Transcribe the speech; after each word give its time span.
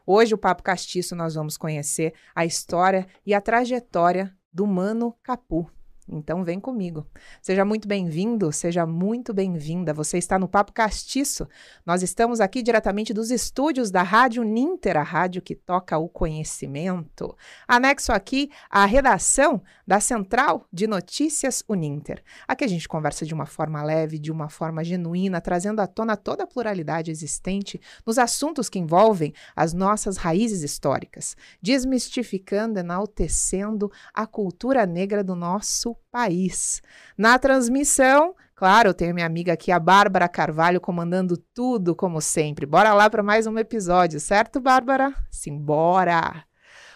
Hoje, 0.07 0.35
o 0.35 0.39
Papo 0.39 0.63
Castiço, 0.63 1.15
nós 1.15 1.35
vamos 1.35 1.57
conhecer 1.57 2.15
a 2.35 2.45
história 2.45 3.07
e 3.25 3.35
a 3.35 3.41
trajetória 3.41 4.35
do 4.53 4.67
Mano 4.67 5.15
Capu. 5.23 5.71
Então 6.09 6.43
vem 6.43 6.59
comigo. 6.59 7.07
Seja 7.41 7.65
muito 7.65 7.87
bem-vindo, 7.87 8.53
seja 8.53 8.85
muito 8.85 9.33
bem-vinda. 9.33 9.95
Você 9.95 10.19
está 10.19 10.39
no 10.39 10.49
Papo 10.49 10.73
Castiço. 10.73 11.49
Nós 11.87 12.03
estamos 12.03 12.41
aqui 12.41 12.63
diretamente 12.63 13.15
dos 13.15 13.31
estúdios 13.31 13.91
da 13.91 14.03
Rádio 14.03 14.43
Ninter, 14.43 14.97
a 14.97 15.03
rádio 15.03 15.41
que 15.41 15.55
toca 15.55 15.97
o 15.99 16.09
conhecimento. 16.09 17.37
Anexo 17.69 18.13
aqui 18.13 18.51
a 18.69 18.85
redação 18.85 19.63
da 19.87 20.01
Central 20.01 20.67
de 20.73 20.89
Notícias 20.89 21.63
Uninter. 21.69 22.23
Aqui 22.49 22.65
a 22.65 22.69
gente 22.69 22.89
conversa 22.89 23.25
de 23.25 23.33
uma 23.33 23.47
forma 23.47 23.83
leve, 23.83 24.19
de 24.19 24.33
uma 24.33 24.49
forma 24.49 24.83
genuína, 24.83 25.41
trazendo 25.41 25.81
à 25.81 25.87
tona 25.87 26.17
toda 26.17 26.43
a 26.45 26.47
pluralidade 26.47 27.11
existente 27.11 27.81
nos 28.05 28.19
assuntos 28.19 28.69
que 28.69 28.79
envolvem 28.79 29.33
as 29.55 29.73
nossas 29.73 30.17
raízes 30.17 30.63
históricas, 30.63 31.37
desmistificando, 31.61 32.81
enaltecendo 32.81 33.91
a 34.13 34.27
cultura 34.27 34.85
negra 34.85 35.23
do 35.23 35.37
nosso 35.37 35.97
país. 36.11 36.83
Na 37.17 37.39
transmissão, 37.39 38.35
claro, 38.55 38.91
eu 38.91 38.95
tenho 38.95 39.15
minha 39.15 39.27
amiga 39.27 39.53
aqui, 39.53 39.71
a 39.71 39.79
Bárbara 39.79 40.29
Carvalho, 40.29 40.81
comandando 40.81 41.37
tudo, 41.37 41.95
como 41.95 42.21
sempre. 42.21 42.67
Bora 42.67 42.95
lá 42.95 43.09
para 43.09 43.23
mais 43.23 43.47
um 43.47 43.59
episódio, 43.59 44.19
certo, 44.19 44.61
Bárbara? 44.61 45.15
Simbora! 45.31 46.45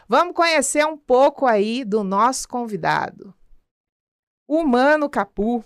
Vamos 0.08 0.34
conhecer 0.34 0.86
um 0.86 0.96
pouco 0.96 1.46
aí 1.46 1.84
do 1.84 2.04
nosso 2.04 2.48
convidado. 2.48 3.34
O 4.48 4.64
Mano 4.64 5.10
Capu 5.10 5.64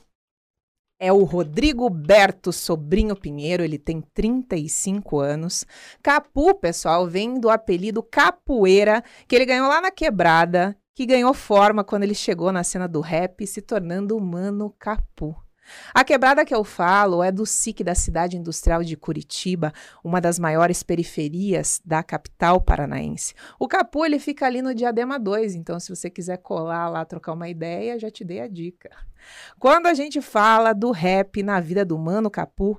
é 0.98 1.10
o 1.10 1.24
Rodrigo 1.24 1.88
Berto 1.88 2.52
Sobrinho 2.52 3.16
Pinheiro, 3.16 3.64
ele 3.64 3.78
tem 3.78 4.02
35 4.02 5.18
anos. 5.18 5.64
Capu, 6.02 6.54
pessoal, 6.54 7.06
vem 7.06 7.40
do 7.40 7.48
apelido 7.48 8.02
Capoeira, 8.02 9.02
que 9.26 9.34
ele 9.34 9.46
ganhou 9.46 9.66
lá 9.66 9.80
na 9.80 9.90
Quebrada, 9.90 10.76
que 11.00 11.06
ganhou 11.06 11.32
forma 11.32 11.82
quando 11.82 12.02
ele 12.02 12.14
chegou 12.14 12.52
na 12.52 12.62
cena 12.62 12.86
do 12.86 13.00
rap, 13.00 13.46
se 13.46 13.62
tornando 13.62 14.14
o 14.14 14.20
Mano 14.20 14.68
Capu. 14.78 15.34
A 15.94 16.04
quebrada 16.04 16.44
que 16.44 16.54
eu 16.54 16.62
falo 16.62 17.22
é 17.22 17.32
do 17.32 17.46
SIC 17.46 17.82
da 17.82 17.94
cidade 17.94 18.36
industrial 18.36 18.84
de 18.84 18.98
Curitiba, 18.98 19.72
uma 20.04 20.20
das 20.20 20.38
maiores 20.38 20.82
periferias 20.82 21.80
da 21.82 22.02
capital 22.02 22.60
paranaense. 22.60 23.32
O 23.58 23.66
Capu 23.66 24.04
ele 24.04 24.18
fica 24.18 24.44
ali 24.44 24.60
no 24.60 24.74
Diadema 24.74 25.18
2, 25.18 25.54
então 25.54 25.80
se 25.80 25.88
você 25.88 26.10
quiser 26.10 26.36
colar 26.36 26.90
lá, 26.90 27.02
trocar 27.06 27.32
uma 27.32 27.48
ideia, 27.48 27.98
já 27.98 28.10
te 28.10 28.22
dei 28.22 28.42
a 28.42 28.46
dica. 28.46 28.90
Quando 29.58 29.86
a 29.86 29.94
gente 29.94 30.20
fala 30.20 30.74
do 30.74 30.90
rap 30.90 31.42
na 31.42 31.60
vida 31.60 31.82
do 31.82 31.96
Mano 31.98 32.30
Capu, 32.30 32.78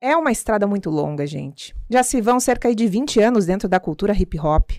é 0.00 0.16
uma 0.16 0.32
estrada 0.32 0.66
muito 0.66 0.88
longa, 0.88 1.26
gente. 1.26 1.76
Já 1.90 2.02
se 2.02 2.18
vão 2.22 2.40
cerca 2.40 2.74
de 2.74 2.86
20 2.86 3.20
anos 3.20 3.44
dentro 3.44 3.68
da 3.68 3.78
cultura 3.78 4.14
hip 4.14 4.38
hop. 4.40 4.70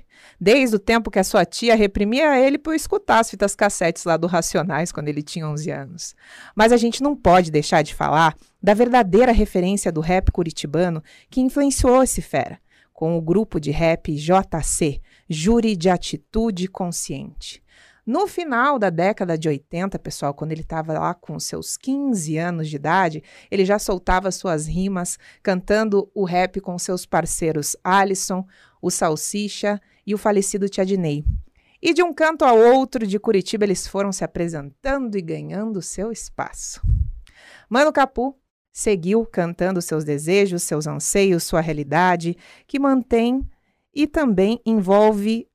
Desde 0.41 0.77
o 0.77 0.79
tempo 0.79 1.11
que 1.11 1.19
a 1.19 1.23
sua 1.23 1.43
tia 1.43 1.75
reprimia 1.75 2.39
ele 2.39 2.57
por 2.57 2.73
escutar 2.73 3.19
as 3.19 3.29
fitas 3.29 3.55
cassetes 3.55 4.05
lá 4.05 4.15
do 4.15 4.25
Racionais 4.25 4.91
quando 4.91 5.09
ele 5.09 5.21
tinha 5.21 5.47
11 5.47 5.69
anos. 5.69 6.15
Mas 6.55 6.71
a 6.71 6.77
gente 6.77 7.03
não 7.03 7.13
pode 7.13 7.51
deixar 7.51 7.81
de 7.81 7.93
falar 7.93 8.35
da 8.63 8.73
verdadeira 8.73 9.33
referência 9.33 9.91
do 9.91 9.99
rap 9.99 10.31
curitibano 10.31 11.03
que 11.29 11.41
influenciou 11.41 12.01
esse 12.01 12.21
fera, 12.21 12.57
com 12.93 13.17
o 13.17 13.21
grupo 13.21 13.59
de 13.59 13.71
rap 13.71 14.15
JC, 14.15 15.01
Júri 15.29 15.75
de 15.75 15.89
Atitude 15.89 16.69
Consciente. 16.69 17.61
No 18.05 18.25
final 18.25 18.79
da 18.79 18.89
década 18.89 19.37
de 19.37 19.47
80, 19.47 19.99
pessoal, 19.99 20.33
quando 20.33 20.51
ele 20.51 20.61
estava 20.61 20.93
lá 20.93 21.13
com 21.13 21.39
seus 21.39 21.77
15 21.77 22.37
anos 22.37 22.67
de 22.67 22.75
idade, 22.75 23.21
ele 23.51 23.63
já 23.63 23.77
soltava 23.77 24.31
suas 24.31 24.65
rimas, 24.65 25.19
cantando 25.43 26.09
o 26.15 26.23
rap 26.23 26.59
com 26.59 26.79
seus 26.79 27.05
parceiros 27.05 27.75
Alisson, 27.83 28.47
o 28.81 28.89
Salsicha 28.89 29.79
e 30.09 30.15
o 30.15 30.17
falecido 30.17 30.67
Tiadinei. 30.67 31.23
E 31.79 31.93
de 31.93 32.01
um 32.01 32.11
canto 32.11 32.43
ao 32.43 32.57
outro 32.57 33.05
de 33.05 33.19
Curitiba, 33.19 33.63
eles 33.63 33.85
foram 33.85 34.11
se 34.11 34.23
apresentando 34.23 35.15
e 35.15 35.21
ganhando 35.21 35.83
seu 35.83 36.11
espaço. 36.11 36.81
Mano 37.69 37.93
Capu 37.93 38.35
seguiu 38.73 39.23
cantando 39.23 39.83
seus 39.83 40.03
desejos, 40.03 40.63
seus 40.63 40.87
anseios, 40.87 41.43
sua 41.43 41.61
realidade, 41.61 42.35
que 42.65 42.79
mantém 42.79 43.47
e 43.93 44.07
também 44.07 44.59
envolve 44.65 45.47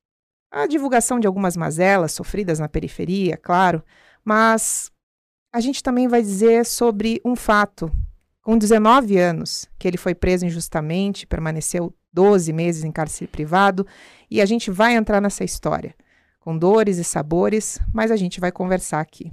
a 0.53 0.69
divulgação 0.69 1.19
de 1.19 1.27
algumas 1.27 1.57
mazelas 1.57 2.13
sofridas 2.13 2.61
na 2.61 2.69
periferia, 2.69 3.37
claro, 3.37 3.83
mas 4.25 4.89
a 5.53 5.59
gente 5.59 5.83
também 5.83 6.07
vai 6.07 6.23
dizer 6.23 6.65
sobre 6.65 7.21
um 7.25 7.35
fato. 7.35 7.91
Com 8.41 8.57
19 8.57 9.19
anos, 9.19 9.69
que 9.79 9.89
ele 9.89 9.97
foi 9.97 10.15
preso 10.15 10.47
injustamente, 10.47 11.27
permaneceu 11.27 11.93
12 12.15 12.53
meses 12.53 12.85
em 12.85 12.93
cárcere 12.93 13.27
privado, 13.27 13.85
e 14.31 14.41
a 14.41 14.47
gente 14.47 14.71
vai 14.71 14.95
entrar 14.95 15.21
nessa 15.21 15.43
história, 15.43 15.95
com 16.39 16.57
dores 16.57 16.97
e 16.97 17.05
sabores, 17.05 17.79
mas 17.93 18.11
a 18.13 18.17
gente 18.17 18.41
vai 18.41 18.53
conversar 18.53 19.01
aqui. 19.01 19.31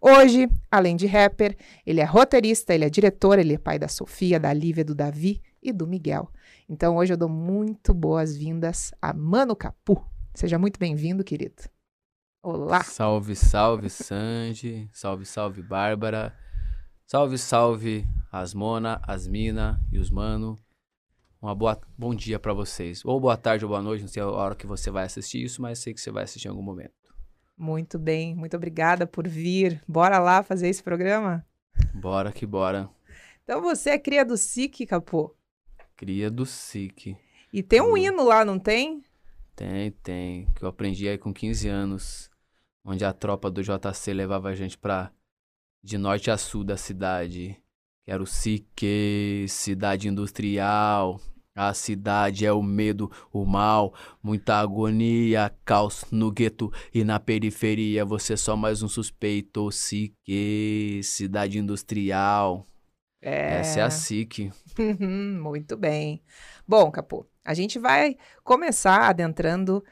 Hoje, 0.00 0.48
além 0.70 0.96
de 0.96 1.06
rapper, 1.06 1.56
ele 1.86 2.00
é 2.00 2.04
roteirista, 2.04 2.74
ele 2.74 2.84
é 2.84 2.90
diretor, 2.90 3.38
ele 3.38 3.54
é 3.54 3.58
pai 3.58 3.78
da 3.78 3.88
Sofia, 3.88 4.40
da 4.40 4.52
Lívia, 4.52 4.84
do 4.84 4.94
Davi 4.94 5.40
e 5.62 5.72
do 5.72 5.86
Miguel. 5.86 6.28
Então 6.68 6.96
hoje 6.96 7.12
eu 7.12 7.16
dou 7.16 7.28
muito 7.28 7.94
boas-vindas 7.94 8.92
a 9.00 9.12
Mano 9.12 9.54
Capu. 9.54 10.04
Seja 10.34 10.58
muito 10.58 10.80
bem-vindo, 10.80 11.22
querido. 11.22 11.62
Olá. 12.42 12.82
Salve, 12.82 13.34
salve, 13.34 13.88
Sanji. 13.88 14.88
Salve, 14.92 15.24
salve, 15.24 15.62
Bárbara. 15.62 16.34
Salve, 17.06 17.38
salve, 17.38 18.06
as 18.32 18.52
Mona, 18.52 19.00
as 19.06 19.26
Mina 19.26 19.80
e 19.92 19.98
os 19.98 20.10
Mano. 20.10 20.58
Uma 21.40 21.54
boa, 21.54 21.78
bom 21.96 22.14
dia 22.14 22.38
para 22.38 22.52
vocês. 22.52 23.04
Ou 23.04 23.20
boa 23.20 23.36
tarde 23.36 23.64
ou 23.64 23.68
boa 23.68 23.82
noite, 23.82 24.00
não 24.00 24.08
sei 24.08 24.22
a 24.22 24.28
hora 24.28 24.54
que 24.54 24.66
você 24.66 24.90
vai 24.90 25.04
assistir 25.04 25.42
isso, 25.44 25.60
mas 25.60 25.78
sei 25.78 25.92
que 25.92 26.00
você 26.00 26.10
vai 26.10 26.24
assistir 26.24 26.48
em 26.48 26.50
algum 26.50 26.62
momento. 26.62 26.92
Muito 27.56 27.98
bem, 27.98 28.34
muito 28.34 28.56
obrigada 28.56 29.06
por 29.06 29.28
vir. 29.28 29.82
Bora 29.86 30.18
lá 30.18 30.42
fazer 30.42 30.68
esse 30.68 30.82
programa? 30.82 31.46
Bora 31.94 32.32
que 32.32 32.46
bora. 32.46 32.88
Então 33.44 33.60
você 33.60 33.90
é 33.90 33.98
cria 33.98 34.24
do 34.24 34.36
SIC, 34.36 34.86
Capô? 34.86 35.34
Cria 35.96 36.30
do 36.30 36.44
SIC. 36.44 37.16
E 37.52 37.62
tem 37.62 37.80
um 37.80 37.96
hino 37.96 38.24
lá, 38.24 38.44
não 38.44 38.58
tem? 38.58 39.02
Tem, 39.54 39.90
tem. 39.90 40.46
Que 40.54 40.62
eu 40.62 40.68
aprendi 40.68 41.08
aí 41.08 41.16
com 41.16 41.32
15 41.32 41.68
anos. 41.68 42.30
Onde 42.84 43.04
a 43.04 43.12
tropa 43.12 43.50
do 43.50 43.62
JC 43.62 44.12
levava 44.12 44.48
a 44.48 44.54
gente 44.54 44.76
pra. 44.76 45.10
De 45.82 45.96
norte 45.96 46.30
a 46.30 46.36
sul 46.36 46.64
da 46.64 46.76
cidade. 46.76 47.56
Que 48.06 48.12
era 48.12 48.22
o 48.22 48.26
Sique, 48.26 49.46
cidade 49.48 50.06
industrial. 50.06 51.20
A 51.56 51.74
cidade 51.74 52.46
é 52.46 52.52
o 52.52 52.62
medo, 52.62 53.10
o 53.32 53.44
mal, 53.44 53.92
muita 54.22 54.60
agonia, 54.60 55.52
caos 55.64 56.04
no 56.12 56.30
gueto 56.30 56.72
e 56.94 57.02
na 57.02 57.18
periferia. 57.18 58.04
Você 58.04 58.34
é 58.34 58.36
só 58.36 58.56
mais 58.56 58.80
um 58.80 58.88
suspeito. 58.88 59.72
Sique, 59.72 61.00
cidade 61.02 61.58
industrial. 61.58 62.64
É. 63.20 63.58
Essa 63.58 63.80
é 63.80 63.82
a 63.82 63.90
SIC. 63.90 64.52
Muito 65.42 65.76
bem. 65.76 66.22
Bom, 66.68 66.92
Capô, 66.92 67.26
A 67.44 67.54
gente 67.54 67.76
vai 67.76 68.16
começar 68.44 69.08
adentrando 69.08 69.82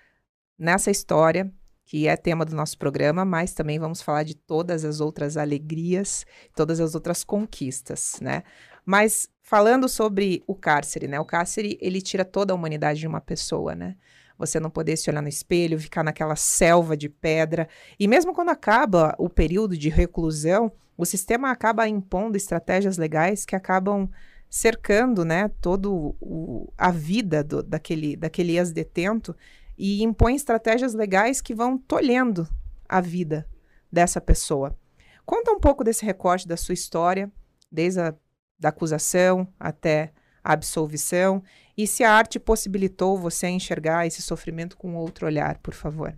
nessa 0.57 0.89
história 0.89 1.53
que 1.85 2.09
é 2.09 2.17
tema 2.17 2.45
do 2.45 2.57
nosso 2.57 2.79
programa, 2.79 3.25
mas 3.25 3.53
também 3.53 3.79
vamos 3.79 4.01
falar 4.01 4.23
de 4.23 4.35
todas 4.35 4.85
as 4.85 5.01
outras 5.01 5.37
alegrias, 5.37 6.25
todas 6.55 6.81
as 6.81 6.95
outras 6.95 7.23
conquistas, 7.23 8.19
né? 8.21 8.43
Mas 8.85 9.29
falando 9.43 9.89
sobre 9.89 10.43
o 10.47 10.55
cárcere, 10.55 11.07
né? 11.07 11.21
O 11.21 11.25
cárcere, 11.25 11.79
ele 11.81 12.01
tira 12.01 12.25
toda 12.25 12.53
a 12.53 12.57
humanidade 12.57 13.01
de 13.01 13.07
uma 13.07 13.21
pessoa, 13.21 13.75
né? 13.75 13.97
Você 14.39 14.59
não 14.59 14.71
poder 14.71 14.97
se 14.97 15.09
olhar 15.11 15.23
no 15.23 15.29
espelho, 15.29 15.79
ficar 15.79 16.03
naquela 16.03 16.37
selva 16.37 16.97
de 16.97 17.09
pedra. 17.09 17.69
E 17.99 18.09
mesmo 18.09 18.35
quando 18.35 18.49
acaba 18.49 19.15
o 19.19 19.29
período 19.29 19.77
de 19.77 19.89
reclusão, 19.89 20.73
o 20.97 21.05
sistema 21.05 21.51
acaba 21.51 21.87
impondo 21.87 22.37
estratégias 22.37 22.97
legais 22.97 23.45
que 23.45 23.55
acabam 23.55 24.09
cercando, 24.49 25.25
né, 25.25 25.51
todo 25.61 26.17
o, 26.21 26.73
a 26.79 26.91
vida 26.91 27.43
do, 27.43 27.63
daquele, 27.63 28.17
daquele 28.17 28.57
ex-detento 28.57 29.35
e 29.77 30.03
impõe 30.03 30.35
estratégias 30.35 30.95
legais 30.95 31.41
que 31.41 31.55
vão 31.55 31.77
tolhendo 31.77 32.49
a 32.89 33.01
vida 33.01 33.49
dessa 33.91 34.21
pessoa. 34.21 34.77
Conta 35.25 35.53
um 35.53 35.59
pouco 35.59 35.83
desse 35.83 36.05
recorte 36.05 36.47
da 36.47 36.57
sua 36.57 36.75
história, 36.75 37.33
desde 37.71 38.01
a 38.01 38.15
da 38.59 38.69
acusação 38.71 39.47
até 39.59 40.13
a 40.43 40.53
absolvição, 40.53 41.43
e 41.77 41.87
se 41.87 42.05
a 42.05 42.13
arte 42.13 42.39
possibilitou 42.39 43.19
você 43.19 43.49
enxergar 43.49 44.07
esse 44.07 44.23
sofrimento 44.23 44.77
com 44.77 44.95
outro 44.95 45.27
olhar, 45.27 45.59
por 45.59 45.75
favor. 45.75 46.15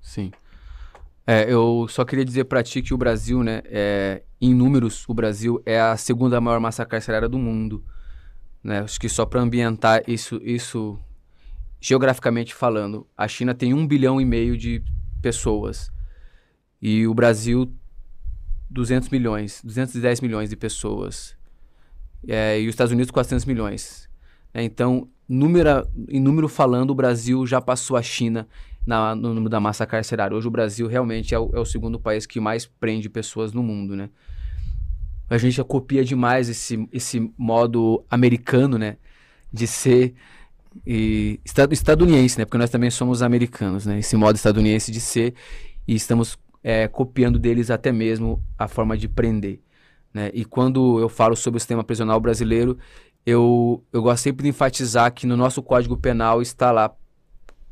Sim. 0.00 0.30
É, 1.26 1.50
eu 1.50 1.86
só 1.88 2.04
queria 2.04 2.24
dizer 2.24 2.44
para 2.44 2.62
ti 2.62 2.82
que 2.82 2.92
o 2.92 2.98
Brasil, 2.98 3.42
né, 3.42 3.62
é, 3.64 4.22
em 4.40 4.54
números, 4.54 5.08
o 5.08 5.14
Brasil 5.14 5.62
é 5.64 5.80
a 5.80 5.96
segunda 5.96 6.40
maior 6.40 6.60
massa 6.60 6.84
carcerária 6.84 7.28
do 7.28 7.38
mundo. 7.38 7.82
Né? 8.62 8.80
Acho 8.80 9.00
que 9.00 9.08
só 9.08 9.24
para 9.24 9.40
ambientar 9.40 10.02
isso, 10.06 10.40
isso 10.42 10.98
geograficamente 11.84 12.54
falando, 12.54 13.06
a 13.14 13.28
China 13.28 13.54
tem 13.54 13.74
um 13.74 13.86
bilhão 13.86 14.18
e 14.18 14.24
meio 14.24 14.56
de 14.56 14.82
pessoas 15.20 15.92
e 16.80 17.06
o 17.06 17.12
Brasil 17.12 17.70
200 18.70 19.10
milhões, 19.10 19.60
210 19.62 20.22
milhões 20.22 20.48
de 20.48 20.56
pessoas 20.56 21.36
é, 22.26 22.58
e 22.58 22.66
os 22.66 22.70
Estados 22.70 22.90
Unidos 22.90 23.10
400 23.10 23.44
milhões. 23.44 24.08
É, 24.54 24.62
então, 24.62 25.10
número, 25.28 25.86
em 26.08 26.18
número 26.18 26.48
falando, 26.48 26.88
o 26.88 26.94
Brasil 26.94 27.46
já 27.46 27.60
passou 27.60 27.98
a 27.98 28.02
China 28.02 28.48
na, 28.86 29.14
no 29.14 29.34
número 29.34 29.50
da 29.50 29.60
massa 29.60 29.84
carcerária. 29.84 30.34
Hoje 30.34 30.48
o 30.48 30.50
Brasil 30.50 30.86
realmente 30.86 31.34
é 31.34 31.38
o, 31.38 31.50
é 31.52 31.60
o, 31.60 31.66
segundo 31.66 32.00
país 32.00 32.24
que 32.24 32.40
mais 32.40 32.64
prende 32.64 33.10
pessoas 33.10 33.52
no 33.52 33.62
mundo, 33.62 33.94
né? 33.94 34.08
A 35.28 35.36
gente 35.36 35.62
copia 35.64 36.02
demais 36.02 36.48
esse, 36.48 36.88
esse 36.90 37.30
modo 37.36 38.02
americano, 38.08 38.78
né? 38.78 38.96
De 39.52 39.66
ser 39.66 40.14
e 40.86 41.40
estadunidense, 41.44 42.38
né? 42.38 42.44
Porque 42.44 42.58
nós 42.58 42.70
também 42.70 42.90
somos 42.90 43.22
americanos, 43.22 43.86
né? 43.86 43.98
Esse 43.98 44.16
modo 44.16 44.36
estadunidense 44.36 44.90
de 44.90 45.00
ser 45.00 45.34
e 45.86 45.94
estamos 45.94 46.38
é, 46.62 46.88
copiando 46.88 47.38
deles 47.38 47.70
até 47.70 47.92
mesmo 47.92 48.42
a 48.58 48.66
forma 48.66 48.96
de 48.96 49.08
prender, 49.08 49.60
né? 50.12 50.30
E 50.32 50.44
quando 50.44 50.98
eu 50.98 51.08
falo 51.08 51.36
sobre 51.36 51.58
o 51.58 51.60
sistema 51.60 51.84
prisional 51.84 52.20
brasileiro, 52.20 52.78
eu, 53.24 53.82
eu 53.92 54.02
gosto 54.02 54.22
sempre 54.22 54.44
de 54.44 54.50
enfatizar 54.50 55.12
que 55.12 55.26
no 55.26 55.36
nosso 55.36 55.62
Código 55.62 55.96
Penal 55.96 56.42
está 56.42 56.70
lá 56.70 56.94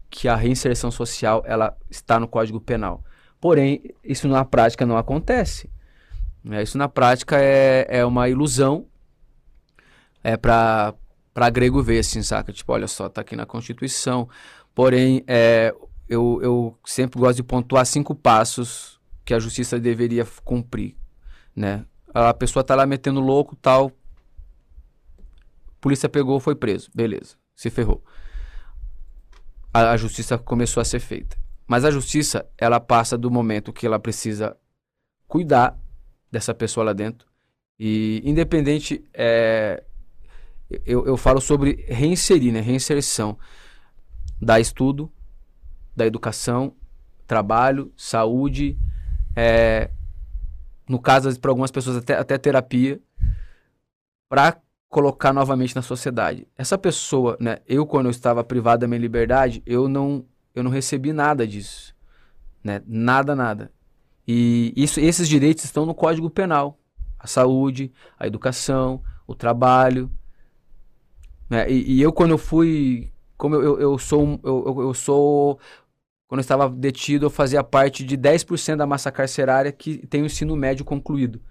que 0.09 0.29
a 0.29 0.37
reinserção 0.37 0.91
social 0.91 1.43
ela 1.47 1.77
está 1.91 2.21
no 2.21 2.29
Código 2.29 2.61
Penal. 2.61 3.03
Porém, 3.41 3.83
isso 4.05 4.29
na 4.29 4.45
prática 4.45 4.87
não 4.87 4.97
acontece. 4.97 5.71
Né? 6.45 6.63
Isso 6.63 6.77
na 6.77 6.89
prática 6.89 7.39
é, 7.41 7.87
é 7.89 8.05
uma 8.05 8.29
ilusão 8.29 8.87
é 10.23 10.37
para 10.37 10.95
para 11.33 11.51
grego 11.51 11.83
ver, 11.83 12.01
assim, 12.01 12.23
saca? 12.23 12.53
Tipo, 12.53 12.73
olha 12.73 12.87
só, 12.87 13.09
tá 13.09 13.21
aqui 13.21 13.35
na 13.35 13.47
Constituição. 13.47 14.29
Porém, 14.75 15.25
é, 15.27 15.75
eu, 16.09 16.41
eu 16.43 16.79
sempre 16.85 17.19
gosto 17.19 17.37
de 17.37 17.43
pontuar 17.43 17.87
cinco 17.87 18.15
passos 18.15 19.01
que 19.25 19.33
a 19.33 19.39
justiça 19.39 19.79
deveria 19.79 20.27
cumprir, 20.45 20.97
né? 21.55 21.85
A 22.13 22.35
pessoa 22.35 22.63
tá 22.63 22.75
lá 22.75 22.85
metendo 22.85 23.21
louco, 23.21 23.57
tal. 23.57 23.91
Polícia 25.81 26.09
pegou, 26.09 26.39
foi 26.39 26.55
preso. 26.55 26.91
Beleza, 26.95 27.37
se 27.55 27.71
ferrou. 27.71 28.05
A, 29.73 29.93
a 29.93 29.97
justiça 29.97 30.37
começou 30.37 30.81
a 30.81 30.85
ser 30.85 31.01
feita. 31.01 31.37
Mas 31.67 31.85
a 31.85 31.91
justiça, 31.91 32.47
ela 32.59 32.79
passa 32.79 33.17
do 33.17 33.31
momento 33.31 33.73
que 33.73 33.87
ela 33.87 33.99
precisa 33.99 34.57
cuidar 35.27 35.79
dessa 36.31 36.53
pessoa 36.53 36.85
lá 36.85 36.93
dentro. 36.93 37.27
E 37.79 38.21
independente 38.25 39.03
é, 39.15 39.83
eu, 40.85 41.07
eu 41.07 41.17
falo 41.17 41.41
sobre 41.41 41.85
reinserir, 41.89 42.53
né? 42.53 42.61
Reinserção. 42.61 43.39
Da 44.41 44.59
estudo, 44.59 45.11
da 45.95 46.07
educação, 46.07 46.75
trabalho, 47.27 47.93
saúde, 47.97 48.77
é, 49.37 49.91
no 50.89 50.99
caso, 50.99 51.39
para 51.41 51.51
algumas 51.51 51.71
pessoas, 51.71 51.97
até, 51.97 52.15
até 52.15 52.37
terapia, 52.37 53.01
para 54.29 54.61
colocar 54.89 55.33
novamente 55.33 55.75
na 55.75 55.83
sociedade. 55.83 56.47
Essa 56.57 56.77
pessoa, 56.77 57.37
né? 57.41 57.59
Eu, 57.67 57.87
quando 57.87 58.07
eu 58.07 58.11
estava 58.11 58.45
privado 58.45 58.81
da 58.81 58.89
minha 58.89 59.01
liberdade, 59.01 59.63
eu 59.65 59.89
não, 59.89 60.25
eu 60.55 60.63
não 60.63 60.71
recebi 60.71 61.13
nada 61.13 61.47
disso. 61.47 61.95
Né? 62.63 62.83
Nada, 62.87 63.35
nada. 63.35 63.73
E 64.29 64.73
isso, 64.77 65.01
esses 65.01 65.29
direitos 65.29 65.65
estão 65.65 65.87
no 65.87 65.95
Código 65.95 66.29
Penal. 66.29 66.79
A 67.19 67.27
saúde, 67.27 67.93
a 68.19 68.27
educação, 68.27 69.03
o 69.27 69.35
trabalho, 69.35 70.11
né? 71.53 71.71
E, 71.71 71.99
e, 71.99 72.03
eu, 72.03 72.11
quando 72.11 72.31
eu 72.31 72.39
fui. 72.39 73.13
Como 73.37 73.55
eu, 73.55 73.63
eu, 73.63 73.81
eu 73.81 73.99
sou. 73.99 74.41
Eu, 74.43 74.77
eu, 74.81 74.95
sou. 74.95 75.59
Quando 76.27 76.39
eu 76.39 76.41
estava 76.41 76.67
detido, 76.71 77.27
eu 77.27 77.31
fazia 77.31 77.63
parte 77.63 78.03
de 78.05 78.17
10% 78.17 78.77
da 78.77 78.87
massa 78.87 79.13
carcerária 79.13 79.71
que 79.71 79.99
tem 80.07 80.23
o 80.23 80.25
ensino 80.25 80.57
médio 80.57 80.83
concluído. 80.83 81.43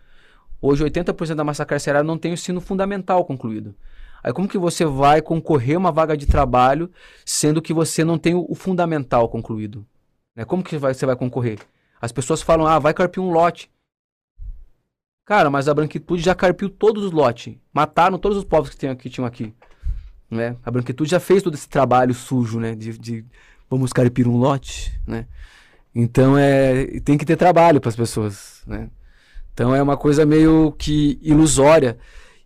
Hoje, 0.60 0.84
80% 0.84 1.36
da 1.36 1.44
massa 1.44 1.64
carcerária 1.68 2.04
não 2.04 2.18
tem 2.18 2.32
o 2.32 2.34
ensino 2.34 2.60
fundamental 2.60 3.24
concluído. 3.26 3.76
Aí, 4.24 4.34
como 4.34 4.48
que 4.48 4.58
você 4.58 4.86
vai 4.86 5.22
concorrer 5.22 5.76
a 5.76 5.80
uma 5.80 5.92
vaga 5.92 6.18
de 6.18 6.26
trabalho 6.26 6.90
sendo 7.24 7.62
que 7.62 7.72
você 7.74 8.04
não 8.04 8.18
tem 8.18 8.34
o, 8.34 8.56
fundamental 8.56 9.30
concluído? 9.30 9.86
Né? 10.36 10.46
Como 10.46 10.64
que 10.64 10.80
vai, 10.80 10.96
você 10.96 11.06
vai 11.06 11.16
concorrer? 11.16 11.60
As 12.02 12.12
pessoas 12.12 12.42
falam, 12.42 12.66
ah, 12.66 12.80
vai 12.80 12.94
carpir 12.94 13.22
um 13.22 13.30
lote. 13.30 13.70
Cara, 15.26 15.52
mas 15.52 15.68
a 15.68 15.76
branquitude 15.76 16.24
já 16.24 16.34
carpiu 16.34 16.72
todos 16.72 17.04
os 17.04 17.12
lotes. 17.12 17.56
Mataram 17.72 18.18
todos 18.18 18.40
os 18.40 18.44
povos 18.44 18.72
que, 18.72 18.78
tem, 18.78 18.96
que 18.96 19.12
tinham 19.12 19.28
aqui. 19.28 19.54
Né? 20.32 20.56
A 20.64 20.72
branquitude 20.72 21.12
já 21.12 21.20
fez 21.20 21.44
todo 21.44 21.56
esse 21.56 21.68
trabalho 21.68 22.14
sujo, 22.14 22.58
né? 22.58 22.74
De, 22.74 22.98
de 22.98 23.26
vamos 23.70 23.92
carpir 23.92 24.30
um 24.30 24.38
lote, 24.38 24.98
né? 25.06 25.26
Então 25.94 26.38
é 26.38 27.02
tem 27.02 27.18
que 27.18 27.26
ter 27.26 27.36
trabalho 27.36 27.82
para 27.82 27.90
as 27.90 27.96
pessoas, 27.98 28.64
né? 28.66 28.90
Então 29.54 29.76
é 29.76 29.84
uma 29.84 29.98
coisa 29.98 30.26
meio 30.26 30.72
que 30.72 31.20
ilusória 31.22 31.98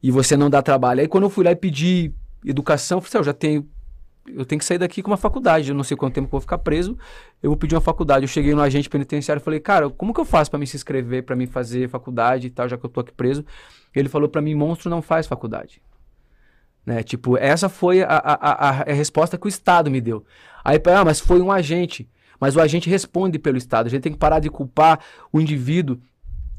e 0.02 0.10
você 0.10 0.36
não 0.36 0.50
dá 0.50 0.64
trabalho. 0.64 1.02
Aí 1.02 1.08
quando 1.08 1.26
eu 1.26 1.30
fui 1.30 1.46
lá 1.46 1.52
e 1.52 1.56
pedi 1.56 2.12
educação, 2.44 2.98
eu 2.98 3.02
falei, 3.04 3.10
assim, 3.10 3.18
ah, 3.18 3.22
eu 3.22 3.24
já 3.24 3.34
tenho 3.34 3.70
eu 4.28 4.44
tenho 4.44 4.58
que 4.58 4.66
sair 4.66 4.80
daqui 4.80 5.04
com 5.04 5.12
uma 5.12 5.18
faculdade, 5.18 5.70
eu 5.70 5.76
não 5.76 5.84
sei 5.84 5.96
quanto 5.96 6.16
tempo 6.16 6.28
que 6.28 6.34
eu 6.34 6.40
vou 6.40 6.42
ficar 6.42 6.58
preso, 6.58 6.98
eu 7.44 7.52
vou 7.52 7.58
pedir 7.58 7.76
uma 7.76 7.82
faculdade. 7.82 8.24
Eu 8.24 8.28
cheguei 8.28 8.56
no 8.56 8.62
agente 8.62 8.90
penitenciário 8.90 9.40
e 9.40 9.44
falei, 9.44 9.60
cara, 9.60 9.88
como 9.92 10.16
que 10.16 10.20
eu 10.20 10.26
faço 10.26 10.50
para 10.50 10.58
me 10.58 10.64
inscrever, 10.64 11.22
para 11.22 11.36
me 11.36 11.46
fazer 11.46 11.88
faculdade 11.88 12.48
e 12.48 12.50
tal, 12.50 12.68
já 12.68 12.76
que 12.76 12.84
eu 12.84 12.90
tô 12.90 13.02
aqui 13.02 13.12
preso? 13.12 13.46
Ele 13.94 14.10
falou 14.10 14.28
para 14.28 14.42
mim, 14.42 14.56
monstro 14.56 14.90
não 14.90 15.00
faz 15.00 15.28
faculdade. 15.28 15.80
Né? 16.86 17.02
Tipo, 17.02 17.38
essa 17.38 17.68
foi 17.68 18.04
a, 18.04 18.08
a, 18.08 18.34
a, 18.34 18.70
a, 18.82 18.94
resposta 18.94 19.38
que 19.38 19.48
o 19.48 19.50
Estado 19.50 19.90
me 19.90 20.00
deu. 20.00 20.24
Aí, 20.64 20.80
ah, 20.96 21.04
mas 21.04 21.20
foi 21.20 21.42
um 21.42 21.52
agente. 21.52 22.08
Mas 22.40 22.56
o 22.56 22.62
agente 22.62 22.90
responde 22.90 23.40
pelo 23.40 23.58
Estado. 23.58 23.88
A 23.88 23.90
gente 23.90 24.02
tem 24.02 24.12
que 24.12 24.20
parar 24.20 24.40
de 24.40 24.50
culpar 24.50 25.00
o 25.32 25.42
indivíduo 25.42 25.98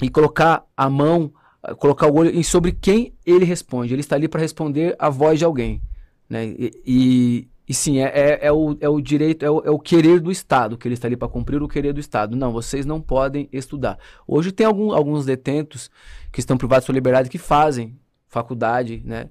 e 0.02 0.08
colocar 0.08 0.64
a 0.76 0.90
mão, 0.90 1.32
colocar 1.78 2.08
o 2.08 2.14
olho 2.14 2.30
em 2.30 2.42
sobre 2.42 2.72
quem 2.72 3.14
ele 3.24 3.44
responde. 3.44 3.94
Ele 3.94 4.00
está 4.00 4.16
ali 4.16 4.26
para 4.26 4.40
responder 4.40 4.96
a 4.98 5.08
voz 5.08 5.38
de 5.38 5.44
alguém. 5.44 5.80
Né? 6.28 6.46
E, 6.46 6.82
e, 6.84 7.48
e 7.68 7.74
sim, 7.74 7.98
é, 7.98 8.06
é, 8.06 8.46
é, 8.46 8.52
o, 8.52 8.76
é 8.80 8.88
o 8.88 9.00
direito, 9.00 9.44
é 9.44 9.50
o, 9.50 9.62
é 9.64 9.70
o 9.70 9.78
querer 9.78 10.18
do 10.18 10.32
Estado, 10.32 10.76
que 10.76 10.88
ele 10.88 10.94
está 10.94 11.06
ali 11.06 11.16
para 11.16 11.28
cumprir 11.28 11.62
o 11.62 11.68
querer 11.68 11.92
do 11.92 12.00
Estado. 12.00 12.34
Não, 12.34 12.52
vocês 12.52 12.84
não 12.84 13.00
podem 13.00 13.48
estudar. 13.52 13.98
Hoje 14.26 14.50
tem 14.50 14.66
algum, 14.66 14.92
alguns 14.92 15.24
detentos 15.24 15.88
que 16.32 16.40
estão 16.40 16.58
privados 16.58 16.82
de 16.82 16.86
sua 16.86 16.94
liberdade 16.94 17.30
que 17.30 17.38
fazem 17.38 17.96
faculdade, 18.28 19.02
né? 19.04 19.28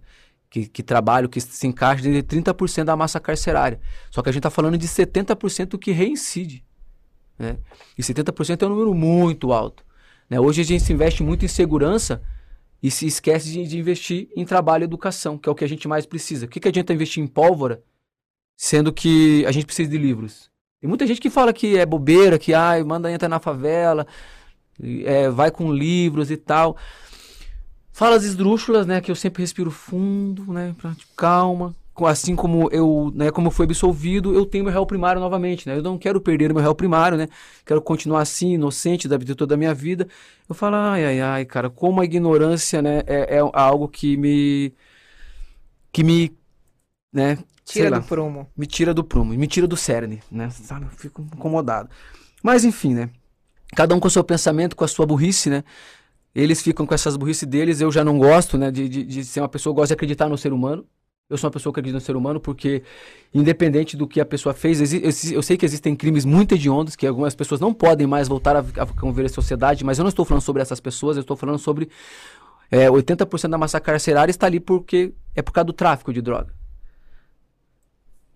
Que, 0.49 0.67
que 0.67 0.83
trabalham, 0.83 1.29
que 1.29 1.41
se 1.41 1.67
encaixa 1.67 2.01
de 2.01 2.23
30% 2.23 2.83
da 2.83 2.95
massa 2.95 3.19
carcerária. 3.19 3.79
Só 4.11 4.21
que 4.21 4.29
a 4.29 4.31
gente 4.31 4.39
está 4.39 4.49
falando 4.49 4.77
de 4.77 4.87
70% 4.87 5.77
que 5.77 5.91
reincide. 5.91 6.63
Né? 7.37 7.57
E 7.97 8.01
70% 8.01 8.61
é 8.61 8.65
um 8.65 8.69
número 8.69 8.93
muito 8.93 9.51
alto. 9.51 9.85
Né? 10.29 10.39
Hoje 10.39 10.61
a 10.61 10.65
gente 10.65 10.83
se 10.83 10.93
investe 10.93 11.23
muito 11.23 11.45
em 11.45 11.47
segurança 11.47 12.21
e 12.81 12.89
se 12.89 13.05
esquece 13.05 13.51
de, 13.51 13.67
de, 13.67 13.79
investir 13.79 14.29
em 14.35 14.45
trabalho 14.45 14.83
e 14.83 14.85
educação, 14.85 15.37
que 15.37 15.49
é 15.49 15.51
o 15.51 15.55
que 15.55 15.63
a 15.63 15.67
gente 15.67 15.87
mais 15.87 16.05
precisa. 16.05 16.45
O 16.45 16.49
que, 16.49 16.59
que 16.59 16.67
adianta 16.67 16.93
investir 16.93 17.23
em 17.23 17.27
pólvora, 17.27 17.83
sendo 18.55 18.93
que 18.93 19.45
a 19.45 19.51
gente 19.51 19.65
precisa 19.65 19.89
de 19.89 19.97
livros? 19.97 20.51
Tem 20.79 20.87
muita 20.87 21.07
gente 21.07 21.19
que 21.19 21.29
fala 21.29 21.51
que 21.51 21.77
é 21.77 21.85
bobeira, 21.85 22.37
que 22.37 22.53
ah, 22.53 22.73
manda 22.85 23.11
entrar 23.11 23.29
na 23.29 23.39
favela, 23.39 24.05
é, 25.03 25.29
vai 25.29 25.49
com 25.49 25.73
livros 25.73 26.29
e 26.29 26.37
tal. 26.37 26.77
Falas 27.95 28.25
esdrúxulas, 28.25 28.85
né? 28.85 28.99
Que 28.99 29.09
eu 29.09 29.15
sempre 29.15 29.41
respiro 29.41 29.71
fundo, 29.71 30.51
né? 30.51 30.75
Pra, 30.77 30.91
tipo, 30.91 31.13
calma, 31.15 31.73
assim 32.05 32.35
como 32.35 32.69
eu, 32.69 33.09
né, 33.15 33.31
como 33.31 33.49
fui 33.49 33.63
absolvido, 33.63 34.35
eu 34.35 34.45
tenho 34.45 34.65
meu 34.65 34.73
réu 34.73 34.85
primário 34.85 35.21
novamente, 35.21 35.65
né? 35.65 35.77
Eu 35.77 35.81
não 35.81 35.97
quero 35.97 36.19
perder 36.19 36.53
meu 36.53 36.61
réu 36.61 36.75
primário, 36.75 37.17
né? 37.17 37.29
Quero 37.65 37.81
continuar 37.81 38.19
assim, 38.19 38.55
inocente 38.55 39.07
da 39.07 39.17
vida 39.17 39.33
toda 39.33 39.55
a 39.55 39.57
minha 39.57 39.73
vida. 39.73 40.09
Eu 40.49 40.53
falo, 40.53 40.75
ai, 40.75 41.05
ai, 41.05 41.21
ai, 41.21 41.45
cara, 41.45 41.69
como 41.69 42.01
a 42.01 42.03
ignorância, 42.03 42.81
né, 42.81 43.01
é, 43.07 43.37
é 43.37 43.39
algo 43.53 43.87
que 43.87 44.17
me 44.17 44.73
que 45.93 46.03
me, 46.03 46.35
né, 47.13 47.37
tira 47.63 47.91
lá, 47.91 47.99
do 47.99 48.05
prumo. 48.05 48.45
Me 48.57 48.67
tira 48.67 48.93
do 48.93 49.05
prumo, 49.05 49.33
me 49.33 49.47
tira 49.47 49.65
do 49.65 49.77
cerne, 49.77 50.21
né? 50.29 50.49
Sabe? 50.49 50.83
Eu 50.83 50.89
fico 50.89 51.21
incomodado. 51.33 51.89
Mas 52.43 52.65
enfim, 52.65 52.93
né? 52.93 53.09
Cada 53.73 53.95
um 53.95 54.01
com 54.01 54.09
o 54.09 54.11
seu 54.11 54.23
pensamento, 54.23 54.75
com 54.75 54.83
a 54.83 54.87
sua 54.89 55.05
burrice, 55.05 55.49
né? 55.49 55.63
Eles 56.35 56.61
ficam 56.61 56.85
com 56.85 56.93
essas 56.93 57.15
burrice 57.15 57.45
deles, 57.45 57.79
eu 57.79 57.89
já 57.91 58.03
não 58.03 58.19
gosto, 58.19 58.57
né, 58.57 58.69
de, 58.69 58.89
de, 58.89 59.03
de 59.03 59.23
ser 59.23 59.39
uma 59.39 59.47
pessoa 59.47 59.73
que 59.73 59.79
gosta 59.79 59.87
de 59.87 59.93
acreditar 59.93 60.27
no 60.27 60.37
ser 60.37 60.51
humano. 60.51 60.85
Eu 61.27 61.37
sou 61.37 61.47
uma 61.47 61.53
pessoa 61.53 61.73
que 61.73 61.79
acredita 61.79 61.97
no 61.97 62.05
ser 62.05 62.15
humano 62.15 62.39
porque, 62.39 62.83
independente 63.33 63.97
do 63.97 64.07
que 64.07 64.21
a 64.21 64.25
pessoa 64.25 64.53
fez, 64.53 64.93
eu 65.31 65.41
sei 65.41 65.57
que 65.57 65.65
existem 65.65 65.95
crimes 65.95 66.23
muito 66.23 66.53
hediondos, 66.53 66.95
que 66.95 67.07
algumas 67.07 67.33
pessoas 67.33 67.59
não 67.59 67.73
podem 67.73 68.05
mais 68.05 68.27
voltar 68.27 68.55
a, 68.55 68.59
a 68.59 68.85
conviver 68.85 69.25
a 69.25 69.29
sociedade, 69.29 69.83
mas 69.83 69.97
eu 69.97 70.03
não 70.03 70.09
estou 70.09 70.23
falando 70.23 70.43
sobre 70.43 70.61
essas 70.61 70.79
pessoas, 70.79 71.17
eu 71.17 71.21
estou 71.21 71.35
falando 71.35 71.57
sobre 71.57 71.89
é, 72.69 72.87
80% 72.87 73.49
da 73.49 73.57
massa 73.57 73.79
carcerária 73.79 74.29
está 74.29 74.45
ali 74.45 74.59
porque 74.59 75.13
é 75.33 75.41
por 75.41 75.51
causa 75.51 75.65
do 75.65 75.73
tráfico 75.73 76.13
de 76.13 76.21
droga. 76.21 76.53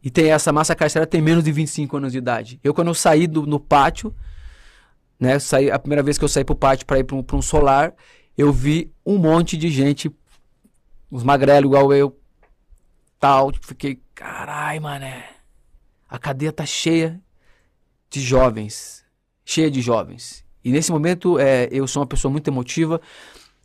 E 0.02 0.10
tem 0.10 0.32
essa 0.32 0.52
massa 0.52 0.76
carcerária 0.76 1.06
tem 1.06 1.22
menos 1.22 1.44
de 1.44 1.52
25 1.52 1.98
anos 1.98 2.14
de 2.14 2.18
idade. 2.18 2.60
Eu, 2.64 2.74
quando 2.74 2.88
eu 2.88 2.94
saí 2.94 3.28
do, 3.28 3.46
no 3.46 3.60
pátio, 3.60 4.16
né, 5.20 5.38
saí, 5.40 5.70
a 5.70 5.78
primeira 5.78 6.02
vez 6.02 6.18
que 6.18 6.24
eu 6.24 6.30
saí 6.30 6.46
pro 6.46 6.56
pátio 6.56 6.86
para 6.86 7.00
ir 7.00 7.04
para 7.04 7.16
um, 7.16 7.26
um 7.34 7.42
solar, 7.42 7.94
eu 8.38 8.54
vi 8.54 8.94
um 9.06 9.18
monte 9.18 9.58
de 9.58 9.70
gente, 9.70 10.10
uns 11.12 11.24
magrelos 11.24 11.70
igual 11.70 11.94
eu, 11.94 12.18
tal. 13.20 13.52
Tipo, 13.52 13.68
fiquei, 13.68 14.02
carai, 14.16 14.80
mané. 14.80 15.26
A 16.08 16.18
cadeia 16.18 16.52
tá 16.52 16.66
cheia 16.66 17.20
de 18.10 18.22
jovens. 18.22 19.06
Cheia 19.46 19.70
de 19.70 19.82
jovens. 19.82 20.44
E 20.64 20.72
nesse 20.72 20.92
momento, 20.92 21.38
é, 21.38 21.68
eu 21.72 21.88
sou 21.88 22.02
uma 22.02 22.08
pessoa 22.08 22.32
muito 22.32 22.48
emotiva. 22.48 23.02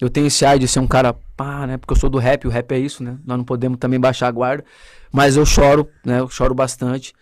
Eu 0.01 0.11
tenho 0.11 0.27
esse 0.27 0.45
ar 0.45 0.59
de 0.59 0.67
ser 0.67 0.81
um 0.81 0.87
cara, 0.87 1.15
pá, 1.37 1.67
né? 1.67 1.77
Porque 1.77 1.93
eu 1.93 1.97
sou 1.97 2.11
do 2.11 2.19
rap, 2.19 2.47
o 2.47 2.51
rap 2.51 2.73
é 2.73 2.79
isso, 2.79 3.03
né? 3.03 3.17
Nós 3.25 3.39
não 3.39 3.45
podemos 3.45 3.79
também 3.79 4.01
baixar 4.01 4.29
a 4.29 4.33
guarda. 4.33 4.65
Mas 5.13 5.37
eu 5.37 5.47
choro, 5.47 5.89
né? 6.05 6.21
Eu 6.21 6.29
choro 6.29 6.55
bastante. 6.55 7.15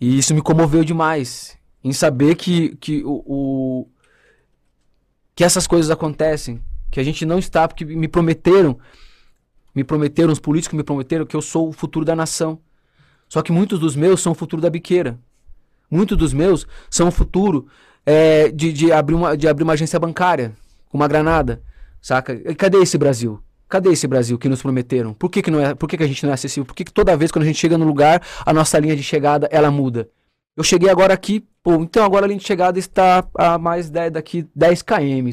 E 0.00 0.18
isso 0.18 0.34
me 0.34 0.42
comoveu 0.42 0.84
demais. 0.84 1.56
Em 1.84 1.92
saber 1.92 2.34
que, 2.34 2.74
que 2.76 3.04
o, 3.04 3.22
o 3.26 3.88
que 5.34 5.44
essas 5.44 5.66
coisas 5.66 5.90
acontecem. 5.90 6.60
Que 6.90 6.98
a 6.98 7.04
gente 7.04 7.26
não 7.26 7.38
está, 7.38 7.68
porque 7.68 7.84
me 7.84 8.08
prometeram 8.08 8.78
me 9.74 9.82
prometeram, 9.82 10.32
os 10.32 10.38
políticos 10.38 10.76
me 10.76 10.84
prometeram 10.84 11.26
que 11.26 11.34
eu 11.34 11.42
sou 11.42 11.68
o 11.68 11.72
futuro 11.72 12.04
da 12.04 12.14
nação. 12.14 12.60
Só 13.28 13.42
que 13.42 13.50
muitos 13.50 13.80
dos 13.80 13.96
meus 13.96 14.22
são 14.22 14.32
o 14.32 14.34
futuro 14.34 14.62
da 14.62 14.70
biqueira. 14.70 15.18
Muitos 15.90 16.16
dos 16.16 16.32
meus 16.32 16.66
são 16.88 17.08
o 17.08 17.10
futuro 17.10 17.66
é, 18.06 18.48
de, 18.50 18.72
de, 18.72 18.92
abrir 18.92 19.14
uma, 19.14 19.36
de 19.36 19.48
abrir 19.48 19.64
uma 19.64 19.72
agência 19.72 19.98
bancária 19.98 20.52
com 20.88 20.96
uma 20.96 21.08
granada. 21.08 21.60
Saca? 22.00 22.34
E 22.34 22.54
cadê 22.54 22.78
esse 22.78 22.96
Brasil? 22.96 23.42
Cadê 23.68 23.90
esse 23.90 24.06
Brasil 24.06 24.38
que 24.38 24.48
nos 24.48 24.62
prometeram? 24.62 25.12
Por 25.14 25.28
que, 25.28 25.42
que, 25.42 25.50
não 25.50 25.60
é, 25.60 25.74
por 25.74 25.88
que, 25.88 25.96
que 25.96 26.04
a 26.04 26.06
gente 26.06 26.22
não 26.22 26.30
é 26.30 26.34
acessível? 26.34 26.64
Por 26.64 26.74
que, 26.74 26.84
que 26.84 26.92
toda 26.92 27.16
vez 27.16 27.32
quando 27.32 27.42
a 27.42 27.46
gente 27.46 27.58
chega 27.58 27.76
no 27.76 27.84
lugar, 27.84 28.22
a 28.46 28.52
nossa 28.52 28.78
linha 28.78 28.94
de 28.94 29.02
chegada 29.02 29.48
ela 29.50 29.70
muda? 29.70 30.08
Eu 30.56 30.62
cheguei 30.62 30.88
agora 30.88 31.12
aqui, 31.12 31.44
pô, 31.64 31.76
então 31.76 32.04
agora 32.04 32.26
a 32.26 32.28
linha 32.28 32.38
de 32.38 32.46
chegada 32.46 32.78
está 32.78 33.26
a 33.36 33.56
mais 33.56 33.88
10, 33.88 34.12
daqui 34.12 34.46
10 34.54 34.82
km, 34.82 35.30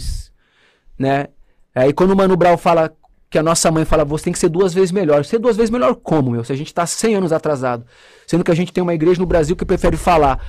né? 0.98 1.28
Aí 1.76 1.92
quando 1.92 2.12
o 2.12 2.16
Mano 2.16 2.38
Brown 2.38 2.58
fala 2.58 2.96
que 3.30 3.38
a 3.38 3.44
nossa 3.44 3.70
mãe 3.70 3.86
fala, 3.86 4.04
você 4.04 4.26
tem 4.26 4.34
que 4.34 4.40
ser 4.40 4.50
duas 4.50 4.74
vezes 4.74 4.92
melhor. 4.92 5.24
Ser 5.24 5.40
duas 5.40 5.56
vezes 5.56 5.70
melhor 5.70 5.96
como, 5.96 6.32
meu? 6.32 6.44
Se 6.44 6.52
a 6.52 6.56
gente 6.56 6.68
está 6.68 6.86
100 6.86 7.16
anos 7.16 7.32
atrasado. 7.32 7.86
Sendo 8.28 8.44
que 8.44 8.52
a 8.52 8.56
gente 8.56 8.74
tem 8.74 8.82
uma 8.82 8.94
igreja 8.94 9.22
no 9.22 9.26
Brasil 9.26 9.56
que 9.56 9.64
prefere 9.64 9.96
falar 9.96 10.44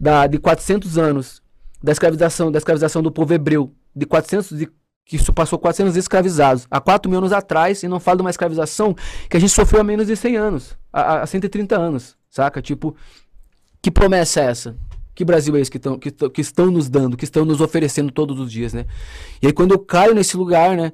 da, 0.00 0.26
de 0.26 0.38
400 0.38 0.98
anos 0.98 1.40
da 1.80 1.92
escravização, 1.92 2.50
da 2.50 2.58
escravização 2.58 3.02
do 3.02 3.12
povo 3.12 3.32
hebreu, 3.32 3.72
de 3.94 4.04
400 4.04 4.58
de, 4.58 4.68
que 5.04 5.16
isso 5.16 5.32
passou 5.32 5.58
400 5.58 5.96
escravizados 5.96 6.66
há 6.70 6.80
4 6.80 7.08
mil 7.08 7.18
anos 7.18 7.32
atrás 7.32 7.82
e 7.82 7.88
não 7.88 8.00
fala 8.00 8.16
de 8.16 8.22
uma 8.22 8.30
escravização 8.30 8.96
que 9.28 9.36
a 9.36 9.40
gente 9.40 9.52
sofreu 9.52 9.82
há 9.82 9.84
menos 9.84 10.06
de 10.06 10.16
100 10.16 10.36
anos, 10.36 10.76
há 10.92 11.26
130 11.26 11.76
anos, 11.76 12.16
saca? 12.30 12.62
Tipo, 12.62 12.96
que 13.82 13.90
promessa 13.90 14.40
é 14.40 14.46
essa? 14.46 14.76
Que 15.14 15.24
Brasil 15.24 15.54
é 15.56 15.60
esse 15.60 15.70
que, 15.70 15.78
tão, 15.78 15.98
que, 15.98 16.10
que 16.10 16.40
estão 16.40 16.70
nos 16.70 16.88
dando, 16.88 17.16
que 17.16 17.24
estão 17.24 17.44
nos 17.44 17.60
oferecendo 17.60 18.10
todos 18.10 18.38
os 18.38 18.50
dias, 18.50 18.72
né? 18.72 18.86
E 19.40 19.46
aí 19.46 19.52
quando 19.52 19.72
eu 19.72 19.78
caio 19.78 20.14
nesse 20.14 20.36
lugar, 20.36 20.76
né? 20.76 20.92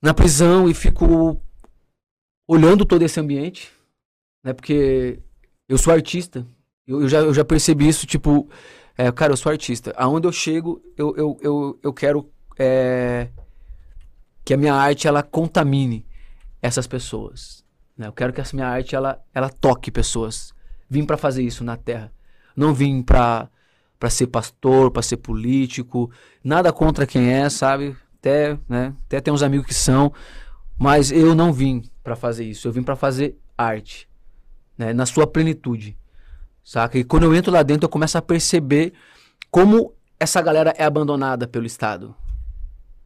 na 0.00 0.14
prisão 0.14 0.68
e 0.68 0.74
fico 0.74 1.40
olhando 2.46 2.84
todo 2.84 3.02
esse 3.02 3.18
ambiente, 3.18 3.72
né? 4.44 4.52
Porque 4.52 5.20
eu 5.68 5.78
sou 5.78 5.92
artista. 5.92 6.46
Eu, 6.86 7.02
eu 7.02 7.08
já, 7.08 7.18
eu 7.18 7.34
já 7.34 7.44
percebi 7.44 7.88
isso, 7.88 8.06
tipo, 8.06 8.48
é, 8.96 9.10
cara, 9.10 9.32
eu 9.32 9.36
sou 9.36 9.50
artista. 9.50 9.92
Aonde 9.96 10.26
eu 10.26 10.32
chego, 10.32 10.82
eu, 10.96 11.16
eu, 11.16 11.38
eu, 11.42 11.80
eu 11.82 11.92
quero 11.92 12.30
é, 12.58 13.28
que 14.44 14.54
a 14.54 14.56
minha 14.56 14.74
arte 14.74 15.08
ela 15.08 15.22
contamine 15.22 16.06
essas 16.62 16.86
pessoas. 16.86 17.64
Né? 17.96 18.06
Eu 18.06 18.12
quero 18.12 18.32
que 18.32 18.40
essa 18.40 18.54
minha 18.54 18.68
arte 18.68 18.94
ela, 18.94 19.20
ela 19.34 19.50
toque 19.50 19.90
pessoas. 19.90 20.54
Vim 20.88 21.04
para 21.04 21.16
fazer 21.16 21.42
isso 21.42 21.64
na 21.64 21.76
Terra. 21.76 22.12
Não 22.56 22.74
vim 22.74 23.02
para 23.02 23.48
para 23.98 24.10
ser 24.10 24.26
pastor, 24.26 24.90
para 24.90 25.00
ser 25.00 25.16
político, 25.16 26.10
nada 26.44 26.70
contra 26.70 27.06
quem 27.06 27.32
é, 27.32 27.48
sabe? 27.48 27.96
até, 28.26 28.58
né, 28.68 28.94
até 29.06 29.20
tem 29.20 29.32
uns 29.32 29.42
amigos 29.42 29.66
que 29.66 29.74
são, 29.74 30.12
mas 30.76 31.10
eu 31.12 31.34
não 31.34 31.52
vim 31.52 31.82
para 32.02 32.16
fazer 32.16 32.44
isso, 32.44 32.66
eu 32.66 32.72
vim 32.72 32.82
para 32.82 32.96
fazer 32.96 33.38
arte, 33.56 34.08
né, 34.76 34.92
na 34.92 35.06
sua 35.06 35.26
plenitude, 35.26 35.96
saca? 36.64 36.98
E 36.98 37.04
quando 37.04 37.22
eu 37.22 37.34
entro 37.34 37.52
lá 37.52 37.62
dentro, 37.62 37.84
eu 37.84 37.90
começo 37.90 38.18
a 38.18 38.22
perceber 38.22 38.92
como 39.50 39.94
essa 40.18 40.42
galera 40.42 40.74
é 40.76 40.84
abandonada 40.84 41.46
pelo 41.46 41.66
Estado, 41.66 42.14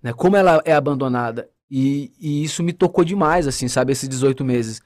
né? 0.03 0.13
Como 0.13 0.37
ela 0.37 0.63
é 0.65 0.73
abandonada. 0.73 1.49
E, 1.71 2.13
e 2.19 2.43
isso 2.43 2.63
me 2.63 2.73
tocou 2.73 3.05
demais, 3.05 3.47
assim, 3.47 3.69
sabe? 3.69 3.93
Esses 3.93 4.09
18 4.09 4.45
meses 4.45 4.81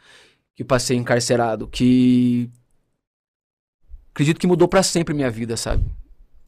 que 0.54 0.64
passei 0.64 0.96
encarcerado, 0.96 1.68
que 1.68 2.50
acredito 4.14 4.38
que 4.38 4.46
mudou 4.46 4.68
para 4.68 4.82
sempre 4.82 5.12
minha 5.12 5.30
vida, 5.30 5.56
sabe? 5.56 5.84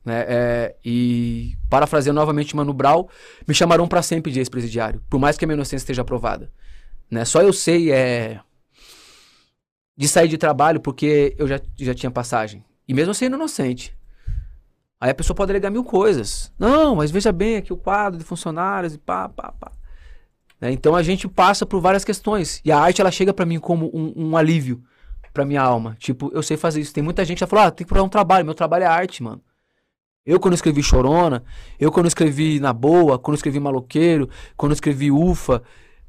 Né? 0.04 0.25
É, 0.28 0.76
e, 0.85 1.56
parafraseando 1.68 2.20
novamente 2.20 2.54
Mano 2.54 2.73
Brown, 2.73 3.08
me 3.46 3.52
chamarão 3.52 3.88
para 3.88 4.02
sempre 4.02 4.30
de 4.30 4.38
ex-presidiário, 4.38 5.02
por 5.11 5.18
mais 5.18 5.37
que 5.37 5.44
a 5.44 5.49
minha 5.49 5.56
inocência 5.56 5.82
esteja 5.82 6.02
aprovada. 6.02 6.49
Né? 7.11 7.25
Só 7.25 7.42
eu 7.42 7.52
sei 7.52 7.90
é, 7.90 8.38
de 9.96 10.06
sair 10.06 10.28
de 10.28 10.38
trabalho 10.38 10.80
porque 10.80 11.35
eu 11.37 11.49
já, 11.49 11.61
já 11.76 11.92
tinha 11.92 12.11
passagem. 12.11 12.64
E 12.87 12.94
mesmo 12.94 13.12
sendo 13.12 13.35
inocente. 13.35 13.96
Aí 15.00 15.11
a 15.11 15.14
pessoa 15.14 15.35
pode 15.35 15.50
alegar 15.50 15.70
mil 15.70 15.82
coisas. 15.82 16.52
Não, 16.56 16.94
mas 16.94 17.11
veja 17.11 17.32
bem 17.32 17.56
aqui 17.56 17.73
o 17.73 17.76
quadro 17.76 18.16
de 18.16 18.25
funcionários 18.25 18.94
e 18.94 18.99
pá, 18.99 19.28
pá, 19.28 19.52
pá. 19.52 19.73
Né? 20.61 20.70
Então 20.70 20.94
a 20.94 21.02
gente 21.02 21.26
passa 21.26 21.66
por 21.66 21.80
várias 21.80 22.04
questões. 22.04 22.61
E 22.64 22.70
a 22.70 22.78
arte 22.78 23.00
ela 23.00 23.11
chega 23.11 23.35
para 23.35 23.44
mim 23.44 23.58
como 23.58 23.90
um, 23.92 24.12
um 24.16 24.37
alívio 24.37 24.85
para 25.37 25.45
minha 25.45 25.61
alma. 25.61 25.95
Tipo, 25.99 26.31
eu 26.33 26.43
sei 26.43 26.57
fazer 26.57 26.81
isso. 26.81 26.95
Tem 26.95 27.05
muita 27.05 27.25
gente 27.25 27.38
que 27.38 27.47
fala, 27.47 27.66
ah, 27.66 27.71
tem 27.71 27.85
que 27.85 27.88
procurar 27.88 28.05
um 28.05 28.09
trabalho. 28.09 28.45
Meu 28.45 28.55
trabalho 28.55 28.85
é 28.85 28.87
arte, 28.87 29.23
mano. 29.23 29.43
Eu, 30.25 30.40
quando 30.40 30.55
escrevi 30.55 30.83
Chorona, 30.83 31.45
eu, 31.78 31.93
quando 31.93 32.07
escrevi 32.07 32.59
Na 32.59 32.73
Boa, 32.73 33.19
quando 33.19 33.37
escrevi 33.37 33.61
Maloqueiro, 33.61 34.28
quando 34.57 34.73
escrevi 34.73 35.12
Ufa, 35.12 35.62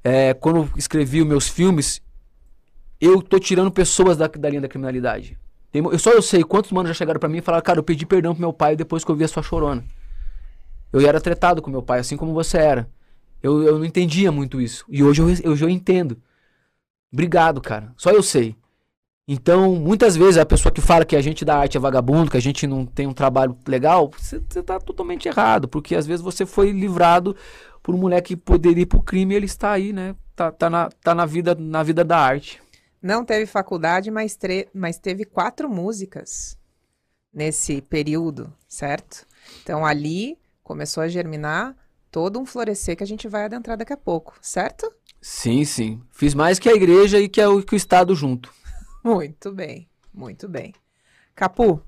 é, 0.04 0.34
quando 0.34 0.72
escrevi 0.76 1.22
os 1.22 1.28
meus 1.28 1.48
filmes, 1.48 2.02
eu 3.00 3.22
tô 3.22 3.38
tirando 3.38 3.70
pessoas 3.70 4.18
da, 4.18 4.28
da 4.28 4.50
linha 4.50 4.62
da 4.62 4.68
criminalidade. 4.68 5.38
Tem, 5.72 5.84
eu 5.84 6.00
só 6.00 6.12
eu 6.12 6.22
sei 6.22 6.44
quantos 6.44 6.72
manos 6.72 6.90
já 6.90 6.94
chegaram 6.96 7.20
para 7.20 7.30
mim 7.30 7.40
e 7.40 7.42
falaram, 7.42 7.64
cara, 7.64 7.80
eu 7.80 7.84
pedi 7.84 8.06
perdão 8.06 8.34
pro 8.34 8.42
meu 8.42 8.54
pai 8.54 8.76
depois 8.76 9.04
que 9.04 9.12
eu 9.12 9.16
vi 9.16 9.26
a 9.26 9.28
sua 9.28 9.44
Chorona. 9.44 9.84
Eu 10.92 11.02
era 11.02 11.20
tratado 11.20 11.62
com 11.62 11.70
meu 11.70 11.84
pai, 11.84 12.00
assim 12.00 12.16
como 12.16 12.34
você 12.34 12.58
era. 12.58 12.90
Eu, 13.44 13.62
eu 13.62 13.78
não 13.78 13.86
entendia 13.86 14.32
muito 14.32 14.60
isso. 14.60 14.86
E 14.90 15.04
hoje 15.04 15.22
eu, 15.22 15.52
hoje 15.52 15.66
eu 15.66 15.70
entendo. 15.70 16.18
Obrigado, 17.12 17.62
cara. 17.62 17.94
Só 17.98 18.10
eu 18.10 18.24
sei. 18.24 18.56
Então, 19.28 19.76
muitas 19.76 20.16
vezes 20.16 20.38
a 20.38 20.46
pessoa 20.46 20.72
que 20.72 20.80
fala 20.80 21.04
que 21.04 21.16
a 21.16 21.22
gente 21.22 21.44
da 21.44 21.58
arte 21.58 21.76
é 21.76 21.80
vagabundo, 21.80 22.32
que 22.32 22.38
a 22.38 22.42
gente 22.42 22.66
não 22.66 22.86
tem 22.86 23.06
um 23.06 23.14
trabalho 23.14 23.58
legal, 23.68 24.10
você 24.18 24.38
está 24.38 24.80
totalmente 24.80 25.28
errado, 25.28 25.68
porque 25.68 25.96
às 25.96 26.08
vezes 26.08 26.22
você 26.22 26.46
foi 26.46 26.72
livrado 26.72 27.36
por 27.84 27.94
um 27.94 27.98
moleque 27.98 28.36
que 28.36 28.42
poderia 28.42 28.84
ir 28.84 28.86
pro 28.86 29.02
crime 29.02 29.34
e 29.34 29.38
ele 29.38 29.46
está 29.46 29.72
aí, 29.72 29.92
né? 29.92 30.16
Tá, 30.34 30.50
tá, 30.50 30.70
na, 30.70 30.90
tá 31.04 31.14
na, 31.14 31.26
vida, 31.26 31.54
na 31.56 31.84
vida 31.84 32.06
da 32.06 32.18
arte. 32.18 32.62
Não 33.02 33.26
teve 33.26 33.46
faculdade, 33.46 34.10
mas, 34.10 34.38
mas 34.74 34.98
teve 34.98 35.26
quatro 35.26 35.70
músicas 35.70 36.58
nesse 37.34 37.82
período, 37.82 38.54
certo? 38.66 39.26
Então 39.62 39.86
ali 39.86 40.38
começou 40.64 41.04
a 41.04 41.08
germinar 41.10 41.76
todo 42.10 42.40
um 42.40 42.46
florescer 42.46 42.96
que 42.96 43.04
a 43.04 43.08
gente 43.08 43.28
vai 43.28 43.44
adentrar 43.44 43.78
daqui 43.78 43.92
a 43.92 43.98
pouco, 43.98 44.38
certo? 44.42 44.90
Sim, 45.22 45.66
sim. 45.66 46.02
Fiz 46.12 46.34
mais 46.34 46.60
que 46.60 46.70
a 46.70 46.74
igreja 46.74 47.20
e 47.20 47.28
que, 47.28 47.42
a, 47.42 47.48
que 47.62 47.74
o 47.74 47.78
Estado 47.78 48.16
junto. 48.16 48.52
Muito 49.08 49.54
bem, 49.54 49.90
muito 50.14 50.50
bem. 50.50 50.74
Capu, 51.34 51.82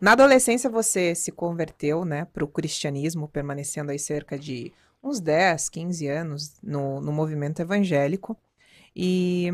na 0.00 0.12
adolescência 0.12 0.70
você 0.70 1.14
se 1.14 1.30
converteu, 1.30 2.06
né, 2.06 2.24
para 2.24 2.42
o 2.42 2.48
cristianismo, 2.48 3.28
permanecendo 3.28 3.92
aí 3.92 3.98
cerca 3.98 4.38
de 4.38 4.72
uns 5.02 5.20
10, 5.20 5.68
15 5.68 6.08
anos 6.08 6.56
no, 6.62 7.02
no 7.02 7.12
movimento 7.12 7.60
evangélico. 7.60 8.34
E 8.96 9.50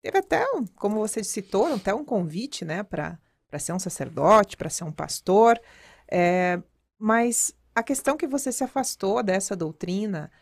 teve 0.00 0.16
até, 0.16 0.42
um, 0.54 0.64
como 0.74 1.00
você 1.00 1.22
citou, 1.22 1.66
até 1.66 1.94
um 1.94 2.02
convite, 2.02 2.64
né, 2.64 2.82
para 2.82 3.18
ser 3.58 3.74
um 3.74 3.78
sacerdote, 3.78 4.56
para 4.56 4.70
ser 4.70 4.84
um 4.84 4.92
pastor. 4.92 5.60
É, 6.10 6.62
mas 6.98 7.54
a 7.74 7.82
questão 7.82 8.16
que 8.16 8.26
você 8.26 8.50
se 8.50 8.64
afastou 8.64 9.22
dessa 9.22 9.54
doutrina 9.54 10.32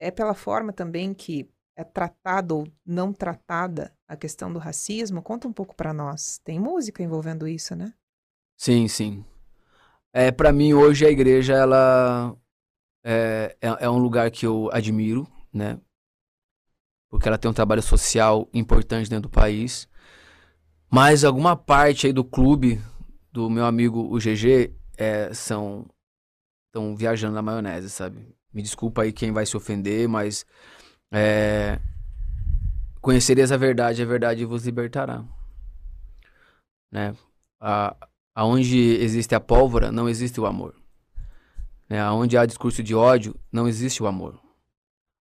é 0.00 0.10
pela 0.10 0.32
forma 0.32 0.72
também 0.72 1.12
que 1.12 1.46
é 1.76 1.84
tratada 1.84 2.54
ou 2.54 2.66
não 2.86 3.12
tratada 3.12 3.93
a 4.08 4.16
questão 4.16 4.52
do 4.52 4.58
racismo? 4.58 5.22
Conta 5.22 5.48
um 5.48 5.52
pouco 5.52 5.74
para 5.74 5.92
nós. 5.92 6.38
Tem 6.44 6.58
música 6.58 7.02
envolvendo 7.02 7.48
isso, 7.48 7.74
né? 7.74 7.92
Sim, 8.56 8.88
sim. 8.88 9.24
É, 10.12 10.30
para 10.30 10.52
mim 10.52 10.72
hoje 10.74 11.04
a 11.04 11.10
igreja 11.10 11.54
ela 11.54 12.36
é, 13.02 13.56
é, 13.60 13.68
é, 13.80 13.90
um 13.90 13.98
lugar 13.98 14.30
que 14.30 14.46
eu 14.46 14.70
admiro, 14.72 15.26
né? 15.52 15.78
Porque 17.10 17.28
ela 17.28 17.38
tem 17.38 17.50
um 17.50 17.54
trabalho 17.54 17.82
social 17.82 18.48
importante 18.52 19.10
dentro 19.10 19.28
do 19.28 19.32
país. 19.32 19.88
Mas 20.90 21.24
alguma 21.24 21.56
parte 21.56 22.06
aí 22.06 22.12
do 22.12 22.24
clube 22.24 22.80
do 23.32 23.50
meu 23.50 23.64
amigo 23.64 24.00
o 24.00 24.18
GG 24.18 24.72
é, 24.96 25.34
são 25.34 25.86
estão 26.66 26.96
viajando 26.96 27.34
na 27.34 27.42
maionese, 27.42 27.88
sabe? 27.90 28.34
Me 28.52 28.62
desculpa 28.62 29.02
aí 29.02 29.12
quem 29.12 29.32
vai 29.32 29.46
se 29.46 29.56
ofender, 29.56 30.08
mas 30.08 30.44
é, 31.12 31.78
conhecereis 33.04 33.52
a 33.52 33.56
verdade, 33.58 34.02
a 34.02 34.06
verdade 34.06 34.46
vos 34.46 34.64
libertará. 34.64 35.22
Né? 36.90 37.14
A, 37.60 37.94
aonde 38.34 38.78
existe 38.78 39.34
a 39.34 39.40
pólvora, 39.40 39.92
não 39.92 40.08
existe 40.08 40.40
o 40.40 40.46
amor. 40.46 40.74
Né? 41.86 42.00
Aonde 42.00 42.38
há 42.38 42.46
discurso 42.46 42.82
de 42.82 42.94
ódio, 42.94 43.36
não 43.52 43.68
existe 43.68 44.02
o 44.02 44.06
amor. 44.06 44.40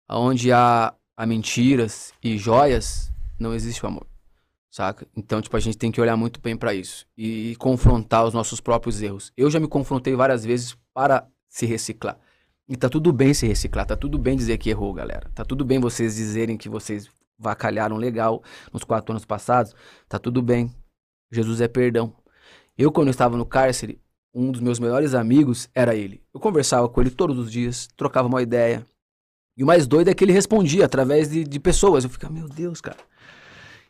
Aonde 0.09 0.53
há, 0.53 0.95
há 1.17 1.27
mentiras 1.27 2.15
e 2.23 2.39
joias, 2.39 3.13
não 3.37 3.53
existe 3.53 3.85
o 3.85 3.89
amor. 3.89 4.07
Saca? 4.71 5.05
Então, 5.17 5.43
tipo, 5.43 5.57
a 5.57 5.61
gente 5.61 5.77
tem 5.77 5.91
que 5.91 6.01
olhar 6.01 6.17
muito 6.17 6.41
bem 6.41 6.57
para 6.57 6.73
isso 6.73 7.05
e 7.19 7.57
confrontar 7.57 8.25
os 8.25 8.33
nossos 8.33 8.61
próprios 8.61 9.03
erros. 9.03 9.33
Eu 9.37 9.51
já 9.51 9.59
me 9.59 9.67
confrontei 9.67 10.15
várias 10.15 10.45
vezes 10.45 10.79
para 10.95 11.27
se 11.49 11.67
reciclar. 11.67 12.17
E 12.69 12.77
tá 12.77 12.89
tudo 12.89 13.13
bem 13.13 13.35
se 13.35 13.45
reciclar, 13.45 13.85
tá 13.85 13.97
tudo 13.97 14.19
bem 14.19 14.37
dizer 14.37 14.57
que 14.57 14.71
errou, 14.71 14.95
galera. 14.95 15.29
Tá 15.35 15.45
tudo 15.45 15.65
bem 15.65 15.81
vocês 15.81 16.15
dizerem 16.15 16.57
que 16.57 16.69
vocês 16.69 17.11
vacalharam 17.39 17.97
legal 17.97 18.43
nos 18.73 18.85
quatro 18.85 19.13
anos 19.13 19.25
passados. 19.25 19.75
Tá 20.09 20.19
tudo 20.19 20.43
bem. 20.43 20.71
Jesus 21.31 21.61
é 21.61 21.69
perdão. 21.69 22.15
Eu, 22.77 22.91
quando 22.91 23.09
eu 23.09 23.13
estava 23.13 23.37
no 23.37 23.47
cárcere, 23.47 24.01
um 24.35 24.51
dos 24.51 24.61
meus 24.61 24.79
melhores 24.79 25.15
amigos 25.15 25.69
era 25.75 25.95
ele. 25.95 26.23
Eu 26.33 26.41
conversava 26.41 26.89
com 26.89 27.01
ele 27.01 27.11
todos 27.11 27.39
os 27.39 27.51
dias, 27.51 27.89
trocava 27.97 28.29
uma 28.29 28.43
ideia. 28.43 28.85
E 29.57 29.63
o 29.63 29.67
mais 29.67 29.87
doido 29.87 30.09
é 30.09 30.15
que 30.15 30.25
ele 30.25 30.33
respondia 30.33 30.87
através 30.87 31.31
de, 31.31 31.45
de 31.45 31.61
pessoas. 31.61 32.05
Eu 32.05 32.11
ficava, 32.11 32.33
meu 32.33 32.49
Deus, 32.49 32.81
cara. 32.81 32.99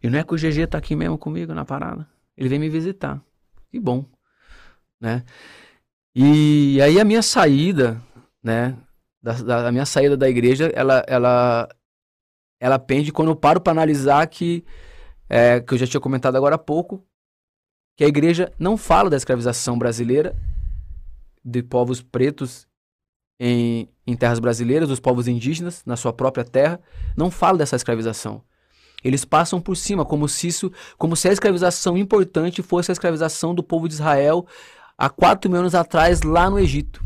E 0.03 0.11
não 0.11 0.19
é 0.19 0.25
que 0.25 0.35
o 0.35 0.37
GG 0.37 0.67
tá 0.67 0.79
aqui 0.79 0.97
mesmo 0.97 1.17
comigo 1.17 1.55
na 1.55 1.65
parada. 1.65 2.09
Ele 2.37 2.49
vem 2.49 2.59
me 2.59 2.69
visitar. 2.69 3.23
Que 3.71 3.79
bom, 3.79 4.05
né? 5.01 5.25
E 6.15 6.81
aí 6.83 7.01
a 7.01 7.05
minha 7.05 7.23
saída, 7.23 8.03
né, 8.43 8.77
da, 9.23 9.63
da 9.63 9.73
minha 9.73 9.87
saída 9.87 10.17
da 10.17 10.29
igreja, 10.29 10.71
ela, 10.75 11.05
ela, 11.07 11.69
ela 12.63 12.79
pende 12.79 13.11
quando 13.11 13.33
eu 13.33 13.35
paro 13.35 13.61
para 13.61 13.73
analisar 13.73 14.25
que, 14.29 14.65
é, 15.29 15.59
que 15.59 15.75
eu 15.75 15.79
já 15.79 15.85
tinha 15.85 16.01
comentado 16.01 16.37
agora 16.37 16.55
há 16.55 16.59
pouco, 16.59 17.05
que 17.97 18.05
a 18.05 18.07
igreja 18.07 18.53
não 18.57 18.77
fala 18.77 19.11
da 19.11 19.17
escravização 19.17 19.77
brasileira, 19.77 20.37
de 21.45 21.61
povos 21.61 22.01
pretos 22.01 22.69
em, 23.41 23.89
em 24.07 24.15
terras 24.15 24.39
brasileiras, 24.39 24.89
dos 24.89 25.01
povos 25.01 25.27
indígenas 25.27 25.83
na 25.85 25.97
sua 25.97 26.13
própria 26.13 26.45
terra, 26.45 26.81
não 27.17 27.33
fala 27.33 27.59
dessa 27.59 27.75
escravização. 27.75 28.45
Eles 29.03 29.25
passam 29.25 29.61
por 29.61 29.77
cima, 29.77 30.05
como 30.05 30.29
se 30.29 30.47
isso, 30.47 30.71
como 30.97 31.17
se 31.17 31.29
a 31.29 31.33
escravização 31.33 31.99
importante 31.99 32.63
fosse 32.63 32.93
a 32.93 32.95
escravização 32.95 33.57
do 33.57 33.65
povo 33.65 33.89
de 33.89 33.95
Israel 33.95 34.47
há 34.97 35.11
4 35.11 35.51
mil 35.51 35.59
anos 35.59 35.75
atrás, 35.75 36.23
lá 36.23 36.49
no 36.49 36.61
Egito. 36.61 37.05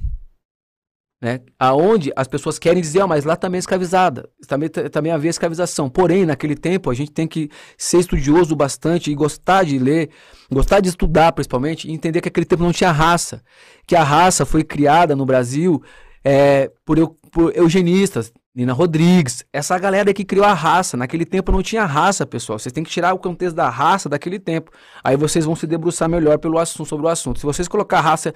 Né? 1.21 1.41
Aonde 1.59 2.13
as 2.15 2.29
pessoas 2.29 2.59
querem 2.59 2.83
dizer, 2.83 3.03
oh, 3.03 3.09
mas 3.09 3.25
lá 3.25 3.37
também 3.37 3.57
é 3.57 3.61
escravizada, 3.61 4.29
também, 4.47 4.69
também 4.69 5.13
havia 5.13 5.31
escravização. 5.31 5.89
Porém, 5.89 6.27
naquele 6.27 6.55
tempo, 6.55 6.91
a 6.91 6.95
gente 6.95 7.11
tem 7.11 7.27
que 7.27 7.49
ser 7.79 7.99
estudioso 7.99 8.55
bastante 8.55 9.11
e 9.11 9.15
gostar 9.15 9.65
de 9.65 9.79
ler, 9.79 10.11
gostar 10.53 10.81
de 10.81 10.91
estudar 10.91 11.33
principalmente, 11.33 11.89
e 11.89 11.93
entender 11.93 12.21
que 12.21 12.29
aquele 12.29 12.45
tempo 12.45 12.63
não 12.63 12.73
tinha 12.73 12.93
raça. 12.93 13.43
Que 13.87 13.97
a 13.97 14.03
raça 14.03 14.45
foi 14.45 14.63
criada 14.63 15.17
no 15.17 15.25
Brasil 15.25 15.83
é, 16.23 16.71
por, 16.85 16.99
eu, 16.99 17.17
por 17.33 17.57
eugenistas, 17.57 18.31
Nina 18.55 18.73
Rodrigues, 18.73 19.45
essa 19.53 19.79
galera 19.79 20.13
que 20.13 20.25
criou 20.25 20.45
a 20.45 20.53
raça. 20.53 20.97
Naquele 20.97 21.25
tempo 21.25 21.53
não 21.53 21.63
tinha 21.63 21.85
raça, 21.85 22.27
pessoal. 22.27 22.59
Vocês 22.59 22.73
têm 22.73 22.85
que 22.85 22.91
tirar 22.91 23.15
o 23.15 23.19
contexto 23.19 23.55
da 23.55 23.69
raça 23.71 24.09
daquele 24.09 24.39
tempo. 24.39 24.71
Aí 25.05 25.17
vocês 25.17 25.45
vão 25.45 25.55
se 25.55 25.67
debruçar 25.67 26.09
melhor 26.09 26.39
pelo 26.39 26.59
assunto, 26.59 26.89
sobre 26.89 27.07
o 27.07 27.09
assunto. 27.09 27.39
Se 27.39 27.47
vocês 27.47 27.69
colocar 27.69 28.01
raça 28.01 28.35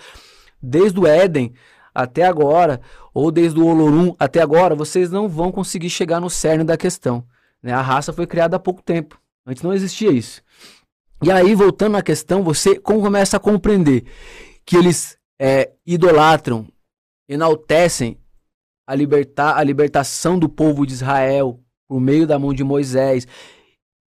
desde 0.63 1.01
o 1.01 1.07
Éden 1.07 1.53
até 1.95 2.25
agora, 2.25 2.81
ou 3.13 3.31
desde 3.31 3.59
o 3.59 3.67
Olorum 3.67 4.15
até 4.19 4.41
agora, 4.41 4.75
vocês 4.75 5.11
não 5.11 5.29
vão 5.29 5.51
conseguir 5.51 5.91
chegar 5.91 6.21
no 6.21 6.31
cerne 6.31 6.65
da 6.65 6.77
questão. 6.77 7.25
Né? 7.63 7.73
A 7.73 7.81
raça 7.81 8.13
foi 8.13 8.27
criada 8.27 8.57
há 8.57 8.61
pouco 8.61 8.83
tempo. 8.83 9.21
Antes 9.47 9.63
não 9.63 9.73
existia 9.73 10.11
isso. 10.11 10.43
E 11.23 11.31
aí, 11.31 11.55
voltando 11.55 11.97
à 11.97 12.03
questão, 12.03 12.43
você 12.43 12.79
começa 12.79 13.37
a 13.37 13.41
compreender 13.41 14.05
que 14.65 14.77
eles 14.77 15.19
é, 15.39 15.71
idolatram, 15.85 16.67
enaltecem 17.29 18.19
a, 18.87 18.95
libertar, 18.95 19.57
a 19.57 19.63
libertação 19.63 20.39
do 20.39 20.49
povo 20.49 20.87
de 20.87 20.95
Israel 20.95 21.61
por 21.87 22.01
meio 22.01 22.27
da 22.27 22.39
mão 22.39 22.55
de 22.55 22.65
Moisés, 22.65 23.27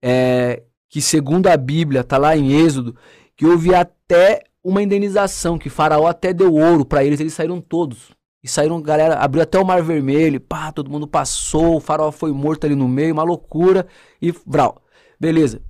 é, 0.04 0.64
que 0.90 1.02
segundo 1.02 1.48
a 1.48 1.56
Bíblia, 1.56 2.02
está 2.02 2.18
lá 2.18 2.36
em 2.36 2.52
Êxodo, 2.52 2.96
que 3.36 3.46
houve 3.46 3.74
até 3.74 4.44
uma 4.64 4.82
indenização, 4.82 5.58
que 5.58 5.70
Faraó 5.70 6.08
até 6.08 6.34
deu 6.34 6.54
ouro 6.54 6.86
para 6.86 7.04
eles, 7.04 7.20
eles 7.20 7.34
saíram 7.34 7.62
todos. 7.62 8.12
E 8.44 8.48
saíram, 8.48 8.82
galera, 8.82 9.16
abriu 9.16 9.44
até 9.44 9.60
o 9.60 9.66
Mar 9.66 9.82
Vermelho, 9.84 10.40
pá, 10.40 10.72
todo 10.72 10.90
mundo 10.90 11.06
passou, 11.06 11.76
o 11.76 11.80
faraó 11.82 12.10
foi 12.10 12.32
morto 12.32 12.66
ali 12.66 12.74
no 12.74 12.88
meio, 12.88 13.14
uma 13.14 13.24
loucura, 13.24 13.86
e 14.22 14.32
vral. 14.32 14.82
Beleza. 15.20 15.62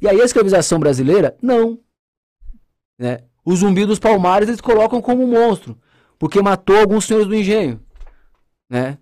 E 0.00 0.08
aí 0.08 0.18
a 0.18 0.24
escravização 0.24 0.80
brasileira, 0.80 1.36
não. 1.42 1.78
Né? 2.98 3.24
O 3.44 3.54
zumbi 3.54 3.84
dos 3.84 3.98
palmares 3.98 4.48
eles 4.48 4.60
colocam 4.60 5.02
como 5.02 5.22
um 5.22 5.26
monstro, 5.26 5.78
porque 6.18 6.40
matou 6.40 6.78
alguns 6.78 7.04
senhores 7.04 7.28
do 7.28 7.34
engenho 7.34 7.78
né? 8.72 8.96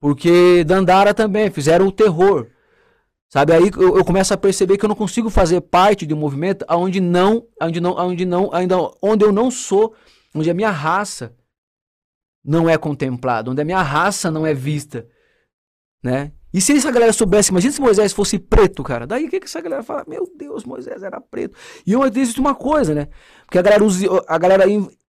Porque 0.00 0.64
Dandara 0.64 1.14
também 1.14 1.48
fizeram 1.48 1.86
o 1.86 1.92
terror. 1.92 2.48
Sabe, 3.34 3.52
aí 3.52 3.68
eu, 3.76 3.96
eu, 3.96 4.04
começo 4.04 4.32
a 4.32 4.36
perceber 4.36 4.78
que 4.78 4.84
eu 4.84 4.88
não 4.88 4.94
consigo 4.94 5.28
fazer 5.28 5.60
parte 5.60 6.06
de 6.06 6.14
um 6.14 6.16
movimento 6.16 6.64
onde 6.70 7.00
não, 7.00 7.44
onde 7.60 7.80
não, 7.80 7.96
onde 7.96 8.24
não, 8.24 8.54
ainda 8.54 8.76
onde 9.02 9.24
eu 9.24 9.32
não 9.32 9.50
sou, 9.50 9.92
onde 10.32 10.48
a 10.48 10.54
minha 10.54 10.70
raça 10.70 11.34
não 12.44 12.70
é 12.70 12.78
contemplada, 12.78 13.50
onde 13.50 13.60
a 13.60 13.64
minha 13.64 13.82
raça 13.82 14.30
não 14.30 14.46
é 14.46 14.54
vista, 14.54 15.08
né? 16.00 16.30
E 16.52 16.60
se 16.60 16.76
essa 16.76 16.92
galera 16.92 17.12
soubesse, 17.12 17.50
imagina 17.50 17.72
se 17.72 17.80
Moisés 17.80 18.12
fosse 18.12 18.38
preto, 18.38 18.84
cara. 18.84 19.04
Daí 19.04 19.24
o 19.24 19.28
que, 19.28 19.40
que 19.40 19.46
essa 19.46 19.60
galera 19.60 19.82
fala? 19.82 20.04
Meu 20.06 20.30
Deus, 20.38 20.62
Moisés 20.62 21.02
era 21.02 21.20
preto. 21.20 21.58
E 21.84 21.92
eu 21.92 22.04
existe 22.06 22.38
uma 22.38 22.54
coisa, 22.54 22.94
né? 22.94 23.08
Porque 23.46 23.58
a 23.58 23.62
galera, 23.62 23.84
a 24.28 24.38
galera 24.38 24.64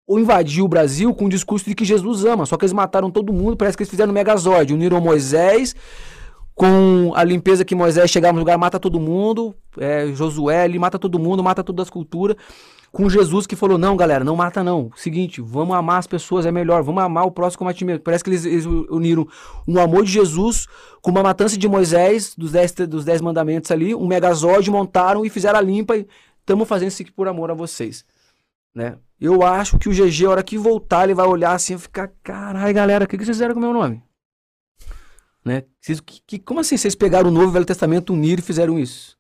invadiu 0.09 0.65
o 0.65 0.69
Brasil 0.69 1.15
com 1.15 1.27
o 1.27 1.29
discurso 1.29 1.67
de 1.67 1.75
que 1.75 1.85
Jesus 1.85 2.25
ama. 2.25 2.47
Só 2.47 2.57
que 2.57 2.65
eles 2.65 2.73
mataram 2.73 3.11
todo 3.11 3.31
mundo, 3.31 3.59
parece 3.59 3.77
que 3.77 3.83
eles 3.83 3.91
fizeram 3.91 4.11
um 4.11 4.15
megazord. 4.15 4.73
Uniram 4.73 5.03
Moisés 5.03 5.77
com 6.57 7.13
a 7.15 7.23
limpeza 7.23 7.67
que 7.67 7.75
Moisés 7.75 8.11
chegava 8.11 8.33
no 8.33 8.39
lugar, 8.39 8.57
mata 8.57 8.81
todo 8.81 8.99
mundo. 8.99 9.55
É, 9.79 10.07
Josué, 10.15 10.65
ele 10.65 10.79
mata 10.79 10.99
todo 10.99 11.19
mundo, 11.19 11.45
mata 11.45 11.63
todas 11.63 11.85
as 11.85 11.91
culturas. 11.91 12.35
Com 12.91 13.11
Jesus 13.11 13.47
que 13.47 13.55
falou: 13.55 13.77
não, 13.77 13.95
galera, 13.95 14.25
não 14.25 14.35
mata 14.35 14.65
não. 14.65 14.91
Seguinte, 14.97 15.43
vamos 15.43 15.77
amar 15.77 15.99
as 15.99 16.07
pessoas, 16.07 16.47
é 16.47 16.51
melhor. 16.51 16.83
Vamos 16.83 17.03
amar 17.03 17.27
o 17.27 17.31
próximo 17.31 17.59
como 17.59 17.71
a 17.71 17.75
ti 17.75 17.85
mesmo. 17.85 18.01
Parece 18.01 18.25
que 18.25 18.31
eles, 18.31 18.47
eles, 18.47 18.65
uniram 18.65 19.29
um 19.69 19.79
amor 19.79 20.03
de 20.03 20.13
Jesus 20.13 20.67
com 21.03 21.11
uma 21.11 21.23
matança 21.23 21.59
de 21.59 21.69
Moisés, 21.69 22.35
dos 22.35 22.53
dez, 22.53 22.73
dos 22.73 23.05
dez 23.05 23.21
mandamentos 23.21 23.71
ali, 23.71 23.95
um 23.95 24.07
megazord, 24.07 24.71
montaram 24.71 25.27
e 25.27 25.29
fizeram 25.29 25.59
a 25.59 25.63
limpa. 25.63 25.95
E 25.95 26.07
estamos 26.41 26.67
fazendo 26.67 26.89
isso 26.89 27.03
aqui 27.03 27.13
por 27.13 27.29
amor 27.29 27.51
a 27.51 27.55
vocês. 27.55 28.03
Né? 28.75 28.97
Eu 29.21 29.43
acho 29.43 29.79
que 29.79 29.91
o 29.91 29.93
GG, 29.93 30.25
a 30.25 30.31
hora 30.31 30.43
que 30.43 30.57
voltar, 30.57 31.05
ele 31.05 31.15
vai 31.15 31.27
olhar 31.27 31.53
assim 31.53 31.75
e 31.75 31.79
ficar, 31.79 32.11
caralho, 32.23 32.75
galera, 32.75 33.05
o 33.05 33.09
que, 33.09 33.19
que 33.19 33.27
vocês 33.27 33.37
fizeram 33.37 33.53
com 33.53 33.61
o 33.61 33.63
meu 33.63 33.75
nome? 33.75 34.03
Né? 35.47 35.63
Que, 35.81 36.21
que, 36.27 36.39
como 36.41 36.59
assim 36.59 36.77
vocês 36.77 36.97
pegaram 36.97 37.29
o 37.29 37.33
Novo 37.33 37.47
e 37.47 37.49
o 37.51 37.53
Velho 37.53 37.65
Testamento, 37.65 38.13
uniram 38.13 38.41
e 38.41 38.45
fizeram 38.45 38.81
isso? 38.81 39.17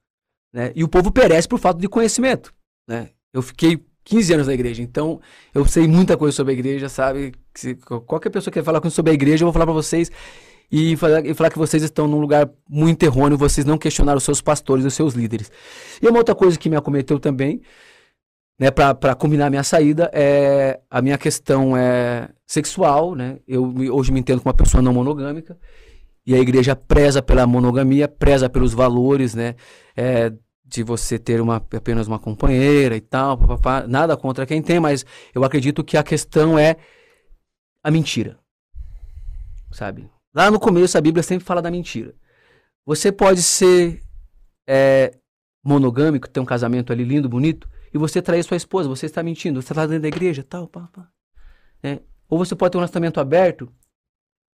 Né? 0.52 0.72
E 0.74 0.82
o 0.82 0.88
povo 0.88 1.12
perece 1.12 1.46
por 1.46 1.60
falta 1.60 1.80
de 1.80 1.88
conhecimento. 1.88 2.52
Né? 2.88 3.10
Eu 3.32 3.42
fiquei 3.42 3.80
15 4.02 4.34
anos 4.34 4.46
na 4.48 4.54
igreja, 4.54 4.82
então 4.82 5.20
eu 5.54 5.64
sei 5.66 5.86
muita 5.86 6.16
coisa 6.16 6.34
sobre 6.34 6.52
a 6.52 6.54
igreja, 6.54 6.88
sabe? 6.88 7.32
Se, 7.54 7.76
qualquer 7.76 8.30
pessoa 8.30 8.50
que 8.50 8.58
quer 8.58 8.64
falar 8.64 8.82
sobre 8.90 9.12
a 9.12 9.14
igreja, 9.14 9.44
eu 9.44 9.46
vou 9.46 9.52
falar 9.52 9.66
para 9.66 9.74
vocês 9.74 10.10
e 10.70 10.96
falar, 10.96 11.24
e 11.24 11.32
falar 11.32 11.50
que 11.50 11.58
vocês 11.58 11.84
estão 11.84 12.08
num 12.08 12.18
lugar 12.18 12.50
muito 12.68 13.04
errôneo, 13.04 13.38
vocês 13.38 13.64
não 13.64 13.78
questionaram 13.78 14.18
os 14.18 14.24
seus 14.24 14.40
pastores, 14.40 14.84
os 14.84 14.94
seus 14.94 15.14
líderes. 15.14 15.50
E 16.02 16.08
uma 16.08 16.18
outra 16.18 16.34
coisa 16.34 16.58
que 16.58 16.68
me 16.68 16.74
acometeu 16.74 17.20
também 17.20 17.62
né, 18.58 18.72
para 18.72 19.14
combinar 19.14 19.46
a 19.46 19.50
minha 19.50 19.62
saída, 19.62 20.10
é, 20.12 20.80
a 20.90 21.00
minha 21.00 21.18
questão 21.18 21.76
é 21.76 22.28
sexual, 22.44 23.14
né? 23.14 23.38
Eu 23.46 23.72
hoje 23.92 24.10
me 24.10 24.18
entendo 24.18 24.40
como 24.40 24.50
uma 24.50 24.56
pessoa 24.56 24.82
não 24.82 24.92
monogâmica. 24.92 25.56
E 26.26 26.34
a 26.34 26.38
igreja 26.38 26.74
preza 26.74 27.22
pela 27.22 27.46
monogamia, 27.46 28.08
preza 28.08 28.48
pelos 28.48 28.74
valores, 28.74 29.34
né? 29.34 29.54
É, 29.96 30.32
de 30.64 30.82
você 30.82 31.18
ter 31.18 31.40
uma, 31.40 31.56
apenas 31.56 32.08
uma 32.08 32.18
companheira 32.18 32.96
e 32.96 33.00
tal, 33.00 33.38
papapá. 33.38 33.86
nada 33.86 34.16
contra 34.16 34.44
quem 34.44 34.60
tem, 34.60 34.80
mas 34.80 35.06
eu 35.32 35.44
acredito 35.44 35.84
que 35.84 35.96
a 35.96 36.02
questão 36.02 36.58
é 36.58 36.76
a 37.82 37.90
mentira. 37.90 38.36
Sabe? 39.70 40.10
Lá 40.34 40.50
no 40.50 40.58
começo 40.58 40.98
a 40.98 41.00
Bíblia 41.00 41.22
sempre 41.22 41.44
fala 41.44 41.62
da 41.62 41.70
mentira. 41.70 42.14
Você 42.84 43.12
pode 43.12 43.42
ser 43.42 44.02
é, 44.66 45.16
monogâmico, 45.62 46.28
ter 46.28 46.40
um 46.40 46.44
casamento 46.44 46.92
ali 46.92 47.04
lindo, 47.04 47.28
bonito, 47.28 47.68
e 47.94 47.98
você 47.98 48.20
trair 48.20 48.42
sua 48.42 48.56
esposa, 48.56 48.88
você 48.88 49.06
está 49.06 49.22
mentindo, 49.22 49.62
você 49.62 49.72
está 49.72 49.86
dentro 49.86 50.02
da 50.02 50.08
igreja, 50.08 50.42
tal, 50.42 50.66
pá. 50.66 50.88
É. 51.82 52.00
Ou 52.28 52.38
você 52.38 52.56
pode 52.56 52.72
ter 52.72 52.78
um 52.78 52.80
relacionamento 52.80 53.20
aberto 53.20 53.72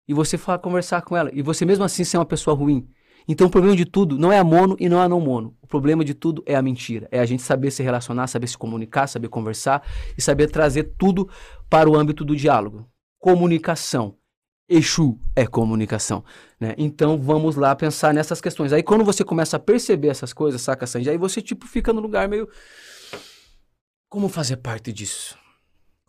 e 0.07 0.15
você 0.15 0.37
falar, 0.37 0.59
conversar 0.59 1.03
com 1.03 1.17
ela, 1.17 1.31
e 1.33 1.43
você 1.43 1.65
mesmo 1.65 1.85
assim 1.85 2.05
ser 2.05 2.19
uma 2.19 2.27
pessoa 2.27 2.57
ruim. 2.57 2.89
Então 3.27 3.47
o 3.47 3.51
problema 3.51 3.77
de 3.77 3.85
tudo 3.85 4.19
não 4.19 4.33
é 4.33 4.39
a 4.39 4.45
mono 4.45 4.77
e 4.81 4.89
não 4.89 5.01
é 5.01 5.05
a 5.05 5.09
não 5.09 5.21
mono. 5.21 5.57
O 5.63 5.67
problema 5.67 6.05
de 6.05 6.15
tudo 6.15 6.43
é 6.45 6.57
a 6.57 6.63
mentira. 6.63 7.09
É 7.11 7.21
a 7.21 7.25
gente 7.25 7.43
saber 7.43 7.71
se 7.71 7.83
relacionar, 7.83 8.27
saber 8.27 8.49
se 8.49 8.59
comunicar, 8.59 9.07
saber 9.07 9.29
conversar 9.29 9.87
e 10.19 10.23
saber 10.23 10.51
trazer 10.51 10.95
tudo 10.99 11.29
para 11.71 11.89
o 11.89 11.97
âmbito 11.97 12.25
do 12.25 12.35
diálogo. 12.35 12.89
Comunicação. 13.19 14.17
Exu 14.69 15.19
é 15.37 15.47
comunicação, 15.47 16.25
né? 16.59 16.75
Então 16.79 17.21
vamos 17.21 17.57
lá 17.57 17.75
pensar 17.77 18.15
nessas 18.15 18.41
questões. 18.41 18.73
Aí 18.73 18.83
quando 18.83 19.05
você 19.05 19.23
começa 19.23 19.57
a 19.57 19.61
perceber 19.61 20.09
essas 20.09 20.33
coisas, 20.33 20.63
saca, 20.63 20.87
Sandy? 20.87 21.11
Aí 21.11 21.19
você 21.19 21.43
tipo 21.43 21.67
fica 21.67 21.93
no 21.93 22.01
lugar 22.01 22.27
meio 22.29 22.49
como 24.09 24.29
fazer 24.29 24.57
parte 24.59 24.93
disso? 24.93 25.39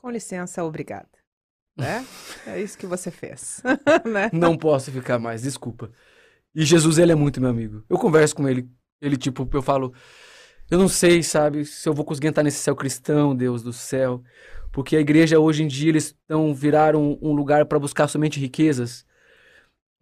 Com 0.02 0.10
licença, 0.10 0.64
obrigada. 0.64 1.23
Né? 1.78 2.06
é 2.48 2.62
isso 2.62 2.78
que 2.78 2.86
você 2.86 3.12
fez. 3.12 3.62
né? 4.06 4.30
Não 4.32 4.58
posso 4.58 4.92
ficar 4.92 5.20
mais, 5.20 5.42
desculpa. 5.42 5.92
E 6.56 6.64
Jesus, 6.64 6.98
ele 6.98 7.12
é 7.12 7.16
muito 7.16 7.42
meu 7.42 7.50
amigo. 7.50 7.84
Eu 7.90 7.98
converso 7.98 8.36
com 8.36 8.48
ele, 8.48 8.70
ele 9.02 9.18
tipo, 9.18 9.48
eu 9.52 9.62
falo, 9.62 9.94
eu 10.70 10.78
não 10.78 10.88
sei, 10.88 11.24
sabe, 11.24 11.66
se 11.66 11.88
eu 11.88 11.94
vou 11.94 12.06
conseguir 12.06 12.28
entrar 12.28 12.44
nesse 12.44 12.60
céu 12.60 12.76
cristão, 12.76 13.36
Deus 13.36 13.64
do 13.64 13.74
céu, 13.74 14.24
porque 14.72 14.96
a 14.96 15.00
igreja 15.00 15.40
hoje 15.40 15.64
em 15.64 15.68
dia 15.68 15.90
eles 15.90 16.06
estão 16.06 16.54
viraram 16.54 17.18
um 17.22 17.34
lugar 17.34 17.66
para 17.66 17.80
buscar 17.80 18.08
somente 18.08 18.40
riquezas. 18.40 19.06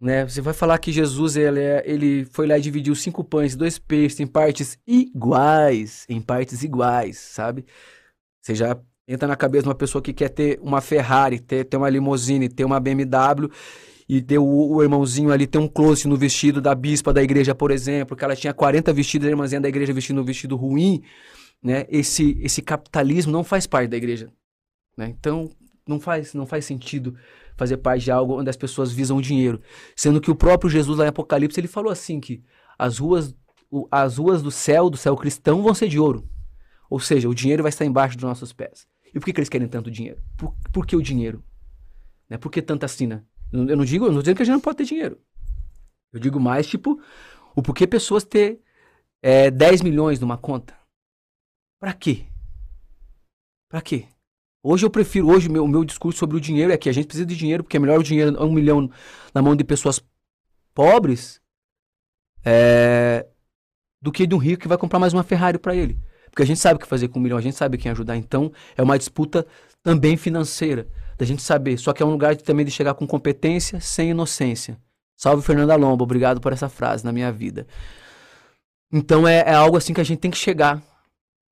Né? 0.00 0.26
Você 0.26 0.40
vai 0.40 0.52
falar 0.52 0.78
que 0.78 0.90
Jesus 0.90 1.36
ele, 1.36 1.60
é, 1.60 1.82
ele 1.86 2.24
foi 2.26 2.46
lá 2.46 2.58
e 2.58 2.60
dividiu 2.60 2.94
cinco 2.94 3.22
pães 3.22 3.54
e 3.54 3.56
dois 3.56 3.78
peixes 3.78 4.18
em 4.18 4.26
partes 4.26 4.78
iguais, 4.86 6.04
em 6.08 6.20
partes 6.20 6.62
iguais, 6.64 7.18
sabe? 7.18 7.64
Você 8.40 8.54
já 8.54 8.80
entra 9.06 9.26
na 9.28 9.36
cabeça 9.36 9.64
de 9.64 9.68
uma 9.68 9.74
pessoa 9.74 10.00
que 10.00 10.12
quer 10.12 10.28
ter 10.28 10.58
uma 10.62 10.80
Ferrari, 10.80 11.40
ter, 11.40 11.64
ter 11.64 11.76
uma 11.76 11.88
limousine, 11.88 12.48
ter 12.48 12.64
uma 12.64 12.78
BMW 12.78 13.50
e 14.08 14.20
ter 14.20 14.38
o, 14.38 14.82
irmãozinho 14.82 15.32
ali 15.32 15.46
ter 15.46 15.58
um 15.58 15.68
close 15.68 16.06
no 16.06 16.16
vestido 16.16 16.60
da 16.60 16.74
bispa 16.74 17.12
da 17.12 17.22
igreja, 17.22 17.54
por 17.54 17.70
exemplo, 17.70 18.16
que 18.16 18.24
ela 18.24 18.36
tinha 18.36 18.52
40 18.52 18.92
vestidos, 18.92 19.26
a 19.26 19.30
irmãzinha 19.30 19.60
da 19.60 19.68
igreja 19.68 19.92
vestindo 19.92 20.20
um 20.20 20.24
vestido 20.24 20.56
ruim, 20.56 21.02
né? 21.62 21.86
Esse, 21.88 22.38
esse 22.42 22.60
capitalismo 22.60 23.32
não 23.32 23.44
faz 23.44 23.66
parte 23.66 23.88
da 23.88 23.96
igreja, 23.96 24.30
né? 24.96 25.14
Então, 25.18 25.48
não 25.86 25.98
faz, 25.98 26.34
não 26.34 26.46
faz 26.46 26.64
sentido 26.64 27.16
fazer 27.56 27.76
parte 27.78 28.04
de 28.04 28.10
algo 28.10 28.38
onde 28.38 28.50
as 28.50 28.56
pessoas 28.56 28.92
visam 28.92 29.16
o 29.16 29.22
dinheiro. 29.22 29.60
Sendo 29.96 30.20
que 30.20 30.30
o 30.30 30.34
próprio 30.34 30.70
Jesus 30.70 30.98
lá 30.98 31.04
em 31.04 31.08
Apocalipse, 31.08 31.58
ele 31.58 31.68
falou 31.68 31.90
assim 31.90 32.20
que 32.20 32.42
as 32.78 32.98
ruas, 32.98 33.34
as 33.90 34.18
ruas 34.18 34.42
do 34.42 34.50
céu, 34.50 34.90
do 34.90 34.96
céu 34.96 35.16
cristão, 35.16 35.62
vão 35.62 35.74
ser 35.74 35.88
de 35.88 35.98
ouro. 35.98 36.28
Ou 36.90 37.00
seja, 37.00 37.28
o 37.28 37.34
dinheiro 37.34 37.62
vai 37.62 37.70
estar 37.70 37.84
embaixo 37.84 38.16
dos 38.16 38.24
nossos 38.24 38.52
pés. 38.52 38.86
E 39.14 39.18
por 39.20 39.26
que, 39.26 39.32
que 39.32 39.40
eles 39.40 39.48
querem 39.48 39.68
tanto 39.68 39.90
dinheiro? 39.90 40.20
Por, 40.36 40.54
por 40.72 40.86
que 40.86 40.96
o 40.96 41.02
dinheiro? 41.02 41.44
Né? 42.28 42.38
Por 42.38 42.50
que 42.50 42.62
tanta 42.62 42.88
sina? 42.88 43.26
Eu 43.52 43.76
não 43.76 43.84
digo, 43.84 44.06
eu 44.06 44.12
não 44.12 44.20
dizendo 44.20 44.36
que 44.36 44.42
a 44.42 44.46
gente 44.46 44.54
não 44.54 44.60
pode 44.60 44.78
ter 44.78 44.84
dinheiro. 44.84 45.20
Eu 46.12 46.18
digo 46.18 46.40
mais, 46.40 46.66
tipo, 46.66 47.00
o 47.54 47.62
porquê 47.62 47.86
pessoas 47.86 48.24
ter 48.24 48.60
é, 49.22 49.50
10 49.50 49.82
milhões 49.82 50.18
numa 50.18 50.38
conta. 50.38 50.74
Pra 51.78 51.92
quê? 51.92 52.26
Pra 53.68 53.82
quê? 53.82 54.06
Hoje 54.62 54.86
eu 54.86 54.90
prefiro, 54.90 55.28
hoje 55.28 55.48
o 55.48 55.52
meu, 55.52 55.66
meu 55.66 55.84
discurso 55.84 56.18
sobre 56.18 56.36
o 56.36 56.40
dinheiro 56.40 56.72
é 56.72 56.78
que 56.78 56.88
a 56.88 56.92
gente 56.92 57.06
precisa 57.06 57.26
de 57.26 57.36
dinheiro, 57.36 57.64
porque 57.64 57.76
é 57.76 57.80
melhor 57.80 57.98
o 57.98 58.02
dinheiro, 58.02 58.42
um 58.42 58.52
milhão 58.52 58.90
na 59.34 59.42
mão 59.42 59.56
de 59.56 59.64
pessoas 59.64 60.00
pobres, 60.72 61.40
é, 62.44 63.26
do 64.00 64.12
que 64.12 64.26
de 64.26 64.34
um 64.34 64.38
rico 64.38 64.62
que 64.62 64.68
vai 64.68 64.78
comprar 64.78 64.98
mais 64.98 65.12
uma 65.12 65.22
Ferrari 65.22 65.58
para 65.58 65.74
ele. 65.74 65.98
Porque 66.32 66.42
a 66.42 66.46
gente 66.46 66.60
sabe 66.60 66.76
o 66.76 66.78
que 66.78 66.86
fazer 66.88 67.08
com 67.08 67.18
um 67.18 67.22
milhão, 67.22 67.36
a 67.36 67.42
gente 67.42 67.56
sabe 67.56 67.76
quem 67.76 67.92
ajudar. 67.92 68.16
Então, 68.16 68.50
é 68.74 68.82
uma 68.82 68.96
disputa 68.96 69.46
também 69.82 70.16
financeira 70.16 70.88
da 71.18 71.26
gente 71.26 71.42
saber. 71.42 71.76
Só 71.76 71.92
que 71.92 72.02
é 72.02 72.06
um 72.06 72.10
lugar 72.10 72.34
de, 72.34 72.42
também 72.42 72.64
de 72.64 72.72
chegar 72.72 72.94
com 72.94 73.06
competência 73.06 73.80
sem 73.80 74.10
inocência. 74.10 74.78
Salve 75.14 75.42
Fernanda 75.42 75.76
Lomba, 75.76 76.04
obrigado 76.04 76.40
por 76.40 76.50
essa 76.50 76.70
frase 76.70 77.04
na 77.04 77.12
minha 77.12 77.30
vida. 77.30 77.66
Então 78.90 79.28
é, 79.28 79.40
é 79.40 79.52
algo 79.52 79.76
assim 79.76 79.92
que 79.92 80.00
a 80.00 80.04
gente 80.04 80.20
tem 80.20 80.30
que 80.30 80.38
chegar. 80.38 80.82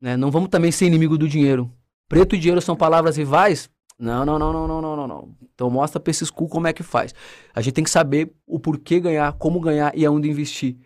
Né? 0.01 0.17
Não 0.17 0.31
vamos 0.31 0.49
também 0.49 0.73
ser 0.73 0.87
inimigo 0.87 1.19
do 1.19 1.29
dinheiro. 1.29 1.71
Preto 2.09 2.35
e 2.35 2.39
dinheiro 2.39 2.63
são 2.63 2.75
palavras 2.75 3.19
rivais? 3.19 3.69
Não, 3.99 4.25
não, 4.25 4.39
não, 4.39 4.51
não, 4.51 4.67
não, 4.67 4.97
não, 4.97 5.07
não. 5.07 5.29
Então 5.55 5.69
mostra 5.69 6.01
pra 6.01 6.11
esses 6.11 6.31
cu 6.31 6.49
como 6.49 6.67
é 6.67 6.73
que 6.73 6.83
faz. 6.83 7.15
A 7.55 7.61
gente 7.61 7.75
tem 7.75 7.85
que 7.85 7.91
saber 7.91 8.33
o 8.47 8.59
porquê 8.59 8.99
ganhar, 8.99 9.31
como 9.35 9.61
ganhar 9.61 9.93
e 9.95 10.07
aonde 10.07 10.31
investir. 10.31 10.79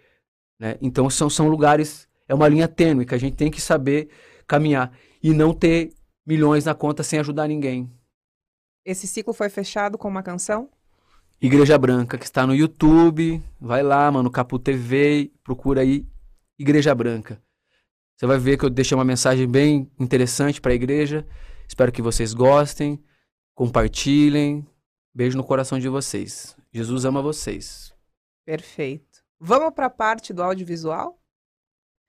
Né? 0.59 0.77
Então 0.83 1.09
são, 1.09 1.31
são 1.31 1.49
lugares, 1.49 2.09
é 2.35 2.37
uma 2.37 2.49
linha 2.49 2.67
tênue 2.67 3.07
que 3.07 3.15
a 3.15 3.19
gente 3.19 3.37
tem 3.37 3.51
que 3.51 3.61
saber 3.61 4.09
caminhar. 4.47 4.93
E 5.23 5.33
não 5.33 5.55
ter 5.55 5.95
milhões 6.27 6.65
na 6.65 6.75
conta 6.75 7.03
sem 7.03 7.19
ajudar 7.21 7.47
ninguém. 7.47 7.91
Esse 8.85 9.07
ciclo 9.07 9.33
foi 9.33 9.49
fechado 9.49 9.97
com 9.97 10.09
uma 10.09 10.23
canção? 10.23 10.69
Igreja 11.41 11.79
Branca, 11.79 12.19
que 12.19 12.25
está 12.25 12.47
no 12.47 12.55
YouTube. 12.55 13.43
Vai 13.61 13.83
lá, 13.83 14.11
mano, 14.11 14.31
Capu 14.31 14.59
TV, 14.59 15.33
procura 15.43 15.81
aí 15.83 16.07
Igreja 16.59 16.95
Branca. 16.95 17.41
Você 18.17 18.27
vai 18.27 18.39
ver 18.39 18.59
que 18.59 18.65
eu 18.65 18.71
deixei 18.71 18.97
uma 18.97 19.05
mensagem 19.05 19.49
bem 19.49 19.91
interessante 19.99 20.61
para 20.61 20.73
a 20.73 20.75
igreja. 20.75 21.27
Espero 21.69 21.93
que 21.93 22.03
vocês 22.03 22.35
gostem, 22.35 23.03
compartilhem. 23.55 24.67
Beijo 25.15 25.37
no 25.37 25.45
coração 25.45 25.79
de 25.79 25.89
vocês. 25.89 26.57
Jesus 26.73 27.05
ama 27.05 27.23
vocês. 27.23 27.95
Perfeito. 28.45 29.23
Vamos 29.41 29.73
para 29.73 29.87
a 29.87 29.91
parte 29.91 30.33
do 30.33 30.43
audiovisual? 30.43 31.19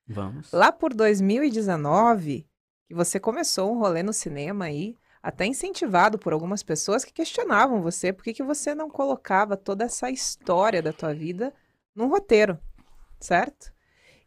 Vamos. 0.08 0.52
Lá 0.52 0.72
por 0.72 0.94
2019, 0.94 2.48
que 2.88 2.94
você 2.94 3.20
começou 3.20 3.74
um 3.74 3.80
rolê 3.80 4.04
no 4.04 4.14
cinema 4.14 4.66
aí, 4.66 4.96
até 5.22 5.46
incentivado 5.46 6.20
por 6.20 6.34
algumas 6.34 6.62
pessoas 6.62 7.04
que 7.04 7.12
questionavam 7.12 7.82
você 7.82 8.14
por 8.14 8.24
que, 8.24 8.34
que 8.34 8.44
você 8.44 8.76
não 8.76 8.90
colocava 8.90 9.58
toda 9.58 9.84
essa 9.84 10.12
história 10.12 10.82
da 10.82 10.94
tua 10.94 11.14
vida 11.14 11.52
num 11.96 12.08
roteiro, 12.08 12.60
certo? 13.20 13.74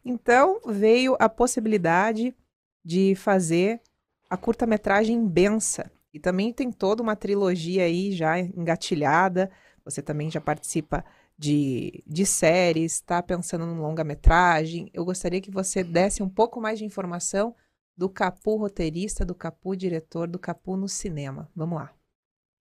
Então 0.03 0.59
veio 0.65 1.15
a 1.19 1.29
possibilidade 1.29 2.35
de 2.83 3.15
fazer 3.15 3.81
a 4.29 4.35
curta-metragem 4.35 5.25
Bença. 5.25 5.91
E 6.13 6.19
também 6.19 6.51
tem 6.51 6.71
toda 6.71 7.03
uma 7.03 7.15
trilogia 7.15 7.83
aí 7.83 8.11
já 8.11 8.39
engatilhada. 8.39 9.49
Você 9.85 10.01
também 10.01 10.29
já 10.29 10.41
participa 10.41 11.05
de, 11.39 12.03
de 12.05 12.25
séries, 12.25 12.95
está 12.95 13.23
pensando 13.23 13.65
num 13.65 13.81
longa-metragem. 13.81 14.89
Eu 14.93 15.05
gostaria 15.05 15.39
que 15.39 15.49
você 15.49 15.85
desse 15.85 16.21
um 16.21 16.27
pouco 16.27 16.59
mais 16.59 16.77
de 16.77 16.83
informação 16.83 17.55
do 17.95 18.09
Capu 18.09 18.57
roteirista, 18.57 19.23
do 19.23 19.33
Capu 19.33 19.73
diretor, 19.73 20.27
do 20.27 20.37
Capu 20.37 20.75
no 20.75 20.89
cinema. 20.89 21.49
Vamos 21.55 21.79
lá. 21.79 21.93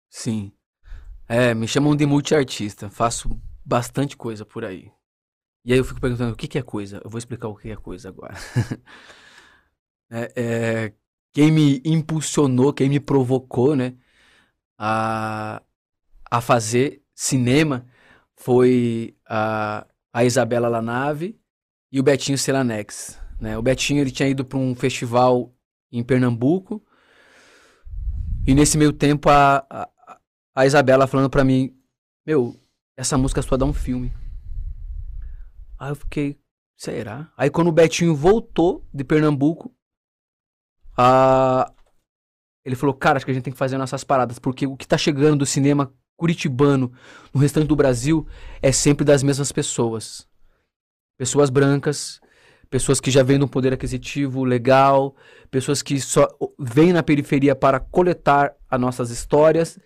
Sim. 0.10 0.52
É, 1.28 1.54
me 1.54 1.68
chamam 1.68 1.96
de 1.96 2.04
multiartista. 2.08 2.90
Faço 2.90 3.40
bastante 3.64 4.18
coisa 4.18 4.44
por 4.44 4.66
aí. 4.66 4.92
E 5.64 5.72
aí 5.72 5.78
eu 5.78 5.86
fico 5.86 6.02
perguntando 6.02 6.34
o 6.34 6.36
que, 6.36 6.48
que 6.48 6.58
é 6.58 6.64
coisa. 6.64 7.00
Eu 7.04 7.12
vou 7.12 7.20
explicar 7.20 7.50
o 7.50 7.56
que 7.56 7.70
é 7.70 7.76
coisa 7.76 8.10
agora. 8.10 8.34
é, 10.10 10.34
é, 10.36 10.94
quem 11.32 11.52
me 11.52 11.80
impulsionou, 11.86 12.74
quem 12.74 12.90
me 12.90 13.00
provocou, 13.00 13.76
né, 13.76 13.96
a, 14.80 15.62
a 16.30 16.42
fazer 16.42 17.04
cinema 17.14 17.88
foi 18.44 19.16
a, 19.26 19.88
a 20.12 20.26
Isabela 20.26 20.68
Lanave 20.68 21.40
e 21.90 21.98
o 21.98 22.04
Betinho 22.04 22.38
Celanex. 22.38 23.18
Né? 23.40 23.58
O 23.58 23.62
Betinho 23.62 24.02
ele 24.02 24.12
tinha 24.12 24.28
ido 24.28 24.44
para 24.44 24.58
um 24.58 24.76
festival 24.76 25.56
em 25.90 26.04
Pernambuco 26.04 26.84
e 28.46 28.54
nesse 28.54 28.78
meio 28.78 28.92
tempo 28.92 29.30
a, 29.30 29.66
a, 29.70 30.20
a 30.54 30.66
Isabela 30.66 31.08
falando 31.08 31.30
para 31.30 31.46
mim, 31.46 31.74
meu, 32.26 32.54
essa 32.98 33.18
música 33.18 33.42
só 33.42 33.56
dá 33.56 33.66
um 33.66 33.72
filme. 33.72 34.12
Aí 35.80 35.92
eu 35.92 35.96
fiquei, 35.96 36.38
será? 36.78 37.32
Aí 37.38 37.50
quando 37.50 37.70
o 37.70 37.74
Betinho 37.74 38.14
voltou 38.14 38.86
de 38.94 39.06
Pernambuco, 39.06 39.74
a... 40.98 41.72
ele 42.66 42.76
falou, 42.76 42.94
cara, 42.94 43.16
acho 43.16 43.26
que 43.26 43.32
a 43.32 43.34
gente 43.34 43.44
tem 43.46 43.54
que 43.54 43.60
fazer 43.60 43.78
nossas 43.78 44.04
paradas, 44.04 44.38
porque 44.38 44.68
o 44.68 44.76
que 44.76 44.86
tá 44.86 44.98
chegando 44.98 45.40
do 45.40 45.46
cinema 45.46 45.94
curitibano 46.16 46.92
no 47.34 47.40
restante 47.40 47.68
do 47.68 47.76
Brasil 47.76 48.28
é 48.62 48.72
sempre 48.72 49.06
das 49.06 49.24
mesmas 49.24 49.52
pessoas. 49.52 50.28
Pessoas 51.18 51.50
brancas, 51.50 52.20
pessoas 52.70 53.00
que 53.00 53.12
já 53.12 53.24
vêm 53.24 53.38
de 53.38 53.46
um 53.46 53.48
poder 53.48 53.74
aquisitivo 53.74 54.44
legal, 54.44 55.16
pessoas 55.52 55.82
que 55.82 56.00
só 56.00 56.28
vêm 56.60 56.92
na 56.92 57.04
periferia 57.04 57.56
para 57.56 57.80
coletar 57.80 58.56
as 58.70 58.80
nossas 58.80 59.10
histórias 59.12 59.78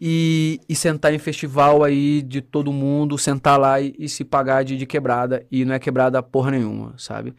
e, 0.00 0.58
e 0.68 0.74
sentar 0.74 1.14
em 1.14 1.18
festival 1.18 1.84
aí 1.84 2.22
de 2.22 2.40
todo 2.40 2.72
mundo, 2.72 3.16
sentar 3.16 3.58
lá 3.58 3.80
e, 3.80 3.94
e 3.96 4.08
se 4.08 4.24
pagar 4.24 4.64
de, 4.64 4.76
de 4.76 4.84
quebrada. 4.84 5.46
E 5.48 5.64
não 5.64 5.74
é 5.74 5.78
quebrada 5.78 6.20
porra 6.22 6.50
nenhuma, 6.50 6.94
sabe? 6.98 7.34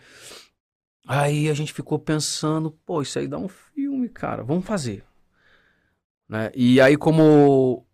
Aí 1.06 1.50
a 1.50 1.54
gente 1.54 1.74
ficou 1.74 2.00
pensando, 2.00 2.72
pô, 2.86 3.02
isso 3.02 3.20
aí 3.20 3.28
dá 3.28 3.38
um 3.38 3.50
filme, 3.50 4.08
cara, 4.08 4.44
vamos 4.44 4.66
fazer. 4.66 5.04
Né? 6.30 6.50
E 6.56 6.80
aí, 6.80 6.96
como 6.96 7.86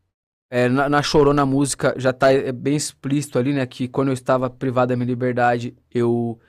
é, 0.49 0.67
na, 0.67 0.89
na 0.89 1.03
Chorona 1.03 1.45
música 1.45 1.93
já 1.97 2.11
tá 2.11 2.31
é 2.31 2.51
bem 2.51 2.75
explícito 2.75 3.37
ali, 3.37 3.53
né, 3.53 3.65
que 3.65 3.87
quando 3.87 4.07
eu 4.07 4.13
estava 4.13 4.49
privado 4.49 4.89
da 4.89 4.95
minha 4.95 5.07
liberdade, 5.07 5.77
eu 5.91 6.39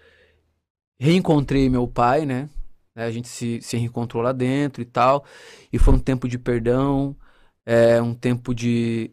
reencontrei 0.98 1.68
meu 1.68 1.86
pai, 1.86 2.26
né? 2.26 2.48
A 2.94 3.10
gente 3.10 3.28
se, 3.28 3.60
se 3.62 3.76
reencontrou 3.76 4.22
lá 4.22 4.32
dentro 4.32 4.82
e 4.82 4.84
tal. 4.84 5.24
E 5.72 5.78
foi 5.78 5.94
um 5.94 5.98
tempo 5.98 6.28
de 6.28 6.38
perdão, 6.38 7.16
é 7.64 8.02
um 8.02 8.14
tempo 8.14 8.54
de 8.54 9.10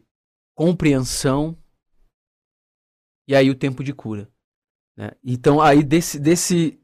compreensão 0.54 1.56
e 3.26 3.34
aí 3.34 3.48
o 3.48 3.54
tempo 3.54 3.84
de 3.84 3.92
cura. 3.92 4.28
Né? 4.96 5.12
Então 5.24 5.60
aí 5.60 5.82
desse, 5.84 6.18
desse, 6.18 6.80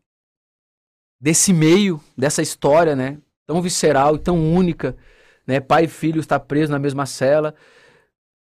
desse 1.20 1.52
meio, 1.52 2.00
dessa 2.16 2.40
história, 2.40 2.94
né, 2.94 3.18
tão 3.46 3.60
visceral 3.60 4.16
e 4.16 4.20
tão 4.20 4.54
única, 4.54 4.96
né, 5.46 5.60
pai 5.60 5.84
e 5.84 5.88
filho 5.88 6.20
está 6.20 6.38
preso 6.38 6.70
na 6.70 6.78
mesma 6.78 7.04
cela, 7.04 7.54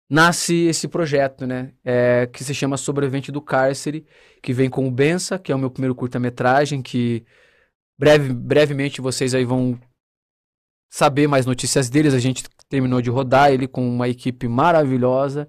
nasce 0.10 0.68
esse 0.68 0.88
projeto, 0.88 1.46
né, 1.46 1.72
é, 1.86 2.28
que 2.32 2.44
se 2.44 2.54
chama 2.54 2.78
Sobrevivente 2.78 3.32
do 3.32 3.42
Cárcere, 3.42 4.06
que 4.42 4.52
vem 4.54 4.70
com 4.70 4.88
o 4.88 4.92
Bença, 4.92 5.38
que 5.38 5.52
é 5.52 5.56
o 5.56 5.60
meu 5.60 5.70
primeiro 5.70 5.94
curta-metragem, 5.94 6.82
que 6.82 7.24
breve, 7.98 8.34
brevemente 8.34 9.02
vocês 9.02 9.36
aí 9.36 9.46
vão 9.46 9.80
saber 10.90 11.28
mais 11.28 11.46
notícias 11.46 11.90
deles. 11.90 12.14
A 12.14 12.20
gente 12.20 12.44
terminou 12.68 13.02
de 13.02 13.10
rodar 13.10 13.52
ele 13.52 13.68
com 13.68 13.88
uma 13.88 14.10
equipe 14.10 14.48
maravilhosa, 14.48 15.48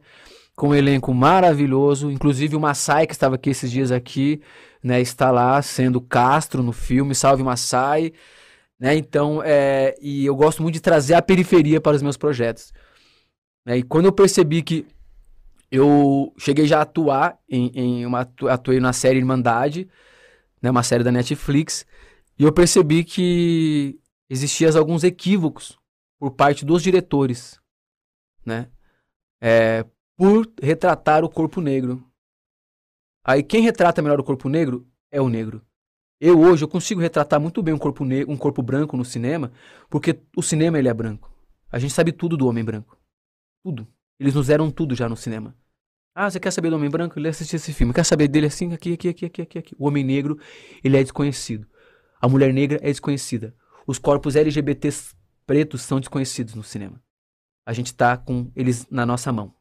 com 0.55 0.68
um 0.68 0.75
elenco 0.75 1.14
maravilhoso. 1.14 2.11
Inclusive 2.11 2.57
o 2.57 2.61
Massai, 2.61 3.07
que 3.07 3.14
estava 3.14 3.37
aqui 3.37 3.51
esses 3.51 3.70
dias 3.70 3.90
aqui, 3.90 4.42
né, 4.83 5.01
está 5.01 5.31
lá 5.31 5.61
sendo 5.62 6.01
Castro 6.01 6.62
no 6.62 6.73
filme. 6.73 7.14
Salve 7.14 7.42
Massai. 7.42 8.12
Né? 8.79 8.96
Então, 8.96 9.42
é, 9.44 9.94
e 10.01 10.27
eu 10.27 10.35
gosto 10.35 10.62
muito 10.62 10.75
de 10.75 10.81
trazer 10.81 11.14
a 11.14 11.23
periferia 11.23 11.81
para 11.81 11.96
os 11.96 12.03
meus 12.03 12.16
projetos. 12.16 12.73
Né? 13.64 13.79
E 13.79 13.83
quando 13.83 14.07
eu 14.07 14.12
percebi 14.12 14.62
que 14.62 14.87
eu 15.70 16.35
cheguei 16.37 16.66
já 16.66 16.79
a 16.79 16.83
atuar 16.83 17.38
em, 17.49 17.70
em 17.75 18.07
uma 18.07 18.29
atuei 18.49 18.81
na 18.81 18.92
série 18.92 19.18
Irmandade, 19.18 19.88
né, 20.61 20.70
uma 20.70 20.83
série 20.83 21.05
da 21.05 21.12
Netflix, 21.12 21.87
e 22.38 22.42
eu 22.42 22.53
percebi 22.53 23.05
que 23.05 24.01
existiam 24.29 24.77
alguns 24.77 25.05
equívocos 25.05 25.79
por 26.18 26.33
parte 26.33 26.64
dos 26.64 26.83
diretores, 26.83 27.61
né? 28.44 28.68
É, 29.40 29.85
por 30.16 30.51
retratar 30.61 31.25
o 31.25 31.31
corpo 31.31 31.61
negro. 31.61 32.05
Aí 33.25 33.42
quem 33.42 33.62
retrata 33.62 34.03
melhor 34.03 34.20
o 34.20 34.25
corpo 34.25 34.49
negro 34.49 34.87
é 35.11 35.20
o 35.20 35.29
negro. 35.29 35.62
Eu 36.20 36.38
hoje 36.38 36.62
eu 36.62 36.68
consigo 36.68 37.01
retratar 37.01 37.40
muito 37.40 37.62
bem 37.62 37.73
um 37.73 37.79
corpo 37.79 38.05
negro, 38.05 38.31
um 38.31 38.37
corpo 38.37 38.62
branco 38.62 38.96
no 38.96 39.05
cinema, 39.05 39.51
porque 39.88 40.20
o 40.37 40.42
cinema 40.42 40.79
ele 40.79 40.88
é 40.88 40.94
branco. 40.94 41.33
A 41.73 41.79
gente 41.79 41.94
sabe 41.94 42.12
tudo 42.12 42.37
do 42.37 42.46
homem 42.46 42.62
branco. 42.62 42.99
Tudo. 43.62 43.87
Eles 44.18 44.35
nos 44.35 44.46
deram 44.49 44.70
tudo 44.70 44.94
já 44.94 45.09
no 45.09 45.16
cinema. 45.16 45.57
Ah, 46.14 46.31
você 46.31 46.40
quer 46.40 46.51
saber 46.51 46.70
do 46.70 46.77
homem 46.77 46.90
branco? 46.90 47.18
Ele 47.18 47.29
assistiu 47.29 47.57
esse 47.57 47.73
filme. 47.73 47.94
Quer 47.94 48.05
saber 48.05 48.29
dele 48.29 48.46
assim, 48.46 48.73
aqui, 48.73 48.92
aqui, 48.94 49.09
aqui, 49.09 49.27
aqui, 49.27 49.59
aqui. 49.59 49.77
O 49.79 49.87
homem 49.87 50.05
negro, 50.05 50.38
ele 50.83 50.96
é 50.96 51.03
desconhecido. 51.03 51.66
A 52.20 52.29
mulher 52.29 52.53
negra 52.53 52.79
é 52.83 52.88
desconhecida 52.88 53.55
os 53.90 53.99
corpos 53.99 54.37
LGBTs 54.37 55.16
pretos 55.44 55.83
são 55.83 55.99
desconhecidos 55.99 56.55
no 56.55 56.62
cinema. 56.62 57.03
A 57.66 57.73
gente 57.73 57.92
tá 57.92 58.16
com 58.16 58.51
eles 58.55 58.88
na 58.88 59.05
nossa 59.05 59.33
mão. 59.33 59.53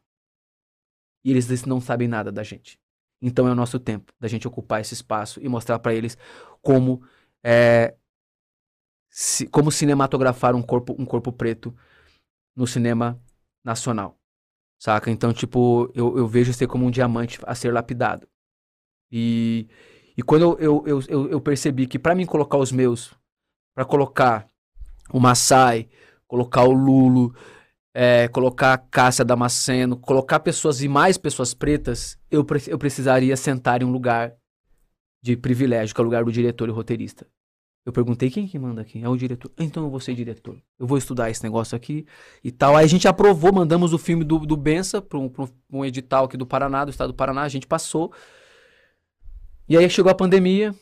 E 1.24 1.32
eles 1.32 1.64
não 1.64 1.80
sabem 1.80 2.06
nada 2.06 2.30
da 2.30 2.44
gente. 2.44 2.78
Então 3.20 3.48
é 3.48 3.50
o 3.50 3.56
nosso 3.56 3.80
tempo 3.80 4.12
da 4.20 4.28
gente 4.28 4.46
ocupar 4.46 4.80
esse 4.80 4.94
espaço 4.94 5.40
e 5.42 5.48
mostrar 5.48 5.80
para 5.80 5.92
eles 5.92 6.16
como 6.62 7.02
é, 7.42 7.96
como 9.50 9.72
cinematografar 9.72 10.54
um 10.54 10.62
corpo 10.62 10.94
um 10.96 11.04
corpo 11.04 11.32
preto 11.32 11.76
no 12.54 12.68
cinema 12.68 13.20
nacional. 13.64 14.18
Saca? 14.78 15.10
Então, 15.10 15.32
tipo, 15.32 15.90
eu, 15.94 16.16
eu 16.16 16.26
vejo 16.26 16.50
isso 16.50 16.66
como 16.66 16.86
um 16.86 16.90
diamante 16.90 17.38
a 17.44 17.54
ser 17.54 17.72
lapidado. 17.72 18.26
E, 19.12 19.68
e 20.16 20.22
quando 20.22 20.58
eu, 20.58 20.84
eu, 20.86 21.02
eu, 21.08 21.30
eu 21.30 21.40
percebi 21.40 21.86
que 21.86 21.98
para 21.98 22.14
mim 22.14 22.24
colocar 22.24 22.56
os 22.56 22.72
meus 22.72 23.12
para 23.74 23.84
colocar 23.84 24.48
o 25.12 25.20
Massai, 25.20 25.88
colocar 26.26 26.64
o 26.64 26.72
Lulo, 26.72 27.34
é, 27.92 28.28
colocar 28.28 28.72
a 28.72 28.78
Cássia 28.78 29.24
Damasceno, 29.24 29.96
colocar 29.96 30.40
pessoas 30.40 30.82
e 30.82 30.88
mais 30.88 31.18
pessoas 31.18 31.54
pretas, 31.54 32.18
eu, 32.30 32.46
eu 32.68 32.78
precisaria 32.78 33.36
sentar 33.36 33.82
em 33.82 33.84
um 33.84 33.92
lugar 33.92 34.34
de 35.22 35.36
privilégio, 35.36 35.94
que 35.94 36.00
é 36.00 36.02
o 36.02 36.04
lugar 36.04 36.24
do 36.24 36.32
diretor 36.32 36.68
e 36.68 36.72
roteirista. 36.72 37.26
Eu 37.84 37.92
perguntei 37.92 38.30
quem 38.30 38.46
que 38.46 38.58
manda 38.58 38.82
aqui? 38.82 39.02
É 39.02 39.08
o 39.08 39.16
diretor. 39.16 39.50
Então 39.58 39.84
eu 39.84 39.90
vou 39.90 40.00
ser 40.00 40.14
diretor. 40.14 40.56
Eu 40.78 40.86
vou 40.86 40.98
estudar 40.98 41.30
esse 41.30 41.42
negócio 41.42 41.74
aqui 41.74 42.06
e 42.44 42.50
tal. 42.52 42.76
Aí 42.76 42.84
a 42.84 42.88
gente 42.88 43.08
aprovou, 43.08 43.52
mandamos 43.52 43.92
o 43.92 43.98
filme 43.98 44.22
do, 44.22 44.38
do 44.40 44.56
Bença 44.56 45.00
para 45.00 45.18
um, 45.18 45.32
um 45.72 45.84
edital 45.84 46.26
aqui 46.26 46.36
do 46.36 46.46
Paraná, 46.46 46.84
do 46.84 46.90
estado 46.90 47.08
do 47.08 47.16
Paraná. 47.16 47.42
A 47.42 47.48
gente 47.48 47.66
passou. 47.66 48.12
E 49.68 49.76
aí 49.76 49.88
chegou 49.88 50.10
a 50.12 50.14
pandemia. 50.14 50.74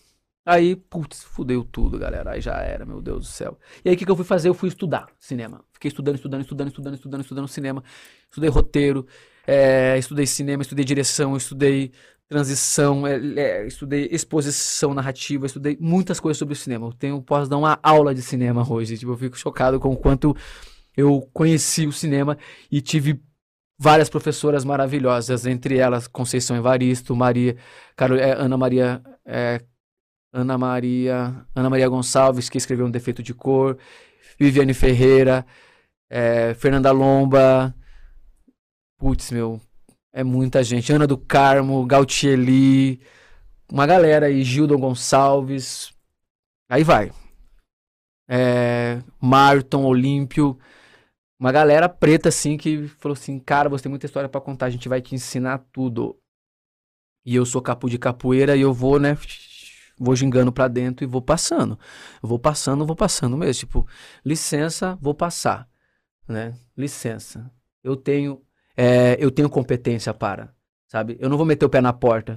Aí, 0.45 0.75
putz, 0.75 1.23
fudeu 1.23 1.63
tudo, 1.63 1.99
galera. 1.99 2.33
Aí 2.33 2.41
já 2.41 2.55
era, 2.55 2.87
meu 2.87 3.03
Deus 3.03 3.19
do 3.19 3.27
céu. 3.27 3.59
E 3.85 3.91
aí, 3.91 3.95
o 3.95 3.99
que, 3.99 4.07
que 4.07 4.11
eu 4.11 4.17
fui 4.17 4.25
fazer? 4.25 4.49
Eu 4.49 4.55
fui 4.55 4.71
estudar 4.71 5.07
cinema. 5.19 5.63
Fiquei 5.73 5.91
estudando, 5.91 6.15
estudando, 6.17 6.41
estudando, 6.41 6.69
estudando, 6.69 6.95
estudando, 6.95 7.21
estudando 7.21 7.49
cinema. 7.49 7.85
Estudei 8.31 8.49
roteiro, 8.49 9.07
é, 9.47 9.99
estudei 9.99 10.27
cinema, 10.27 10.63
estudei 10.63 10.87
direção, 10.87 11.37
estudei 11.37 11.93
transição, 12.29 13.07
é, 13.07 13.17
é, 13.37 13.67
estudei 13.67 14.09
exposição 14.13 14.93
narrativa, 14.93 15.47
estudei 15.47 15.77
muitas 15.81 16.21
coisas 16.21 16.39
sobre 16.39 16.53
o 16.53 16.57
cinema. 16.57 16.87
Eu 16.87 16.93
tenho, 16.93 17.23
posso 17.23 17.49
dar 17.49 17.57
uma 17.57 17.79
aula 17.83 18.15
de 18.15 18.23
cinema 18.23 18.71
hoje. 18.71 18.99
Tipo, 18.99 19.13
eu 19.13 19.17
fico 19.17 19.39
chocado 19.39 19.81
com 19.81 19.91
o 19.93 19.97
quanto 19.97 20.37
eu 20.97 21.29
conheci 21.33 21.87
o 21.87 21.93
cinema 21.93 22.37
e 22.71 22.81
tive 22.81 23.21
várias 23.79 24.11
professoras 24.11 24.65
maravilhosas, 24.65 25.47
entre 25.47 25.79
elas 25.79 26.09
Conceição 26.09 26.57
Evaristo, 26.57 27.15
Maria, 27.17 27.57
Carol, 27.97 28.19
é, 28.19 28.33
Ana 28.33 28.57
Maria 28.57 29.03
é, 29.25 29.61
Ana 30.33 30.59
Maria, 30.59 31.47
Ana 31.55 31.71
Maria 31.71 31.89
Gonçalves, 31.89 32.49
que 32.49 32.59
escreveu 32.59 32.87
Um 32.87 32.91
Defeito 32.91 33.23
de 33.23 33.33
Cor, 33.35 33.79
Viviane 34.39 34.75
Ferreira, 34.75 35.47
é, 36.11 36.55
Fernanda 36.55 36.91
Lomba, 36.93 37.75
putz, 38.99 39.31
meu, 39.31 39.61
é 40.13 40.25
muita 40.25 40.63
gente, 40.63 40.93
Ana 40.93 41.07
do 41.07 41.19
Carmo, 41.19 41.85
Gautieli, 41.87 43.01
uma 43.71 43.87
galera 43.87 44.27
aí, 44.27 44.43
Gildon 44.43 44.79
Gonçalves, 44.79 45.93
aí 46.69 46.83
vai. 46.83 47.13
É, 48.29 49.03
Marton, 49.21 49.85
Olímpio, 49.85 50.59
uma 51.39 51.53
galera 51.53 51.89
preta 51.89 52.29
assim 52.29 52.57
que 52.57 52.89
falou 52.89 53.15
assim, 53.15 53.39
cara, 53.39 53.69
você 53.69 53.85
tem 53.85 53.91
muita 53.91 54.07
história 54.07 54.29
para 54.29 54.41
contar, 54.41 54.67
a 54.67 54.71
gente 54.71 54.89
vai 54.89 55.01
te 55.01 55.15
ensinar 55.15 55.65
tudo. 55.73 56.19
E 57.25 57.35
eu 57.35 57.47
sou 57.47 57.63
capu 57.63 57.89
de 57.89 57.99
capoeira 57.99 58.57
e 58.57 58.61
eu 58.61 58.73
vou, 58.73 58.99
né, 58.99 59.17
vou 59.99 60.17
gingando 60.17 60.53
para 60.53 60.69
dentro 60.69 61.05
e 61.05 61.07
vou 61.07 61.23
passando. 61.23 61.79
Vou 62.23 62.39
passando, 62.39 62.87
vou 62.87 62.97
passando 62.97 63.37
mesmo. 63.37 63.61
Tipo, 63.61 63.87
licença, 64.25 64.97
vou 65.01 65.15
passar. 65.15 65.69
Né? 66.27 66.55
Licença. 66.77 67.51
Eu 67.83 67.97
tenho, 67.97 68.43
é, 68.81 69.17
eu 69.19 69.29
tenho 69.29 69.51
competência 69.51 70.15
para, 70.15 70.51
sabe? 70.87 71.17
Eu 71.19 71.29
não 71.29 71.37
vou 71.37 71.45
meter 71.45 71.67
o 71.67 71.69
pé 71.69 71.81
na 71.81 71.93
porta. 71.93 72.37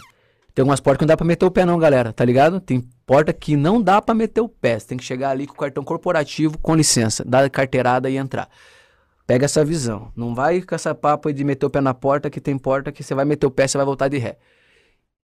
Tem 0.55 0.63
algumas 0.63 0.79
portas 0.79 0.97
que 0.97 1.03
não 1.03 1.09
dá 1.09 1.15
pra 1.15 1.25
meter 1.25 1.45
o 1.45 1.51
pé 1.51 1.65
não, 1.65 1.77
galera, 1.77 2.11
tá 2.11 2.25
ligado? 2.25 2.59
Tem 2.59 2.81
porta 3.05 3.31
que 3.31 3.55
não 3.55 3.79
dá 3.79 4.01
para 4.01 4.15
meter 4.15 4.41
o 4.41 4.49
pé. 4.49 4.79
Você 4.79 4.87
tem 4.87 4.97
que 4.97 5.03
chegar 5.03 5.29
ali 5.29 5.45
com 5.45 5.53
o 5.53 5.57
cartão 5.57 5.83
corporativo, 5.83 6.57
com 6.57 6.73
licença, 6.73 7.23
dar 7.23 7.43
a 7.43 7.49
carteirada 7.49 8.09
e 8.09 8.17
entrar. 8.17 8.49
Pega 9.27 9.45
essa 9.45 9.63
visão. 9.63 10.11
Não 10.15 10.33
vai 10.33 10.63
com 10.63 10.73
essa 10.73 10.95
papo 10.95 11.31
de 11.31 11.43
meter 11.43 11.67
o 11.67 11.69
pé 11.69 11.79
na 11.79 11.93
porta, 11.93 12.27
que 12.27 12.41
tem 12.41 12.57
porta 12.57 12.91
que 12.91 13.03
você 13.03 13.13
vai 13.13 13.23
meter 13.23 13.45
o 13.45 13.51
pé, 13.51 13.67
você 13.67 13.77
vai 13.77 13.85
voltar 13.85 14.07
de 14.07 14.17
ré. 14.17 14.39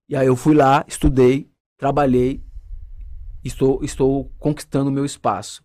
E 0.09 0.17
aí 0.17 0.27
eu 0.27 0.35
fui 0.35 0.53
lá, 0.53 0.85
estudei, 0.89 1.49
trabalhei, 1.79 2.43
estou, 3.45 3.85
estou 3.85 4.33
conquistando 4.37 4.91
o 4.91 4.93
meu 4.93 5.05
espaço. 5.05 5.63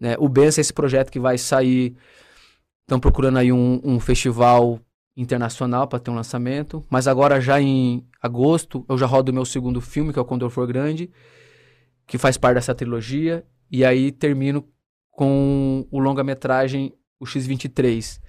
Né? 0.00 0.16
O 0.18 0.28
Bença 0.28 0.60
é 0.60 0.62
esse 0.62 0.72
projeto 0.72 1.12
que 1.12 1.20
vai 1.20 1.38
sair. 1.38 1.96
Estão 2.90 2.98
procurando 2.98 3.38
aí 3.38 3.52
um, 3.52 3.80
um 3.84 4.00
festival 4.00 4.80
internacional 5.16 5.86
para 5.86 6.00
ter 6.00 6.10
um 6.10 6.16
lançamento. 6.16 6.84
Mas 6.90 7.06
agora, 7.06 7.40
já 7.40 7.60
em 7.60 8.04
agosto, 8.20 8.84
eu 8.88 8.98
já 8.98 9.06
rodo 9.06 9.30
o 9.30 9.34
meu 9.34 9.44
segundo 9.44 9.80
filme, 9.80 10.12
que 10.12 10.18
é 10.18 10.22
o 10.22 10.24
Condor 10.24 10.50
For 10.50 10.66
Grande, 10.66 11.08
que 12.04 12.18
faz 12.18 12.36
parte 12.36 12.56
dessa 12.56 12.74
trilogia. 12.74 13.46
E 13.70 13.84
aí 13.84 14.10
termino 14.10 14.66
com 15.12 15.86
o 15.88 16.00
longa-metragem 16.00 16.92
O 17.20 17.26
X-23, 17.26 18.20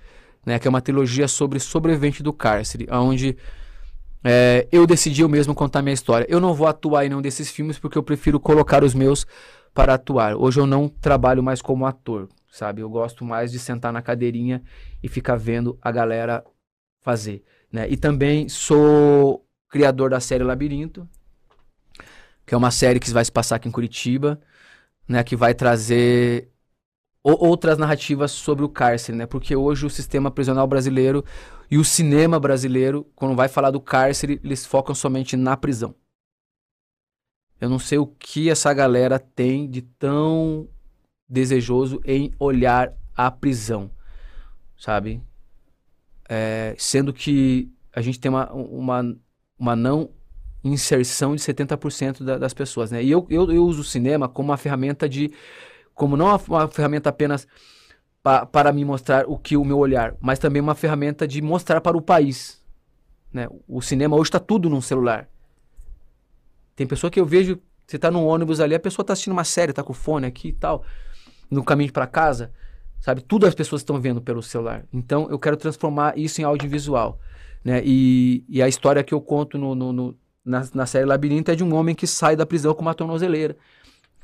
né? 0.45 0.59
que 0.59 0.67
é 0.67 0.69
uma 0.69 0.79
trilogia 0.79 1.27
sobre 1.27 1.59
sobrevivente 1.59 2.21
do 2.21 2.31
cárcere, 2.31 2.87
onde 2.91 3.35
é, 4.23 4.67
eu 4.71 4.85
decidi 4.85 5.23
eu 5.23 5.29
mesmo 5.29 5.55
contar 5.55 5.81
minha 5.81 5.91
história. 5.91 6.27
Eu 6.29 6.39
não 6.39 6.53
vou 6.53 6.67
atuar 6.67 7.03
em 7.03 7.09
nenhum 7.09 7.21
desses 7.23 7.49
filmes 7.49 7.79
porque 7.79 7.97
eu 7.97 8.03
prefiro 8.03 8.39
colocar 8.39 8.83
os 8.83 8.93
meus 8.93 9.25
para 9.73 9.95
atuar. 9.95 10.35
Hoje 10.35 10.59
eu 10.59 10.67
não 10.67 10.87
trabalho 10.87 11.41
mais 11.41 11.63
como 11.63 11.83
ator. 11.83 12.29
Sabe? 12.51 12.81
Eu 12.81 12.89
gosto 12.89 13.23
mais 13.23 13.51
de 13.51 13.57
sentar 13.57 13.93
na 13.93 14.01
cadeirinha 14.01 14.61
e 15.01 15.07
ficar 15.07 15.37
vendo 15.37 15.79
a 15.81 15.89
galera 15.91 16.43
fazer, 16.99 17.43
né? 17.71 17.89
E 17.89 17.95
também 17.95 18.49
sou 18.49 19.47
criador 19.69 20.09
da 20.09 20.19
série 20.19 20.43
Labirinto, 20.43 21.09
que 22.45 22.53
é 22.53 22.57
uma 22.57 22.69
série 22.69 22.99
que 22.99 23.09
vai 23.09 23.23
se 23.23 23.31
passar 23.31 23.55
aqui 23.55 23.69
em 23.69 23.71
Curitiba, 23.71 24.39
né? 25.07 25.23
Que 25.23 25.35
vai 25.35 25.53
trazer 25.53 26.51
outras 27.23 27.77
narrativas 27.77 28.31
sobre 28.31 28.65
o 28.65 28.69
cárcere, 28.69 29.17
né? 29.17 29.25
Porque 29.25 29.55
hoje 29.55 29.85
o 29.85 29.89
sistema 29.89 30.29
prisional 30.29 30.67
brasileiro 30.67 31.23
e 31.69 31.77
o 31.77 31.85
cinema 31.85 32.39
brasileiro, 32.39 33.09
quando 33.15 33.35
vai 33.35 33.47
falar 33.47 33.71
do 33.71 33.79
cárcere, 33.79 34.41
eles 34.43 34.65
focam 34.65 34.93
somente 34.93 35.37
na 35.37 35.55
prisão. 35.55 35.95
Eu 37.61 37.69
não 37.69 37.79
sei 37.79 37.99
o 37.99 38.07
que 38.07 38.49
essa 38.49 38.73
galera 38.73 39.19
tem 39.19 39.69
de 39.69 39.83
tão 39.83 40.67
desejoso 41.31 42.01
em 42.03 42.33
olhar 42.37 42.93
a 43.15 43.31
prisão, 43.31 43.89
sabe? 44.77 45.23
É, 46.27 46.75
sendo 46.77 47.13
que 47.13 47.71
a 47.93 48.01
gente 48.01 48.19
tem 48.19 48.29
uma, 48.29 48.51
uma, 48.51 49.17
uma 49.57 49.75
não 49.75 50.09
inserção 50.61 51.33
de 51.33 51.41
70% 51.41 52.23
da, 52.23 52.37
das 52.37 52.53
pessoas, 52.53 52.91
né? 52.91 53.01
E 53.01 53.09
eu, 53.09 53.25
eu, 53.29 53.49
eu 53.49 53.65
uso 53.65 53.79
o 53.79 53.83
cinema 53.83 54.27
como 54.27 54.49
uma 54.49 54.57
ferramenta 54.57 55.07
de 55.07 55.31
como 55.95 56.17
não 56.17 56.25
uma, 56.25 56.67
ferramenta 56.67 57.09
apenas 57.09 57.47
pa, 58.21 58.45
para 58.45 58.73
me 58.73 58.83
mostrar 58.83 59.25
o 59.25 59.37
que 59.37 59.55
o 59.55 59.63
meu 59.63 59.77
olhar, 59.77 60.15
mas 60.19 60.37
também 60.37 60.61
uma 60.61 60.75
ferramenta 60.75 61.25
de 61.25 61.41
mostrar 61.41 61.79
para 61.79 61.97
o 61.97 62.01
país. 62.01 62.61
Né? 63.31 63.47
O 63.67 63.81
cinema 63.81 64.17
hoje 64.17 64.27
está 64.27 64.39
tudo 64.39 64.69
num 64.69 64.81
celular. 64.81 65.29
Tem 66.75 66.85
pessoa 66.85 67.09
que 67.09 67.19
eu 67.19 67.25
vejo, 67.25 67.59
você 67.87 67.95
está 67.95 68.11
no 68.11 68.25
ônibus 68.25 68.59
ali, 68.59 68.75
a 68.75 68.79
pessoa 68.79 69.03
está 69.03 69.13
assistindo 69.13 69.33
uma 69.33 69.43
série, 69.45 69.71
está 69.71 69.83
com 69.83 69.91
o 69.91 69.95
fone 69.95 70.25
aqui 70.25 70.49
e 70.49 70.53
tal, 70.53 70.83
no 71.51 71.63
caminho 71.63 71.91
para 71.91 72.07
casa, 72.07 72.51
sabe? 72.99 73.21
Tudo 73.21 73.45
as 73.45 73.53
pessoas 73.53 73.81
estão 73.81 73.99
vendo 73.99 74.21
pelo 74.21 74.41
celular. 74.41 74.85
Então 74.91 75.27
eu 75.29 75.37
quero 75.37 75.57
transformar 75.57 76.17
isso 76.17 76.41
em 76.41 76.45
audiovisual. 76.45 77.19
Né? 77.63 77.81
E, 77.85 78.43
e 78.49 78.63
a 78.63 78.67
história 78.67 79.03
que 79.03 79.13
eu 79.13 79.21
conto 79.21 79.57
no, 79.57 79.75
no, 79.75 79.93
no 79.93 80.17
na, 80.43 80.67
na 80.73 80.85
série 80.87 81.05
Labirinto 81.05 81.51
é 81.51 81.55
de 81.55 81.63
um 81.63 81.75
homem 81.75 81.93
que 81.93 82.07
sai 82.07 82.35
da 82.35 82.45
prisão 82.45 82.73
com 82.73 82.81
uma 82.81 82.95
tornozeleira 82.95 83.55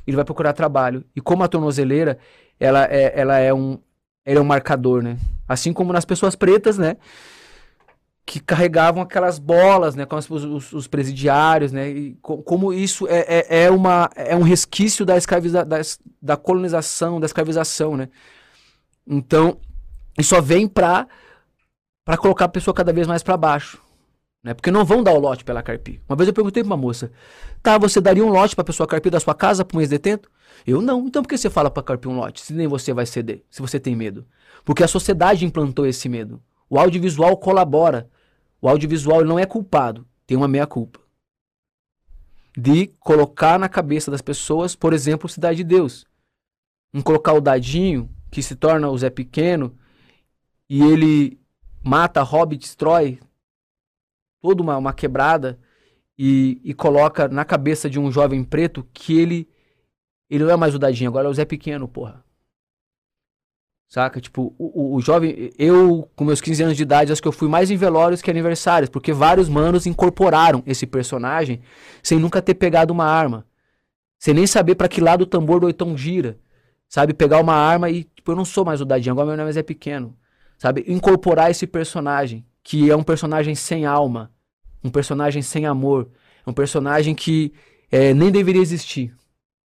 ele 0.07 0.15
vai 0.15 0.23
procurar 0.23 0.53
trabalho. 0.53 1.03
E 1.13 1.19
como 1.19 1.43
a 1.43 1.47
tornozeleira, 1.49 2.17
ela 2.57 2.85
é, 2.85 3.11
ela 3.19 3.37
é 3.37 3.53
um, 3.53 3.77
é 4.25 4.39
um 4.39 4.43
marcador, 4.45 5.03
né? 5.03 5.17
Assim 5.47 5.73
como 5.73 5.91
nas 5.91 6.05
pessoas 6.05 6.33
pretas, 6.33 6.77
né? 6.77 6.95
Que 8.27 8.41
carregavam 8.41 9.01
aquelas 9.01 9.39
bolas, 9.39 9.95
né? 9.95 10.05
Com 10.05 10.17
os, 10.17 10.29
os, 10.29 10.73
os 10.73 10.87
presidiários, 10.87 11.71
né? 11.71 11.89
E 11.89 12.13
co 12.21 12.43
como 12.43 12.73
isso 12.73 13.07
é, 13.07 13.19
é, 13.19 13.63
é, 13.63 13.71
uma, 13.71 14.09
é 14.15 14.35
um 14.35 14.41
resquício 14.41 15.05
da, 15.05 15.15
escraviza 15.15 15.63
da, 15.63 15.77
da 16.21 16.35
colonização, 16.35 17.21
da 17.21 17.25
escravização, 17.25 17.95
né? 17.95 18.09
Então, 19.07 19.57
isso 20.19 20.35
só 20.35 20.41
vem 20.41 20.67
pra, 20.67 21.07
pra 22.03 22.17
colocar 22.17 22.45
a 22.45 22.49
pessoa 22.49 22.75
cada 22.75 22.91
vez 22.91 23.07
mais 23.07 23.23
para 23.23 23.37
baixo. 23.37 23.81
Né? 24.43 24.53
Porque 24.53 24.71
não 24.71 24.83
vão 24.83 25.01
dar 25.01 25.13
o 25.13 25.19
lote 25.19 25.45
pela 25.45 25.63
carpi. 25.63 26.01
Uma 26.07 26.15
vez 26.15 26.27
eu 26.27 26.33
perguntei 26.33 26.63
pra 26.63 26.73
uma 26.73 26.77
moça: 26.77 27.11
tá, 27.63 27.77
você 27.77 28.01
daria 28.01 28.25
um 28.25 28.29
lote 28.29 28.55
pra 28.55 28.63
pessoa 28.63 28.87
carpir 28.87 29.11
da 29.11 29.19
sua 29.21 29.33
casa 29.33 29.63
pra 29.63 29.77
um 29.77 29.81
ex-detento? 29.81 30.29
Eu 30.65 30.81
não. 30.81 31.07
Então 31.07 31.23
por 31.23 31.29
que 31.29 31.37
você 31.37 31.49
fala 31.49 31.71
pra 31.71 31.81
carpir 31.81 32.11
um 32.11 32.17
lote? 32.17 32.41
Se 32.41 32.53
nem 32.53 32.67
você 32.67 32.93
vai 32.93 33.05
ceder, 33.05 33.43
se 33.49 33.61
você 33.61 33.79
tem 33.79 33.95
medo. 33.95 34.25
Porque 34.65 34.83
a 34.83 34.87
sociedade 34.87 35.45
implantou 35.45 35.85
esse 35.85 36.09
medo. 36.09 36.41
O 36.69 36.77
audiovisual 36.77 37.37
colabora. 37.37 38.09
O 38.61 38.67
audiovisual 38.67 39.23
não 39.23 39.37
é 39.37 39.45
culpado, 39.45 40.07
tem 40.25 40.37
uma 40.37 40.47
meia-culpa. 40.47 40.99
De 42.57 42.87
colocar 42.99 43.59
na 43.59 43.69
cabeça 43.69 44.09
das 44.09 44.21
pessoas, 44.21 44.75
por 44.75 44.93
exemplo, 44.93 45.29
Cidade 45.29 45.57
de 45.57 45.63
Deus. 45.63 46.05
Em 46.93 47.01
colocar 47.01 47.33
o 47.33 47.41
dadinho, 47.41 48.09
que 48.31 48.41
se 48.41 48.55
torna 48.55 48.89
o 48.89 48.97
Zé 48.97 49.09
Pequeno, 49.09 49.77
e 50.69 50.81
ele 50.81 51.39
mata, 51.83 52.21
rouba 52.21 52.55
e 52.55 52.57
destrói 52.57 53.19
toda 54.41 54.61
uma, 54.61 54.77
uma 54.77 54.93
quebrada 54.93 55.59
e, 56.17 56.59
e 56.63 56.73
coloca 56.73 57.27
na 57.27 57.45
cabeça 57.45 57.89
de 57.89 57.99
um 57.99 58.11
jovem 58.11 58.43
preto 58.43 58.87
que 58.93 59.17
ele 59.17 59.47
ele 60.29 60.43
não 60.43 60.51
é 60.51 60.57
mais 60.57 60.75
o 60.75 60.79
Dadinho, 60.79 61.09
agora 61.09 61.27
é 61.27 61.31
o 61.31 61.33
Zé 61.33 61.45
Pequeno, 61.45 61.87
porra. 61.87 62.21
Saca? 63.87 64.19
Tipo, 64.19 64.53
o, 64.57 64.95
o, 64.95 65.01
jovem. 65.01 65.51
Eu, 65.57 66.09
com 66.15 66.25
meus 66.25 66.41
15 66.41 66.63
anos 66.63 66.77
de 66.77 66.83
idade, 66.83 67.11
acho 67.11 67.21
que 67.21 67.27
eu 67.27 67.31
fui 67.31 67.47
mais 67.47 67.71
em 67.71 67.77
velórios 67.77 68.21
que 68.21 68.29
aniversários, 68.29 68.89
porque 68.89 69.13
vários 69.13 69.47
manos 69.47 69.85
incorporaram 69.85 70.61
esse 70.67 70.85
personagem 70.85 71.61
sem 72.03 72.19
nunca 72.19 72.41
ter 72.41 72.55
pegado 72.55 72.91
uma 72.91 73.05
arma. 73.05 73.45
Sem 74.19 74.33
nem 74.33 74.45
saber 74.45 74.75
para 74.75 74.89
que 74.89 74.99
lado 74.99 75.21
o 75.21 75.25
tambor 75.25 75.61
do 75.61 75.67
oitão 75.67 75.95
gira. 75.95 76.37
Sabe? 76.89 77.13
Pegar 77.13 77.39
uma 77.39 77.53
arma 77.53 77.89
e, 77.89 78.03
tipo, 78.03 78.31
eu 78.31 78.35
não 78.35 78.45
sou 78.45 78.65
mais 78.65 78.81
o 78.81 78.85
Dadinho, 78.85 79.13
agora 79.13 79.27
meu 79.27 79.37
nome 79.37 79.57
é 79.57 79.63
Pequeno. 79.63 80.17
Sabe? 80.57 80.83
Incorporar 80.87 81.51
esse 81.51 81.67
personagem, 81.67 82.45
que 82.63 82.89
é 82.89 82.95
um 82.95 83.03
personagem 83.03 83.55
sem 83.55 83.85
alma, 83.85 84.31
um 84.83 84.89
personagem 84.89 85.41
sem 85.41 85.65
amor, 85.65 86.09
um 86.45 86.53
personagem 86.53 87.13
que 87.15 87.53
é, 87.91 88.13
nem 88.13 88.31
deveria 88.31 88.61
existir. 88.61 89.15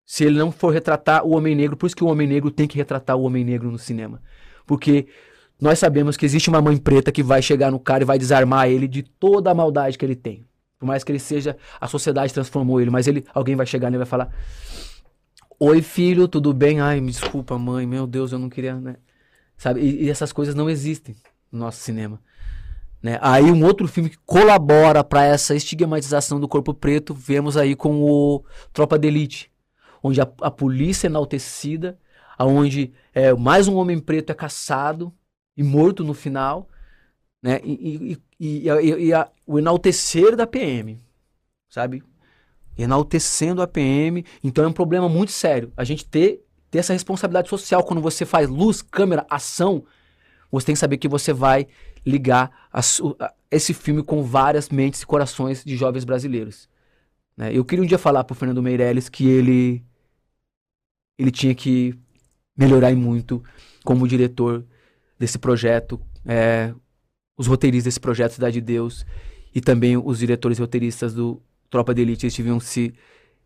Se 0.05 0.25
ele 0.25 0.37
não 0.37 0.51
for 0.51 0.73
retratar 0.73 1.25
o 1.25 1.35
homem 1.35 1.55
negro, 1.55 1.77
por 1.77 1.87
isso 1.87 1.95
que 1.95 2.03
o 2.03 2.07
homem 2.07 2.27
negro 2.27 2.51
tem 2.51 2.67
que 2.67 2.77
retratar 2.77 3.15
o 3.15 3.23
homem 3.23 3.43
negro 3.43 3.71
no 3.71 3.77
cinema. 3.77 4.21
Porque 4.65 5.07
nós 5.59 5.79
sabemos 5.79 6.17
que 6.17 6.25
existe 6.25 6.49
uma 6.49 6.61
mãe 6.61 6.75
preta 6.77 7.11
que 7.11 7.21
vai 7.21 7.41
chegar 7.41 7.71
no 7.71 7.79
cara 7.79 8.03
e 8.03 8.05
vai 8.05 8.17
desarmar 8.17 8.67
ele 8.67 8.87
de 8.87 9.03
toda 9.03 9.51
a 9.51 9.53
maldade 9.53 9.97
que 9.97 10.03
ele 10.03 10.15
tem. 10.15 10.45
Por 10.79 10.87
mais 10.87 11.03
que 11.03 11.11
ele 11.11 11.19
seja, 11.19 11.55
a 11.79 11.87
sociedade 11.87 12.33
transformou 12.33 12.81
ele, 12.81 12.89
mas 12.89 13.07
ele, 13.07 13.23
alguém 13.33 13.55
vai 13.55 13.67
chegar 13.67 13.91
nele 13.91 13.97
e 13.97 14.03
vai 14.03 14.07
falar: 14.07 14.33
Oi, 15.59 15.79
filho, 15.83 16.27
tudo 16.27 16.51
bem? 16.51 16.81
Ai, 16.81 16.99
me 16.99 17.11
desculpa, 17.11 17.55
mãe, 17.59 17.85
meu 17.85 18.07
Deus, 18.07 18.31
eu 18.31 18.39
não 18.39 18.49
queria, 18.49 18.73
né? 18.73 18.95
Sabe? 19.55 19.79
E, 19.81 20.05
e 20.05 20.09
essas 20.09 20.33
coisas 20.33 20.55
não 20.55 20.67
existem 20.67 21.15
no 21.51 21.59
nosso 21.59 21.79
cinema. 21.81 22.19
Né? 23.01 23.19
Aí 23.21 23.43
um 23.43 23.63
outro 23.63 23.87
filme 23.87 24.09
que 24.09 24.17
colabora 24.25 25.03
para 25.03 25.23
essa 25.23 25.53
estigmatização 25.53 26.39
do 26.39 26.47
corpo 26.47 26.73
preto, 26.73 27.13
vemos 27.13 27.57
aí 27.57 27.75
com 27.75 28.01
o 28.01 28.43
Tropa 28.73 28.97
de 28.97 29.07
Elite, 29.07 29.50
onde 30.01 30.21
a, 30.21 30.29
a 30.41 30.51
polícia 30.51 31.07
é 31.07 31.09
enaltecida, 31.09 31.97
onde 32.39 32.91
é, 33.13 33.33
mais 33.33 33.67
um 33.67 33.75
homem 33.75 33.99
preto 33.99 34.31
é 34.31 34.35
caçado 34.35 35.13
e 35.55 35.63
morto 35.63 36.03
no 36.03 36.13
final, 36.13 36.67
né? 37.41 37.59
E, 37.63 38.17
e, 38.39 38.63
e, 38.63 38.67
e 38.67 39.13
a, 39.13 39.29
o 39.45 39.59
enaltecer 39.59 40.35
da 40.35 40.47
PM, 40.47 40.99
sabe? 41.69 42.03
Enaltecendo 42.77 43.61
a 43.61 43.67
PM, 43.67 44.25
então 44.43 44.63
é 44.63 44.67
um 44.67 44.73
problema 44.73 45.09
muito 45.09 45.31
sério. 45.31 45.71
A 45.75 45.83
gente 45.83 46.05
ter, 46.05 46.43
ter 46.69 46.79
essa 46.79 46.93
responsabilidade 46.93 47.49
social 47.49 47.83
quando 47.83 48.01
você 48.01 48.25
faz 48.25 48.49
luz, 48.49 48.81
câmera, 48.81 49.25
ação, 49.29 49.83
você 50.51 50.67
tem 50.67 50.75
que 50.75 50.79
saber 50.79 50.97
que 50.97 51.07
você 51.07 51.31
vai 51.31 51.67
ligar 52.05 52.67
a, 52.71 52.79
a, 52.79 53.33
esse 53.49 53.73
filme 53.73 54.03
com 54.03 54.23
várias 54.23 54.69
mentes 54.69 55.01
e 55.01 55.05
corações 55.05 55.63
de 55.63 55.75
jovens 55.77 56.03
brasileiros. 56.03 56.67
Né? 57.37 57.51
Eu 57.53 57.63
queria 57.63 57.83
um 57.83 57.87
dia 57.87 57.97
falar 57.97 58.23
pro 58.23 58.35
Fernando 58.35 58.61
Meirelles 58.61 59.07
que 59.07 59.27
ele 59.27 59.83
ele 61.21 61.29
tinha 61.29 61.53
que 61.53 61.93
melhorar 62.57 62.93
muito 62.95 63.43
como 63.83 64.07
diretor 64.07 64.65
desse 65.19 65.37
projeto, 65.37 66.01
é, 66.25 66.73
os 67.37 67.45
roteiristas 67.45 67.93
desse 67.93 67.99
projeto 67.99 68.33
Cidade 68.33 68.55
de 68.55 68.61
Deus 68.61 69.05
e 69.53 69.61
também 69.61 69.95
os 69.97 70.17
diretores 70.17 70.57
e 70.57 70.61
roteiristas 70.61 71.13
do 71.13 71.39
Tropa 71.69 71.93
de 71.93 72.01
Elite, 72.01 72.25
eles 72.25 72.35
deviam 72.35 72.59
se 72.59 72.93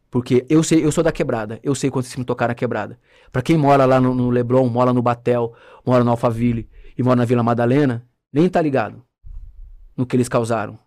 porque 0.09 0.45
eu 0.47 0.63
sei, 0.63 0.85
eu 0.85 0.91
sou 0.91 1.03
da 1.03 1.11
quebrada, 1.11 1.59
eu 1.61 1.75
sei 1.75 1.89
quando 1.89 2.05
se 2.05 2.17
me 2.17 2.23
tocar 2.23 2.47
na 2.47 2.55
quebrada. 2.55 2.97
Para 3.29 3.41
quem 3.41 3.57
mora 3.57 3.83
lá 3.83 3.99
no, 3.99 4.15
no 4.15 4.29
Leblon, 4.29 4.69
mora 4.69 4.93
no 4.93 5.01
Batel, 5.01 5.53
mora 5.85 6.05
no 6.05 6.11
Alphaville 6.11 6.69
e 6.97 7.03
mora 7.03 7.17
na 7.17 7.25
Vila 7.25 7.43
Madalena, 7.43 8.07
nem 8.31 8.47
tá 8.47 8.61
ligado 8.61 9.03
no 9.97 10.05
que 10.05 10.15
eles 10.15 10.29
causaram. 10.29 10.79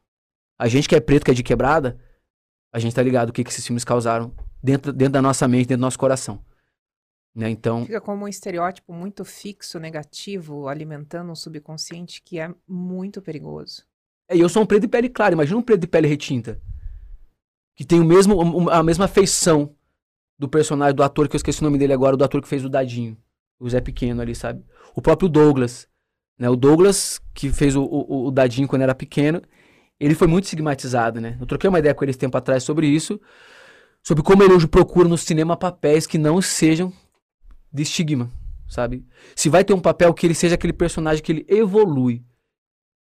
A 0.59 0.66
gente 0.66 0.88
que 0.88 0.96
é 0.96 1.01
preto, 1.01 1.27
que 1.27 1.31
é 1.31 1.35
de 1.35 1.42
quebrada, 1.42 1.98
a 2.72 2.79
gente 2.79 2.94
tá 2.94 3.03
ligado 3.03 3.29
o 3.29 3.33
que, 3.33 3.44
que 3.44 3.51
esses 3.51 3.66
filmes 3.66 3.85
causaram 3.85 4.33
dentro, 4.62 4.90
dentro 4.90 5.12
da 5.12 5.22
nossa 5.22 5.46
mente, 5.46 5.68
dentro 5.68 5.81
do 5.81 5.83
nosso 5.83 5.98
coração. 5.98 6.42
Né? 7.38 7.48
Então. 7.51 7.87
Fica 7.87 8.01
como 8.01 8.24
um 8.24 8.29
estereótipo 8.29 8.92
muito 8.92 9.24
fixo, 9.24 9.79
negativo, 9.79 10.66
alimentando 10.66 11.31
um 11.31 11.37
subconsciente 11.37 12.20
que 12.20 12.40
é 12.40 12.53
muito 12.66 13.22
perigoso. 13.22 13.85
É, 14.29 14.37
e 14.37 14.41
eu 14.41 14.49
sou 14.49 14.64
um 14.64 14.66
preto 14.66 14.82
de 14.82 14.89
pele 14.89 15.09
clara, 15.09 15.34
imagina 15.34 15.57
um 15.57 15.62
preto 15.62 15.82
de 15.82 15.86
pele 15.86 16.09
retinta. 16.09 16.61
Que 17.76 17.84
tem 17.84 18.01
o 18.01 18.05
mesmo, 18.05 18.68
a 18.68 18.82
mesma 18.82 19.07
feição 19.07 19.72
do 20.36 20.49
personagem, 20.49 20.97
do 20.97 21.03
ator, 21.05 21.28
que 21.28 21.36
eu 21.36 21.39
esqueci 21.39 21.61
o 21.61 21.64
nome 21.64 21.78
dele 21.78 21.93
agora, 21.93 22.16
do 22.16 22.24
ator 22.24 22.43
que 22.43 22.49
fez 22.49 22.64
o 22.64 22.68
Dadinho. 22.68 23.16
O 23.61 23.70
Zé 23.70 23.80
Pequeno 23.80 24.20
ali, 24.20 24.34
sabe? 24.34 24.64
O 24.97 25.01
próprio 25.01 25.28
Douglas. 25.28 25.86
Né? 26.36 26.51
O 26.51 26.57
Douglas, 26.57 27.20
que 27.32 27.51
fez 27.51 27.76
o, 27.76 27.84
o, 27.84 28.26
o 28.26 28.30
Dadinho 28.32 28.66
quando 28.66 28.82
era 28.82 28.97
pequeno, 28.97 29.41
ele 30.01 30.16
foi 30.16 30.26
muito 30.26 30.45
estigmatizado, 30.47 31.20
né? 31.20 31.36
Eu 31.41 31.47
troquei 31.47 31.70
uma 31.70 31.78
ideia 31.78 31.95
com 31.95 32.05
ele 32.05 32.11
esse 32.11 32.18
tempo 32.18 32.36
atrás 32.36 32.64
sobre 32.64 32.89
isso, 32.89 33.20
sobre 34.03 34.24
como 34.24 34.43
ele 34.43 34.55
hoje 34.55 34.66
procura 34.66 35.09
no 35.09 35.16
cinema 35.16 35.57
papéis 35.57 36.05
que 36.05 36.18
não 36.18 36.43
sejam 36.43 36.93
de 37.73 37.83
estigma, 37.83 38.31
sabe? 38.69 39.05
Se 39.35 39.49
vai 39.49 39.64
ter 39.64 39.75
um 39.75 39.81
papel 39.81 40.12
que 40.14 40.27
ele 40.27 40.35
seja 40.35 40.55
aquele 40.55 40.73
personagem 40.73 41.23
que 41.23 41.33
ele 41.33 41.47
evolui, 41.49 42.23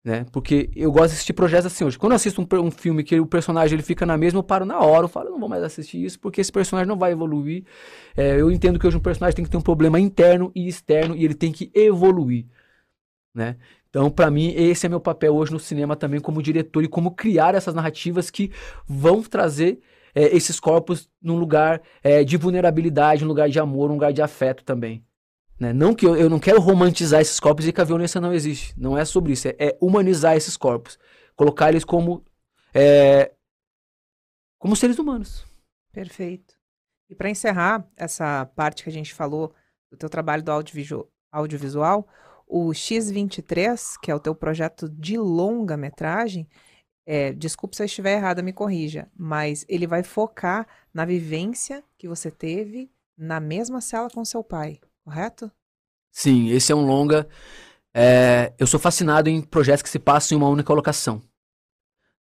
né? 0.04 0.24
Porque 0.32 0.70
eu 0.74 0.90
gosto 0.90 1.08
de 1.08 1.14
assistir 1.14 1.32
projetos 1.32 1.66
assim 1.66 1.84
hoje. 1.84 1.98
Quando 1.98 2.12
eu 2.12 2.16
assisto 2.16 2.40
um, 2.40 2.56
um, 2.60 2.70
filme 2.70 3.02
que 3.02 3.18
o 3.20 3.26
personagem 3.26 3.74
ele 3.74 3.82
fica 3.82 4.06
na 4.06 4.16
mesma, 4.16 4.38
eu 4.38 4.42
paro 4.42 4.64
na 4.64 4.78
hora, 4.78 5.04
eu 5.04 5.08
falo, 5.08 5.30
não 5.30 5.40
vou 5.40 5.48
mais 5.48 5.62
assistir 5.62 6.02
isso, 6.02 6.18
porque 6.18 6.40
esse 6.40 6.52
personagem 6.52 6.88
não 6.88 6.98
vai 6.98 7.12
evoluir. 7.12 7.64
É, 8.16 8.40
eu 8.40 8.50
entendo 8.50 8.78
que 8.78 8.86
hoje 8.86 8.96
um 8.96 9.00
personagem 9.00 9.36
tem 9.36 9.44
que 9.44 9.50
ter 9.50 9.56
um 9.56 9.62
problema 9.62 9.98
interno 9.98 10.50
e 10.54 10.68
externo 10.68 11.16
e 11.16 11.24
ele 11.24 11.34
tem 11.34 11.52
que 11.52 11.70
evoluir, 11.74 12.46
né? 13.34 13.56
Então, 13.90 14.10
para 14.10 14.30
mim, 14.30 14.52
esse 14.54 14.86
é 14.86 14.88
meu 14.88 15.00
papel 15.00 15.34
hoje 15.34 15.50
no 15.50 15.58
cinema 15.58 15.96
também 15.96 16.20
como 16.20 16.42
diretor 16.42 16.84
e 16.84 16.88
como 16.88 17.10
criar 17.10 17.54
essas 17.54 17.74
narrativas 17.74 18.30
que 18.30 18.52
vão 18.86 19.22
trazer 19.22 19.80
é, 20.14 20.34
esses 20.36 20.58
corpos 20.58 21.08
num 21.20 21.38
lugar 21.38 21.82
é, 22.02 22.24
de 22.24 22.36
vulnerabilidade, 22.36 23.24
um 23.24 23.28
lugar 23.28 23.48
de 23.48 23.58
amor, 23.58 23.90
um 23.90 23.94
lugar 23.94 24.12
de 24.12 24.22
afeto 24.22 24.64
também. 24.64 25.04
Né? 25.58 25.72
Não 25.72 25.94
que 25.94 26.06
eu, 26.06 26.16
eu 26.16 26.30
não 26.30 26.38
quero 26.38 26.60
romantizar 26.60 27.20
esses 27.20 27.40
corpos 27.40 27.66
e 27.66 27.72
que 27.72 27.80
a 27.80 27.84
violência 27.84 28.20
não 28.20 28.32
existe. 28.32 28.74
Não 28.78 28.96
é 28.96 29.04
sobre 29.04 29.32
isso. 29.32 29.48
É, 29.48 29.56
é 29.58 29.78
humanizar 29.80 30.36
esses 30.36 30.56
corpos. 30.56 30.98
Colocar 31.34 31.70
eles 31.70 31.84
como, 31.84 32.24
é, 32.72 33.32
como 34.58 34.76
seres 34.76 34.98
humanos. 34.98 35.44
Perfeito. 35.92 36.54
E 37.10 37.14
para 37.14 37.30
encerrar 37.30 37.88
essa 37.96 38.46
parte 38.54 38.82
que 38.84 38.90
a 38.90 38.92
gente 38.92 39.14
falou 39.14 39.52
do 39.90 39.96
teu 39.96 40.08
trabalho 40.08 40.42
do 40.42 40.52
audiovisual, 40.52 41.08
audiovisual 41.32 42.06
o 42.48 42.70
X23, 42.70 43.98
que 44.00 44.10
é 44.10 44.14
o 44.14 44.18
teu 44.20 44.34
projeto 44.34 44.88
de 44.88 45.18
longa 45.18 45.76
metragem, 45.76 46.48
é, 47.10 47.32
desculpe 47.32 47.74
se 47.74 47.82
eu 47.82 47.86
estiver 47.86 48.18
errada, 48.18 48.42
me 48.42 48.52
corrija, 48.52 49.08
mas 49.16 49.64
ele 49.68 49.86
vai 49.86 50.02
focar 50.02 50.66
na 50.92 51.04
vivência 51.04 51.82
que 51.96 52.06
você 52.06 52.30
teve 52.30 52.90
na 53.16 53.40
mesma 53.40 53.80
cela 53.80 54.10
com 54.10 54.24
seu 54.24 54.44
pai 54.44 54.78
correto? 55.08 55.50
Sim, 56.12 56.50
esse 56.50 56.70
é 56.70 56.74
um 56.74 56.84
longa. 56.84 57.26
É, 57.94 58.52
eu 58.58 58.66
sou 58.66 58.78
fascinado 58.78 59.30
em 59.30 59.40
projetos 59.40 59.82
que 59.82 59.88
se 59.88 59.98
passam 59.98 60.36
em 60.36 60.40
uma 60.40 60.50
única 60.50 60.72
locação. 60.72 61.22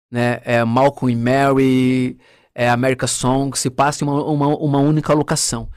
Né? 0.09 0.41
É 0.43 0.63
Malcolm 0.63 1.11
e 1.11 1.15
Mary, 1.15 2.17
é 2.55 2.69
America 2.69 3.05
Song, 3.05 3.55
se 3.57 3.69
passa 3.69 4.03
em 4.03 4.07
uma, 4.07 4.23
uma, 4.23 4.47
uma 4.47 4.79
única 4.79 5.13
locação. 5.13 5.69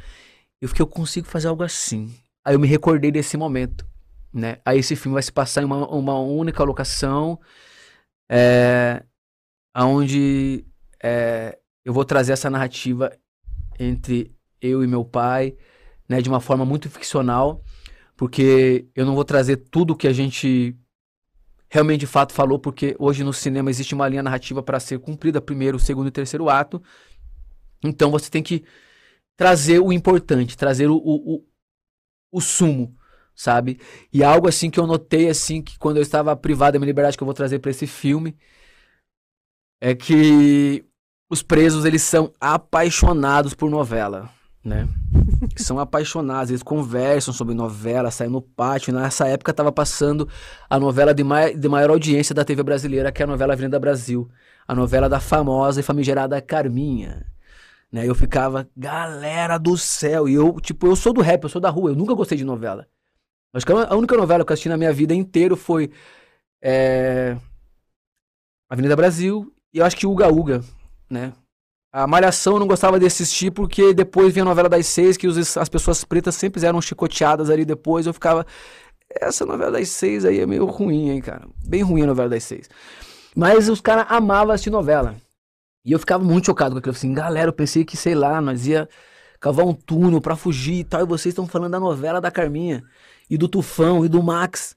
Eu 0.60 0.68
fiquei, 0.68 0.82
eu 0.82 0.86
consigo 0.86 1.26
fazer 1.26 1.48
algo 1.48 1.64
assim. 1.64 2.14
Aí 2.44 2.54
eu 2.54 2.60
me 2.60 2.68
recordei 2.68 3.10
desse 3.10 3.36
momento. 3.36 3.84
Né? 4.32 4.58
Aí 4.64 4.78
esse 4.78 4.94
filme 4.94 5.14
vai 5.14 5.22
se 5.22 5.32
passar 5.32 5.62
em 5.62 5.64
uma, 5.64 5.86
uma 5.88 6.18
única 6.18 6.62
locação, 6.62 7.38
é, 8.34 9.04
onde 9.76 10.64
é, 11.02 11.58
eu 11.84 11.92
vou 11.92 12.02
trazer 12.02 12.32
essa 12.32 12.48
narrativa 12.48 13.12
entre 13.78 14.34
eu 14.58 14.82
e 14.82 14.86
meu 14.86 15.04
pai, 15.04 15.54
né, 16.08 16.22
de 16.22 16.30
uma 16.30 16.40
forma 16.40 16.64
muito 16.64 16.88
ficcional, 16.88 17.62
porque 18.16 18.88
eu 18.94 19.04
não 19.04 19.14
vou 19.14 19.24
trazer 19.24 19.56
tudo 19.56 19.94
que 19.94 20.08
a 20.08 20.14
gente 20.14 20.74
realmente 21.68 22.00
de 22.00 22.06
fato 22.06 22.32
falou, 22.32 22.58
porque 22.58 22.96
hoje 22.98 23.22
no 23.22 23.34
cinema 23.34 23.68
existe 23.68 23.94
uma 23.94 24.08
linha 24.08 24.22
narrativa 24.22 24.62
para 24.62 24.80
ser 24.80 24.98
cumprida, 24.98 25.38
primeiro, 25.38 25.78
segundo 25.78 26.08
e 26.08 26.10
terceiro 26.10 26.48
ato. 26.48 26.82
Então 27.84 28.10
você 28.10 28.30
tem 28.30 28.42
que 28.42 28.64
trazer 29.36 29.78
o 29.78 29.92
importante, 29.92 30.56
trazer 30.56 30.88
o, 30.88 30.96
o, 30.96 31.34
o, 31.36 31.44
o 32.30 32.40
sumo, 32.40 32.96
sabe? 33.42 33.78
E 34.12 34.22
algo 34.22 34.48
assim 34.48 34.70
que 34.70 34.78
eu 34.78 34.86
notei 34.86 35.28
assim 35.28 35.62
que 35.62 35.78
quando 35.78 35.96
eu 35.96 36.02
estava 36.02 36.34
privado 36.36 36.74
da 36.74 36.78
minha 36.78 36.86
liberdade 36.86 37.16
que 37.16 37.22
eu 37.22 37.26
vou 37.26 37.34
trazer 37.34 37.58
para 37.58 37.70
esse 37.70 37.86
filme 37.86 38.36
é 39.80 39.94
que 39.94 40.84
os 41.30 41.42
presos 41.42 41.84
eles 41.84 42.02
são 42.02 42.32
apaixonados 42.40 43.54
por 43.54 43.70
novela 43.70 44.30
né? 44.64 44.88
são 45.56 45.78
apaixonados, 45.78 46.50
eles 46.50 46.62
conversam 46.62 47.34
sobre 47.34 47.54
novela, 47.54 48.10
saem 48.10 48.30
no 48.30 48.40
pátio. 48.40 48.92
Nessa 48.92 49.26
época 49.26 49.50
estava 49.50 49.72
passando 49.72 50.28
a 50.70 50.78
novela 50.78 51.12
de, 51.12 51.24
mai 51.24 51.54
de 51.54 51.68
maior 51.68 51.90
audiência 51.90 52.34
da 52.34 52.44
TV 52.44 52.62
brasileira, 52.62 53.10
que 53.10 53.22
é 53.22 53.24
a 53.24 53.28
novela 53.28 53.52
Avenida 53.54 53.78
Brasil. 53.78 54.30
A 54.66 54.74
novela 54.74 55.08
da 55.08 55.18
famosa 55.18 55.80
e 55.80 55.82
famigerada 55.82 56.40
Carminha. 56.40 57.26
Né? 57.90 58.08
Eu 58.08 58.14
ficava, 58.14 58.68
galera 58.76 59.58
do 59.58 59.76
céu. 59.76 60.28
E 60.28 60.34
eu, 60.34 60.60
tipo, 60.60 60.86
eu 60.86 60.96
sou 60.96 61.12
do 61.12 61.20
rap, 61.20 61.42
eu 61.42 61.48
sou 61.48 61.60
da 61.60 61.68
rua, 61.68 61.90
eu 61.90 61.96
nunca 61.96 62.14
gostei 62.14 62.38
de 62.38 62.44
novela. 62.44 62.86
Acho 63.54 63.66
que 63.66 63.72
a 63.72 63.94
única 63.94 64.16
novela 64.16 64.44
que 64.44 64.50
eu 64.50 64.54
assisti 64.54 64.68
na 64.68 64.76
minha 64.76 64.92
vida 64.92 65.14
inteira 65.14 65.56
foi 65.56 65.90
é... 66.62 67.36
Avenida 68.70 68.96
Brasil 68.96 69.52
e 69.72 69.78
eu 69.78 69.84
acho 69.84 69.96
que 69.96 70.06
Uga 70.06 70.28
Uga, 70.28 70.62
né? 71.10 71.32
A 71.92 72.06
Malhação 72.06 72.54
eu 72.54 72.60
não 72.60 72.66
gostava 72.66 72.98
de 72.98 73.04
assistir 73.04 73.50
porque 73.50 73.92
depois 73.92 74.32
vinha 74.32 74.44
a 74.44 74.48
novela 74.48 74.68
das 74.68 74.86
seis, 74.86 75.18
que 75.18 75.26
os, 75.26 75.56
as 75.58 75.68
pessoas 75.68 76.02
pretas 76.04 76.34
sempre 76.34 76.64
eram 76.64 76.80
chicoteadas 76.80 77.50
ali 77.50 77.66
depois. 77.66 78.06
Eu 78.06 78.14
ficava. 78.14 78.46
Essa 79.10 79.44
novela 79.44 79.72
das 79.72 79.90
seis 79.90 80.24
aí 80.24 80.40
é 80.40 80.46
meio 80.46 80.64
ruim, 80.64 81.10
hein, 81.10 81.20
cara? 81.20 81.46
Bem 81.68 81.82
ruim 81.82 82.02
a 82.02 82.06
novela 82.06 82.30
das 82.30 82.44
seis. 82.44 82.70
Mas 83.36 83.68
os 83.68 83.82
caras 83.82 84.06
amavam 84.08 84.54
assistir 84.54 84.70
novela. 84.70 85.14
E 85.84 85.92
eu 85.92 85.98
ficava 85.98 86.24
muito 86.24 86.46
chocado 86.46 86.74
com 86.74 86.78
aquilo. 86.78 86.94
Assim, 86.94 87.12
galera, 87.12 87.48
eu 87.48 87.52
pensei 87.52 87.84
que, 87.84 87.96
sei 87.96 88.14
lá, 88.14 88.40
nós 88.40 88.66
ia 88.66 88.88
cavar 89.38 89.66
um 89.66 89.74
túnel 89.74 90.20
pra 90.20 90.34
fugir 90.34 90.76
e 90.80 90.84
tal. 90.84 91.02
E 91.02 91.06
vocês 91.06 91.32
estão 91.32 91.46
falando 91.46 91.72
da 91.72 91.80
novela 91.80 92.22
da 92.22 92.30
Carminha. 92.30 92.82
E 93.32 93.38
do 93.38 93.48
Tufão 93.48 94.04
e 94.04 94.10
do 94.10 94.22
Max. 94.22 94.76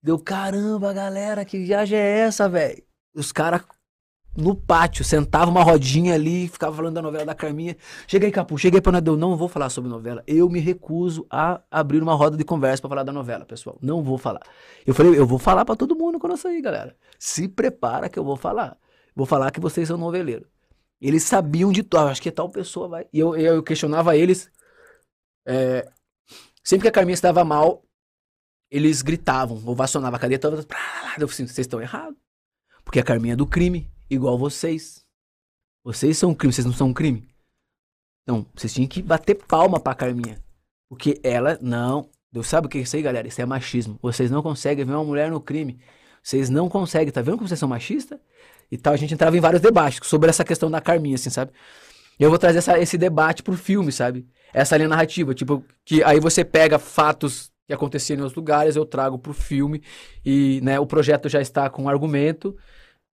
Deu, 0.00 0.20
caramba, 0.20 0.92
galera, 0.92 1.44
que 1.44 1.58
viagem 1.58 1.98
é 1.98 2.18
essa, 2.20 2.48
velho? 2.48 2.80
Os 3.12 3.32
caras 3.32 3.62
no 4.36 4.54
pátio, 4.54 5.04
sentava 5.04 5.50
uma 5.50 5.64
rodinha 5.64 6.14
ali, 6.14 6.46
ficava 6.46 6.76
falando 6.76 6.94
da 6.94 7.02
novela 7.02 7.24
da 7.24 7.34
Carminha. 7.34 7.76
Cheguei, 8.06 8.30
Capu, 8.30 8.56
cheguei 8.56 8.80
pra 8.80 8.92
Nadeu, 8.92 9.16
não 9.16 9.36
vou 9.36 9.48
falar 9.48 9.68
sobre 9.68 9.90
novela. 9.90 10.22
Eu 10.28 10.48
me 10.48 10.60
recuso 10.60 11.26
a 11.28 11.60
abrir 11.68 12.00
uma 12.00 12.14
roda 12.14 12.36
de 12.36 12.44
conversa 12.44 12.80
para 12.80 12.88
falar 12.88 13.02
da 13.02 13.12
novela, 13.12 13.44
pessoal. 13.44 13.76
Não 13.82 14.00
vou 14.00 14.16
falar. 14.16 14.42
Eu 14.86 14.94
falei, 14.94 15.18
eu 15.18 15.26
vou 15.26 15.40
falar 15.40 15.64
para 15.64 15.74
todo 15.74 15.96
mundo 15.96 16.20
quando 16.20 16.34
eu 16.34 16.36
sair, 16.36 16.62
galera. 16.62 16.94
Se 17.18 17.48
prepara 17.48 18.08
que 18.08 18.16
eu 18.16 18.22
vou 18.22 18.36
falar. 18.36 18.76
Vou 19.12 19.26
falar 19.26 19.50
que 19.50 19.58
vocês 19.58 19.88
são 19.88 19.98
noveleiro. 19.98 20.46
Eles 21.00 21.24
sabiam 21.24 21.72
de 21.72 21.82
tudo. 21.82 21.98
Ah, 21.98 22.10
acho 22.12 22.22
que 22.22 22.30
tal 22.30 22.48
pessoa 22.48 22.86
vai. 22.86 23.06
E 23.12 23.18
eu, 23.18 23.36
eu 23.36 23.60
questionava 23.60 24.16
eles. 24.16 24.48
É, 25.44 25.84
sempre 26.62 26.82
que 26.82 26.88
a 26.88 26.92
Carminha 26.92 27.14
estava 27.14 27.42
mal, 27.44 27.82
eles 28.70 29.02
gritavam, 29.02 29.60
ovacionavam 29.66 30.16
a 30.16 30.20
cadeia 30.20 30.38
toda. 30.38 30.56
Eu 30.58 30.62
falei, 30.62 31.24
assim, 31.24 31.46
vocês 31.46 31.58
estão 31.58 31.80
errados. 31.80 32.18
Porque 32.84 33.00
a 33.00 33.02
Carminha 33.04 33.34
é 33.34 33.36
do 33.36 33.46
crime 33.46 33.90
igual 34.08 34.38
vocês. 34.38 35.04
Vocês 35.84 36.16
são 36.18 36.30
um 36.30 36.34
crime, 36.34 36.52
vocês 36.52 36.66
não 36.66 36.72
são 36.72 36.88
um 36.88 36.92
crime. 36.92 37.28
Então, 38.22 38.46
vocês 38.54 38.72
tinham 38.72 38.88
que 38.88 39.02
bater 39.02 39.34
palma 39.34 39.80
pra 39.80 39.94
Carminha. 39.94 40.38
Porque 40.88 41.20
ela, 41.22 41.58
não. 41.60 42.10
Deus 42.30 42.46
sabe 42.46 42.66
o 42.66 42.70
que 42.70 42.78
é 42.78 42.80
isso 42.82 42.96
aí, 42.96 43.02
galera? 43.02 43.26
Isso 43.26 43.40
é 43.40 43.46
machismo. 43.46 43.98
Vocês 44.02 44.30
não 44.30 44.42
conseguem 44.42 44.84
ver 44.84 44.92
uma 44.92 45.04
mulher 45.04 45.30
no 45.30 45.40
crime. 45.40 45.80
Vocês 46.22 46.50
não 46.50 46.68
conseguem. 46.68 47.12
Tá 47.12 47.22
vendo 47.22 47.36
como 47.36 47.48
vocês 47.48 47.60
são 47.60 47.68
machistas? 47.68 48.18
E 48.70 48.76
tal, 48.76 48.92
a 48.92 48.96
gente 48.96 49.14
entrava 49.14 49.36
em 49.36 49.40
vários 49.40 49.62
debates 49.62 50.06
sobre 50.06 50.28
essa 50.28 50.44
questão 50.44 50.70
da 50.70 50.80
Carminha, 50.80 51.14
assim, 51.14 51.30
sabe? 51.30 51.52
E 52.18 52.22
eu 52.22 52.28
vou 52.28 52.38
trazer 52.38 52.58
essa, 52.58 52.78
esse 52.78 52.98
debate 52.98 53.42
pro 53.42 53.56
filme, 53.56 53.90
sabe? 53.90 54.28
Essa 54.52 54.76
linha 54.76 54.88
narrativa, 54.88 55.34
tipo, 55.34 55.64
que 55.84 56.02
aí 56.02 56.20
você 56.20 56.44
pega 56.44 56.78
fatos 56.78 57.50
que 57.68 57.72
aconteciam 57.74 58.18
em 58.18 58.22
outros 58.22 58.36
lugares, 58.36 58.74
eu 58.74 58.84
trago 58.84 59.16
pro 59.18 59.32
filme 59.32 59.82
e, 60.24 60.60
né, 60.64 60.80
o 60.80 60.86
projeto 60.86 61.28
já 61.28 61.40
está 61.40 61.70
com 61.70 61.84
um 61.84 61.88
argumento 61.88 62.56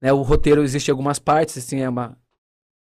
né, 0.01 0.11
o 0.13 0.21
roteiro 0.21 0.63
existe 0.63 0.91
algumas 0.91 1.19
partes, 1.19 1.57
assim, 1.57 1.79
é 1.79 1.89
uma, 1.89 2.17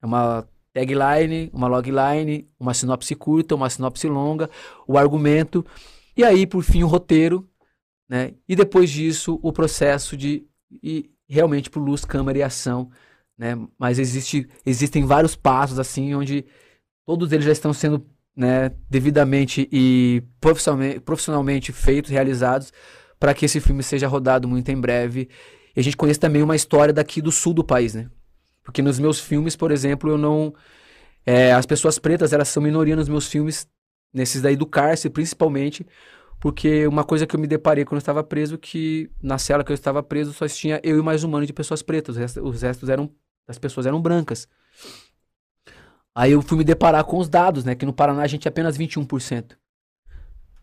é 0.01 0.05
uma 0.05 0.47
tagline, 0.73 1.49
uma 1.53 1.67
logline, 1.67 2.47
uma 2.59 2.73
sinopse 2.73 3.15
curta, 3.15 3.55
uma 3.55 3.69
sinopse 3.69 4.07
longa, 4.07 4.49
o 4.87 4.97
argumento, 4.97 5.65
e 6.15 6.23
aí, 6.23 6.45
por 6.45 6.63
fim, 6.63 6.83
o 6.83 6.87
roteiro, 6.87 7.49
né? 8.09 8.33
E 8.47 8.55
depois 8.55 8.89
disso, 8.89 9.39
o 9.41 9.51
processo 9.51 10.15
de 10.15 10.47
ir 10.71 11.11
realmente 11.27 11.69
para 11.69 11.81
luz, 11.81 12.05
câmera 12.05 12.39
e 12.39 12.43
ação, 12.43 12.91
né? 13.37 13.55
Mas 13.77 13.99
existe, 13.99 14.47
existem 14.65 15.05
vários 15.05 15.35
passos, 15.35 15.79
assim, 15.79 16.13
onde 16.13 16.45
todos 17.05 17.31
eles 17.31 17.45
já 17.45 17.51
estão 17.51 17.73
sendo 17.73 18.05
né, 18.37 18.71
devidamente 18.87 19.67
e 19.71 20.21
profissionalmente, 20.39 20.99
profissionalmente 20.99 21.71
feitos, 21.71 22.11
realizados, 22.11 22.71
para 23.19 23.33
que 23.33 23.45
esse 23.45 23.59
filme 23.59 23.81
seja 23.81 24.07
rodado 24.07 24.47
muito 24.47 24.69
em 24.69 24.79
breve 24.79 25.27
e 25.75 25.79
a 25.79 25.83
gente 25.83 25.95
conhece 25.97 26.19
também 26.19 26.41
uma 26.41 26.55
história 26.55 26.93
daqui 26.93 27.21
do 27.21 27.31
sul 27.31 27.53
do 27.53 27.63
país, 27.63 27.93
né? 27.93 28.09
Porque 28.63 28.81
nos 28.81 28.99
meus 28.99 29.19
filmes, 29.19 29.55
por 29.55 29.71
exemplo, 29.71 30.09
eu 30.09 30.17
não. 30.17 30.53
É, 31.25 31.53
as 31.53 31.65
pessoas 31.65 31.99
pretas, 31.99 32.33
elas 32.33 32.47
são 32.49 32.61
minoria 32.61 32.95
nos 32.95 33.07
meus 33.07 33.27
filmes, 33.27 33.67
nesses 34.13 34.41
daí 34.41 34.55
do 34.55 34.65
cárcere, 34.65 35.13
principalmente, 35.13 35.85
porque 36.39 36.87
uma 36.87 37.03
coisa 37.03 37.27
que 37.27 37.35
eu 37.35 37.39
me 37.39 37.45
deparei 37.47 37.85
quando 37.85 37.97
eu 37.97 37.99
estava 37.99 38.23
preso, 38.23 38.57
que 38.57 39.09
na 39.21 39.37
cela 39.37 39.63
que 39.63 39.71
eu 39.71 39.75
estava 39.75 40.01
preso 40.01 40.33
só 40.33 40.47
tinha 40.47 40.79
eu 40.83 40.97
e 40.97 41.01
mais 41.01 41.23
um 41.23 41.27
humano 41.27 41.45
de 41.45 41.53
pessoas 41.53 41.81
pretas, 41.81 42.15
os 42.15 42.19
restos, 42.19 42.43
os 42.43 42.61
restos 42.61 42.89
eram, 42.89 43.11
as 43.47 43.59
pessoas 43.59 43.85
eram 43.85 44.01
brancas. 44.01 44.47
Aí 46.17 46.31
eu 46.31 46.41
fui 46.41 46.57
me 46.57 46.63
deparar 46.63 47.03
com 47.03 47.19
os 47.19 47.29
dados, 47.29 47.63
né, 47.63 47.75
que 47.75 47.85
no 47.85 47.93
Paraná 47.93 48.23
a 48.23 48.27
gente 48.27 48.47
é 48.47 48.49
apenas 48.49 48.75
21% 48.75 49.55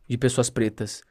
de 0.09 0.19
pessoas 0.19 0.51
pretas. 0.51 1.05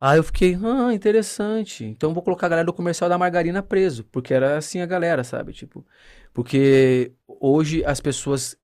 Aí 0.00 0.18
eu 0.18 0.24
fiquei, 0.24 0.56
ah, 0.64 0.94
interessante. 0.94 1.84
Então 1.84 2.14
vou 2.14 2.22
colocar 2.22 2.46
a 2.46 2.48
galera 2.48 2.64
do 2.64 2.72
comercial 2.72 3.06
da 3.10 3.18
margarina 3.18 3.62
preso, 3.62 4.04
porque 4.04 4.32
era 4.32 4.56
assim 4.56 4.80
a 4.80 4.86
galera, 4.86 5.22
sabe? 5.22 5.52
Tipo, 5.52 5.86
porque 6.32 7.12
hoje 7.28 7.84
as 7.84 8.00
pessoas 8.00 8.56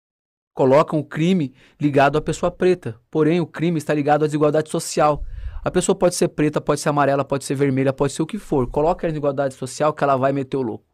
colocam 0.55 0.99
o 0.99 1.05
crime 1.05 1.55
ligado 1.79 2.17
à 2.17 2.23
pessoa 2.23 2.51
preta, 2.51 2.99
porém 3.11 3.39
o 3.39 3.47
crime 3.47 3.77
está 3.77 3.93
ligado 3.93 4.25
à 4.25 4.27
desigualdade 4.27 4.71
social, 4.71 5.23
A 5.63 5.71
pessoa 5.71 5.95
pode 5.95 6.15
ser 6.15 6.29
preta, 6.29 6.59
pode 6.61 6.81
ser 6.81 6.89
amarela, 6.89 7.23
pode 7.23 7.45
ser 7.45 7.55
vermelha, 7.55 7.93
pode 7.93 8.15
ser 8.15 8.23
o 8.23 8.27
que 8.27 8.39
for. 8.39 8.67
Coloca 8.71 9.07
ela 9.07 9.15
em 9.15 9.19
igualdade 9.19 9.55
social 9.55 9.93
que 9.93 10.03
ela 10.03 10.17
vai 10.17 10.33
meter 10.33 10.57
o 10.57 10.63
louco, 10.63 10.87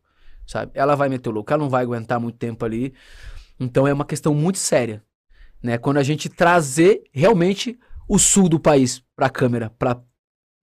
sabe? 0.45 0.73
Ela 0.75 0.97
vai 0.97 1.09
meter 1.09 1.29
o 1.29 1.33
louco, 1.33 1.53
ela 1.53 1.63
não 1.63 1.71
vai 1.71 1.85
aguentar 1.85 2.19
muito 2.19 2.37
tempo 2.37 2.65
ali. 2.65 2.93
Então 3.59 3.87
é 3.87 3.93
uma 3.93 4.05
questão 4.05 4.35
muito 4.35 4.59
séria, 4.59 5.05
né? 5.63 5.79
Quando 5.79 5.99
a 5.99 6.03
gente 6.03 6.29
trazer 6.29 7.05
realmente 7.13 7.79
o 8.09 8.19
sul 8.19 8.49
do 8.49 8.61
país 8.61 9.03
para 9.15 9.27
a 9.27 9.31
câmera, 9.31 9.71
para 9.71 10.03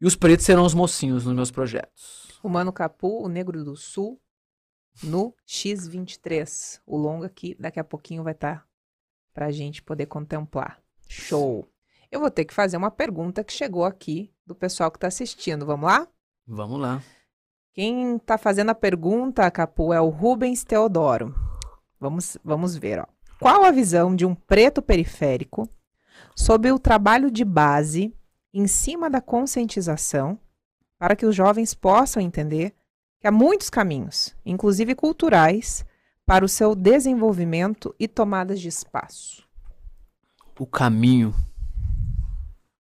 e 0.03 0.05
os 0.05 0.17
pretos 0.17 0.45
serão 0.45 0.65
os 0.65 0.73
mocinhos 0.73 1.25
nos 1.25 1.33
meus 1.33 1.49
projetos. 1.49 2.27
O 2.43 2.49
Mano 2.49 2.73
Capu, 2.73 3.23
o 3.23 3.29
Negro 3.29 3.63
do 3.63 3.73
Sul, 3.77 4.19
no 5.01 5.33
X23. 5.47 6.81
O 6.85 6.97
longo 6.97 7.23
aqui, 7.23 7.55
daqui 7.57 7.79
a 7.79 7.85
pouquinho 7.85 8.21
vai 8.21 8.33
estar 8.33 8.57
tá 8.57 8.65
para 9.33 9.45
a 9.45 9.51
gente 9.51 9.81
poder 9.81 10.07
contemplar. 10.07 10.77
Show! 11.07 11.65
Eu 12.11 12.19
vou 12.19 12.29
ter 12.29 12.43
que 12.43 12.53
fazer 12.53 12.75
uma 12.75 12.91
pergunta 12.91 13.45
que 13.45 13.53
chegou 13.53 13.85
aqui 13.85 14.29
do 14.45 14.53
pessoal 14.53 14.91
que 14.91 14.97
está 14.97 15.07
assistindo. 15.07 15.65
Vamos 15.65 15.89
lá? 15.89 16.05
Vamos 16.45 16.81
lá. 16.81 17.01
Quem 17.73 18.17
está 18.17 18.37
fazendo 18.37 18.71
a 18.71 18.75
pergunta, 18.75 19.49
Capu, 19.49 19.93
é 19.93 20.01
o 20.01 20.09
Rubens 20.09 20.65
Teodoro. 20.65 21.33
Vamos, 22.03 22.37
vamos 22.43 22.75
ver. 22.75 22.99
Ó. 22.99 23.05
Qual 23.39 23.63
a 23.63 23.71
visão 23.71 24.13
de 24.13 24.25
um 24.25 24.35
preto 24.35 24.81
periférico 24.81 25.69
sobre 26.35 26.69
o 26.69 26.77
trabalho 26.77 27.31
de 27.31 27.45
base 27.45 28.13
em 28.53 28.67
cima 28.67 29.09
da 29.09 29.21
conscientização 29.21 30.37
para 30.99 31.15
que 31.15 31.25
os 31.25 31.33
jovens 31.33 31.73
possam 31.73 32.21
entender 32.21 32.73
que 33.21 33.27
há 33.27 33.31
muitos 33.31 33.69
caminhos, 33.69 34.35
inclusive 34.45 34.95
culturais, 34.95 35.85
para 36.25 36.43
o 36.43 36.49
seu 36.49 36.75
desenvolvimento 36.75 37.95
e 37.97 38.05
tomadas 38.05 38.59
de 38.59 38.67
espaço? 38.67 39.47
O 40.59 40.67
caminho. 40.67 41.33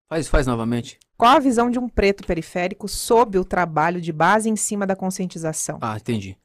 Faz, 0.09 0.27
faz 0.27 0.45
novamente. 0.45 0.99
Qual 1.17 1.31
a 1.31 1.39
visão 1.39 1.71
de 1.71 1.79
um 1.79 1.87
preto 1.87 2.27
periférico 2.27 2.89
sobre 2.89 3.39
o 3.39 3.45
trabalho 3.45 4.01
de 4.01 4.11
base 4.11 4.49
em 4.49 4.57
cima 4.57 4.85
da 4.85 4.97
conscientização? 4.97 5.79
Ah, 5.81 5.95
entendi. 5.95 6.37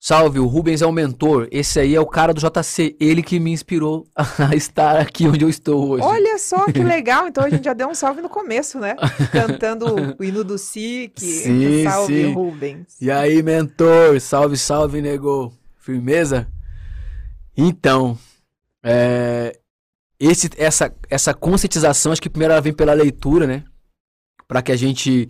Salve, 0.00 0.38
o 0.38 0.46
Rubens 0.46 0.80
é 0.80 0.86
o 0.86 0.92
mentor. 0.92 1.48
Esse 1.50 1.80
aí 1.80 1.94
é 1.94 2.00
o 2.00 2.06
cara 2.06 2.32
do 2.32 2.40
JC, 2.40 2.96
ele 3.00 3.20
que 3.20 3.40
me 3.40 3.50
inspirou 3.50 4.06
a 4.16 4.54
estar 4.54 4.96
aqui 4.96 5.26
onde 5.26 5.44
eu 5.44 5.48
estou 5.48 5.90
hoje. 5.90 6.04
Olha 6.04 6.38
só 6.38 6.66
que 6.66 6.78
legal. 6.84 7.26
Então 7.26 7.44
a 7.44 7.50
gente 7.50 7.64
já 7.64 7.72
deu 7.72 7.88
um 7.88 7.94
salve 7.94 8.22
no 8.22 8.28
começo, 8.28 8.78
né? 8.78 8.94
Cantando 9.32 10.16
o 10.16 10.22
hino 10.22 10.44
do 10.44 10.56
SIC. 10.56 11.20
Sim, 11.20 11.84
salve, 11.84 12.22
sim. 12.22 12.32
Rubens. 12.32 12.96
E 13.00 13.10
aí, 13.10 13.42
mentor? 13.42 14.20
Salve, 14.20 14.56
salve, 14.56 15.02
nego. 15.02 15.52
Firmeza? 15.76 16.46
Então, 17.56 18.16
é, 18.84 19.58
esse, 20.20 20.48
essa, 20.56 20.94
essa 21.10 21.34
conscientização, 21.34 22.12
acho 22.12 22.22
que 22.22 22.30
primeiro 22.30 22.52
ela 22.52 22.62
vem 22.62 22.72
pela 22.72 22.92
leitura, 22.92 23.46
né? 23.46 23.64
Para 24.46 24.62
que 24.62 24.70
a 24.70 24.76
gente. 24.76 25.28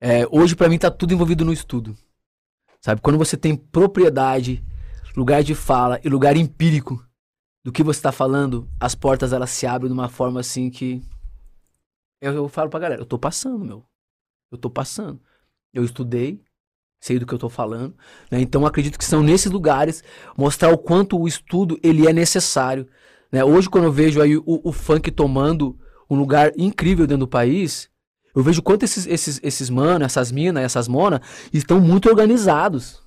É, 0.00 0.26
hoje, 0.30 0.56
para 0.56 0.70
mim, 0.70 0.78
tá 0.78 0.90
tudo 0.90 1.12
envolvido 1.12 1.44
no 1.44 1.52
estudo. 1.52 1.94
Sabe? 2.80 3.00
Quando 3.00 3.18
você 3.18 3.36
tem 3.36 3.54
propriedade, 3.54 4.64
lugar 5.16 5.42
de 5.42 5.54
fala 5.54 6.00
e 6.02 6.08
lugar 6.08 6.36
empírico 6.36 7.04
do 7.62 7.70
que 7.70 7.82
você 7.82 7.98
está 7.98 8.10
falando, 8.10 8.68
as 8.80 8.94
portas 8.94 9.32
elas 9.32 9.50
se 9.50 9.66
abrem 9.66 9.88
de 9.88 9.92
uma 9.92 10.08
forma 10.08 10.40
assim 10.40 10.70
que. 10.70 11.02
Eu, 12.20 12.32
eu 12.32 12.48
falo 12.48 12.70
pra 12.70 12.80
galera, 12.80 13.00
eu 13.00 13.06
tô 13.06 13.18
passando, 13.18 13.64
meu. 13.64 13.84
Eu 14.50 14.58
tô 14.58 14.70
passando. 14.70 15.20
Eu 15.72 15.84
estudei, 15.84 16.42
sei 17.00 17.18
do 17.18 17.26
que 17.26 17.34
eu 17.34 17.38
tô 17.38 17.48
falando, 17.48 17.94
né? 18.30 18.40
Então 18.40 18.64
acredito 18.66 18.98
que 18.98 19.04
são 19.04 19.22
nesses 19.22 19.52
lugares 19.52 20.02
mostrar 20.36 20.72
o 20.72 20.78
quanto 20.78 21.18
o 21.18 21.28
estudo 21.28 21.78
ele 21.82 22.08
é 22.08 22.12
necessário, 22.12 22.88
né? 23.30 23.44
Hoje 23.44 23.68
quando 23.68 23.84
eu 23.84 23.92
vejo 23.92 24.20
aí 24.20 24.36
o, 24.36 24.44
o 24.46 24.72
funk 24.72 25.10
tomando 25.10 25.78
um 26.08 26.16
lugar 26.16 26.52
incrível 26.56 27.06
dentro 27.06 27.26
do 27.26 27.28
país, 27.28 27.89
eu 28.34 28.42
vejo 28.42 28.62
quanto 28.62 28.84
esses, 28.84 29.06
esses, 29.06 29.40
esses 29.42 29.70
mano, 29.70 30.04
essas 30.04 30.30
minas, 30.30 30.62
essas 30.62 30.86
mona 30.86 31.20
estão 31.52 31.80
muito 31.80 32.08
organizados 32.08 33.02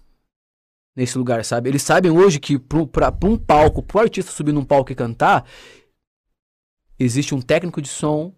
nesse 0.96 1.18
lugar, 1.18 1.44
sabe? 1.44 1.70
Eles 1.70 1.82
sabem 1.82 2.12
hoje 2.12 2.40
que 2.40 2.60
para 2.60 3.14
um 3.24 3.38
palco, 3.38 3.82
pro 3.82 4.00
artista 4.00 4.32
subir 4.32 4.52
num 4.52 4.66
palco 4.66 4.92
e 4.92 4.96
cantar, 4.96 5.46
existe 7.00 7.34
um 7.34 7.42
técnico 7.42 7.82
de 7.82 7.88
som, 7.88 8.34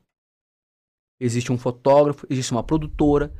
existe 1.20 1.52
um 1.52 1.58
fotógrafo, 1.58 2.26
existe 2.30 2.52
uma 2.52 2.64
produtora, 2.64 3.34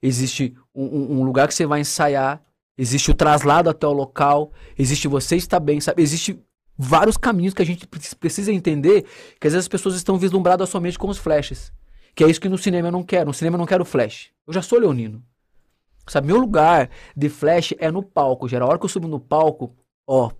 existe 0.00 0.56
um, 0.74 0.84
um, 0.84 1.20
um 1.20 1.22
lugar 1.24 1.48
que 1.48 1.54
você 1.54 1.66
vai 1.66 1.80
ensaiar, 1.80 2.42
existe 2.78 3.10
o 3.10 3.14
traslado 3.14 3.68
até 3.68 3.86
o 3.86 3.92
local, 3.92 4.52
existe 4.78 5.08
você 5.08 5.36
estar 5.36 5.60
bem, 5.60 5.80
sabe? 5.80 6.02
Existe 6.02 6.40
vários 6.76 7.16
caminhos 7.16 7.54
que 7.54 7.62
a 7.62 7.66
gente 7.66 7.86
precisa 7.86 8.52
entender 8.52 9.04
que 9.38 9.46
às 9.46 9.52
vezes 9.52 9.64
as 9.64 9.68
pessoas 9.68 9.94
estão 9.94 10.18
vislumbradas 10.18 10.68
somente 10.68 10.98
com 10.98 11.08
os 11.08 11.18
flashes. 11.18 11.72
Que 12.14 12.24
é 12.24 12.28
isso 12.28 12.40
que 12.40 12.48
no 12.48 12.58
cinema 12.58 12.88
eu 12.88 12.92
não 12.92 13.02
quero. 13.02 13.26
No 13.26 13.34
cinema 13.34 13.56
eu 13.56 13.58
não 13.58 13.66
quero 13.66 13.84
flash. 13.84 14.30
Eu 14.46 14.52
já 14.52 14.62
sou 14.62 14.78
leonino. 14.78 15.22
Sabe, 16.08 16.26
meu 16.26 16.38
lugar 16.38 16.90
de 17.16 17.28
flash 17.28 17.74
é 17.78 17.90
no 17.90 18.02
palco. 18.02 18.48
Geral, 18.48 18.68
a 18.68 18.70
hora 18.70 18.78
que 18.78 18.84
eu 18.84 18.88
subo 18.88 19.08
no 19.08 19.20
palco, 19.20 19.74
ó. 20.06 20.30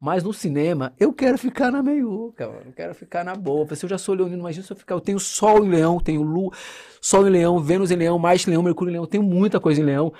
Mas 0.00 0.22
no 0.22 0.32
cinema, 0.32 0.92
eu 0.98 1.12
quero 1.12 1.38
ficar 1.38 1.70
na 1.70 1.82
meiuca, 1.82 2.46
mano. 2.46 2.62
Eu 2.66 2.72
quero 2.72 2.94
ficar 2.94 3.24
na 3.24 3.34
boa. 3.34 3.74
Se 3.74 3.84
eu 3.84 3.88
já 3.88 3.96
sou 3.96 4.14
leonino, 4.14 4.40
imagina 4.40 4.64
se 4.66 4.72
eu 4.72 4.76
ficar. 4.76 4.94
Eu 4.94 5.00
tenho 5.00 5.18
Sol 5.18 5.64
em 5.64 5.70
Leão, 5.70 5.98
tenho 5.98 6.22
Lua, 6.22 6.52
Sol 7.00 7.26
em 7.26 7.30
Leão, 7.30 7.58
Vênus 7.58 7.90
em 7.90 7.96
Leão, 7.96 8.18
Marte 8.18 8.46
em 8.46 8.50
Leão, 8.50 8.62
Mercúrio 8.62 8.90
em 8.90 8.94
Leão. 8.94 9.06
Tenho 9.06 9.22
muita 9.22 9.60
coisa 9.60 9.80
em 9.80 9.84
Leão. 9.84 10.12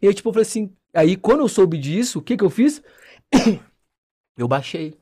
E 0.00 0.06
aí, 0.06 0.14
tipo, 0.14 0.28
eu 0.28 0.32
falei 0.32 0.46
assim. 0.46 0.72
Aí, 0.94 1.16
quando 1.16 1.40
eu 1.40 1.48
soube 1.48 1.76
disso, 1.78 2.20
o 2.20 2.22
que 2.22 2.36
que 2.36 2.44
eu 2.44 2.50
fiz? 2.50 2.82
eu 4.38 4.46
baixei. 4.46 4.96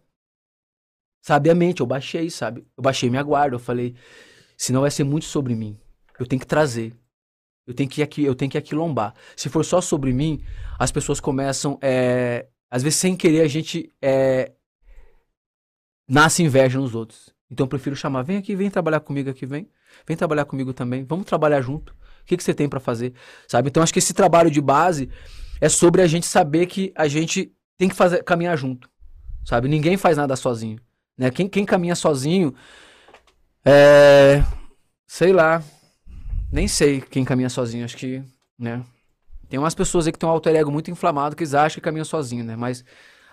Sabiamente, 1.20 1.80
eu 1.80 1.86
baixei, 1.86 2.30
sabe? 2.30 2.66
Eu 2.76 2.82
baixei 2.82 3.10
minha 3.10 3.22
guarda. 3.22 3.56
Eu 3.56 3.60
falei, 3.60 3.94
Senão 4.62 4.82
vai 4.82 4.92
ser 4.92 5.02
muito 5.02 5.26
sobre 5.26 5.56
mim. 5.56 5.76
Eu 6.20 6.24
tenho 6.24 6.38
que 6.38 6.46
trazer. 6.46 6.94
Eu 7.66 7.74
tenho 7.74 7.90
que 7.90 8.00
aqui, 8.00 8.22
eu 8.22 8.32
tenho 8.32 8.48
que 8.48 8.56
aquilombar. 8.56 9.12
Se 9.34 9.48
for 9.48 9.64
só 9.64 9.80
sobre 9.80 10.12
mim, 10.12 10.40
as 10.78 10.92
pessoas 10.92 11.18
começam, 11.18 11.76
é, 11.82 12.46
às 12.70 12.80
vezes 12.80 12.96
sem 13.00 13.16
querer 13.16 13.40
a 13.40 13.48
gente 13.48 13.92
é, 14.00 14.52
nasce 16.08 16.44
inveja 16.44 16.78
nos 16.78 16.94
outros. 16.94 17.34
Então 17.50 17.64
eu 17.64 17.68
prefiro 17.68 17.96
chamar, 17.96 18.22
vem 18.22 18.36
aqui, 18.36 18.54
vem 18.54 18.70
trabalhar 18.70 19.00
comigo 19.00 19.28
aqui, 19.28 19.44
vem, 19.44 19.68
vem 20.06 20.16
trabalhar 20.16 20.44
comigo 20.44 20.72
também, 20.72 21.02
vamos 21.02 21.26
trabalhar 21.26 21.60
junto. 21.60 21.90
O 21.92 22.24
que, 22.24 22.36
que 22.36 22.44
você 22.44 22.54
tem 22.54 22.68
para 22.68 22.78
fazer, 22.78 23.14
sabe? 23.48 23.68
Então 23.68 23.82
acho 23.82 23.92
que 23.92 23.98
esse 23.98 24.14
trabalho 24.14 24.48
de 24.48 24.60
base 24.60 25.10
é 25.60 25.68
sobre 25.68 26.02
a 26.02 26.06
gente 26.06 26.24
saber 26.24 26.66
que 26.66 26.92
a 26.94 27.08
gente 27.08 27.52
tem 27.76 27.88
que 27.88 27.96
fazer 27.96 28.22
caminhar 28.22 28.56
junto, 28.56 28.88
sabe? 29.44 29.66
Ninguém 29.66 29.96
faz 29.96 30.16
nada 30.16 30.36
sozinho, 30.36 30.78
né? 31.18 31.32
Quem, 31.32 31.48
quem 31.48 31.64
caminha 31.64 31.96
sozinho 31.96 32.54
é. 33.64 34.44
Sei 35.06 35.32
lá. 35.32 35.62
Nem 36.50 36.68
sei 36.68 37.00
quem 37.00 37.24
caminha 37.24 37.48
sozinho. 37.48 37.84
Acho 37.84 37.96
que, 37.96 38.22
né? 38.58 38.84
Tem 39.48 39.58
umas 39.58 39.74
pessoas 39.74 40.06
aí 40.06 40.12
que 40.12 40.18
tem 40.18 40.28
um 40.28 40.32
alter 40.32 40.56
ego 40.56 40.70
muito 40.70 40.90
inflamado 40.90 41.36
que 41.36 41.42
eles 41.42 41.54
acham 41.54 41.74
que 41.74 41.80
caminha 41.82 42.04
sozinho, 42.04 42.44
né? 42.44 42.56
Mas 42.56 42.84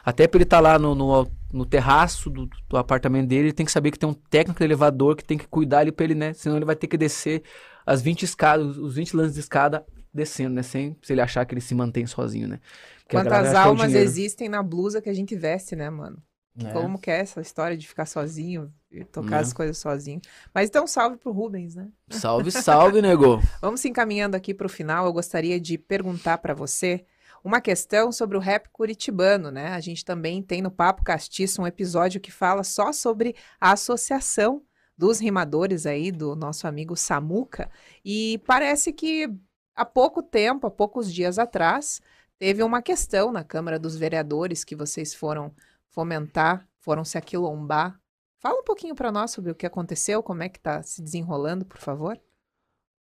até 0.03 0.27
pra 0.27 0.37
ele 0.37 0.43
estar 0.43 0.57
tá 0.57 0.61
lá 0.61 0.79
no, 0.79 0.95
no, 0.95 1.31
no 1.51 1.65
terraço 1.65 2.29
do, 2.29 2.49
do, 2.67 2.77
apartamento 2.77 3.27
dele, 3.27 3.47
ele 3.47 3.53
tem 3.53 3.65
que 3.65 3.71
saber 3.71 3.91
que 3.91 3.99
tem 3.99 4.09
um 4.09 4.13
técnico 4.13 4.59
de 4.59 4.65
elevador 4.65 5.15
que 5.15 5.23
tem 5.23 5.37
que 5.37 5.47
cuidar 5.47 5.79
ali 5.79 5.91
pra 5.91 6.03
ele, 6.03 6.15
né? 6.15 6.33
Senão 6.33 6.57
ele 6.57 6.65
vai 6.65 6.75
ter 6.75 6.87
que 6.87 6.97
descer 6.97 7.43
as 7.85 8.01
20 8.01 8.23
escadas, 8.23 8.77
os 8.77 8.95
20 8.95 9.15
lances 9.15 9.33
de 9.33 9.39
escada 9.39 9.85
descendo, 10.13 10.55
né? 10.55 10.63
Sem 10.63 10.97
se 11.01 11.13
ele 11.13 11.21
achar 11.21 11.45
que 11.45 11.53
ele 11.53 11.61
se 11.61 11.75
mantém 11.75 12.05
sozinho, 12.05 12.47
né? 12.47 12.59
Porque 13.03 13.17
Quantas 13.17 13.53
almas 13.53 13.93
existem 13.93 14.49
na 14.49 14.61
blusa 14.61 15.01
que 15.01 15.09
a 15.09 15.13
gente 15.13 15.35
veste, 15.35 15.75
né, 15.75 15.89
mano? 15.89 16.21
É. 16.63 16.71
Como 16.71 16.99
que 16.99 17.09
é 17.09 17.19
essa 17.19 17.41
história 17.41 17.77
de 17.77 17.87
ficar 17.87 18.05
sozinho 18.05 18.71
e 18.91 19.03
tocar 19.03 19.37
é. 19.37 19.39
as 19.41 19.53
coisas 19.53 19.77
sozinho? 19.77 20.21
Mas 20.53 20.69
então, 20.69 20.87
salve 20.87 21.17
pro 21.17 21.31
Rubens, 21.31 21.75
né? 21.75 21.89
Salve, 22.09 22.51
salve, 22.51 23.01
nego! 23.01 23.41
Vamos 23.61 23.81
se 23.81 23.89
encaminhando 23.89 24.35
aqui 24.35 24.53
pro 24.53 24.69
final. 24.69 25.05
Eu 25.05 25.13
gostaria 25.13 25.59
de 25.59 25.77
perguntar 25.77 26.39
para 26.39 26.53
você 26.53 27.05
uma 27.43 27.61
questão 27.61 28.11
sobre 28.11 28.37
o 28.37 28.39
rap 28.39 28.69
curitibano, 28.71 29.51
né? 29.51 29.69
A 29.69 29.79
gente 29.79 30.03
também 30.03 30.41
tem 30.41 30.61
no 30.61 30.71
Papo 30.71 31.03
Castiço 31.03 31.61
um 31.61 31.67
episódio 31.67 32.19
que 32.19 32.31
fala 32.31 32.63
só 32.63 32.91
sobre 32.91 33.35
a 33.59 33.71
associação 33.71 34.63
dos 34.97 35.19
rimadores 35.19 35.85
aí 35.85 36.11
do 36.11 36.35
nosso 36.35 36.67
amigo 36.67 36.95
Samuca. 36.95 37.69
E 38.03 38.41
parece 38.45 38.91
que 38.91 39.29
há 39.75 39.85
pouco 39.85 40.21
tempo, 40.21 40.67
há 40.67 40.71
poucos 40.71 41.11
dias 41.13 41.39
atrás, 41.39 42.01
teve 42.37 42.61
uma 42.63 42.81
questão 42.81 43.31
na 43.31 43.43
Câmara 43.43 43.79
dos 43.79 43.95
Vereadores 43.95 44.63
que 44.63 44.75
vocês 44.75 45.13
foram 45.13 45.53
fomentar, 45.89 46.67
foram 46.79 47.05
se 47.05 47.17
aquilombar. 47.17 47.98
Fala 48.39 48.59
um 48.59 48.63
pouquinho 48.63 48.95
para 48.95 49.11
nós 49.11 49.31
sobre 49.31 49.51
o 49.51 49.55
que 49.55 49.65
aconteceu, 49.65 50.23
como 50.23 50.43
é 50.43 50.49
que 50.49 50.57
está 50.57 50.81
se 50.81 51.01
desenrolando, 51.01 51.65
por 51.65 51.77
favor. 51.77 52.17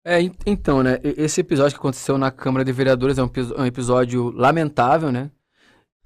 É, 0.05 0.18
então, 0.47 0.82
né, 0.82 1.01
esse 1.03 1.41
episódio 1.41 1.72
que 1.72 1.80
aconteceu 1.80 2.16
na 2.16 2.30
Câmara 2.30 2.64
de 2.64 2.70
Vereadores 2.70 3.18
é 3.18 3.22
um, 3.22 3.30
é 3.57 3.62
um 3.62 3.66
episódio 3.66 4.30
lamentável, 4.30 5.11
né? 5.11 5.30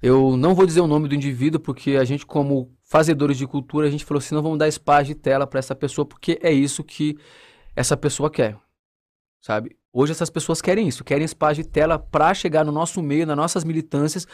Eu 0.01 0.37
não 0.37 0.55
vou 0.55 0.65
dizer 0.65 0.79
o 0.79 0.87
nome 0.87 1.07
do 1.07 1.13
indivíduo, 1.13 1.59
porque 1.59 1.97
a 1.97 2.05
gente, 2.05 2.25
como 2.25 2.75
fazedores 2.81 3.37
de 3.37 3.45
cultura, 3.45 3.87
a 3.87 3.91
gente 3.91 4.05
falou 4.05 4.19
assim, 4.19 4.33
não 4.33 4.41
vamos 4.41 4.57
dar 4.57 4.67
espaço 4.67 5.07
de 5.07 5.15
tela 5.15 5.45
para 5.45 5.59
essa 5.59 5.75
pessoa, 5.75 6.05
porque 6.05 6.39
é 6.41 6.51
isso 6.51 6.83
que 6.83 7.17
essa 7.75 7.97
pessoa 7.97 8.31
quer, 8.31 8.57
sabe? 9.41 9.77
Hoje 9.91 10.13
essas 10.13 10.29
pessoas 10.29 10.61
querem 10.61 10.87
isso, 10.87 11.03
querem 11.03 11.25
espaço 11.25 11.61
de 11.61 11.67
tela 11.67 11.99
para 11.99 12.33
chegar 12.33 12.63
no 12.63 12.71
nosso 12.71 13.03
meio, 13.03 13.27
nas 13.27 13.37
nossas 13.37 13.63
militâncias 13.63 14.25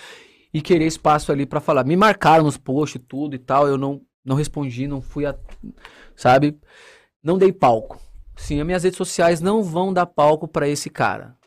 e 0.53 0.61
querer 0.61 0.85
espaço 0.85 1.31
ali 1.31 1.45
para 1.45 1.59
falar. 1.59 1.83
Me 1.83 1.97
marcaram 1.97 2.45
nos 2.45 2.57
posts 2.57 3.01
tudo 3.07 3.35
e 3.35 3.39
tal, 3.39 3.67
eu 3.67 3.77
não 3.77 4.01
não 4.25 4.35
respondi, 4.35 4.87
não 4.87 5.01
fui 5.01 5.25
a, 5.25 5.37
sabe? 6.15 6.59
Não 7.23 7.37
dei 7.37 7.53
palco. 7.53 8.01
sim, 8.35 8.59
as 8.59 8.65
minhas 8.65 8.83
redes 8.83 8.97
sociais 8.97 9.39
não 9.39 9.63
vão 9.63 9.93
dar 9.93 10.07
palco 10.07 10.47
para 10.47 10.67
esse 10.67 10.89
cara. 10.89 11.37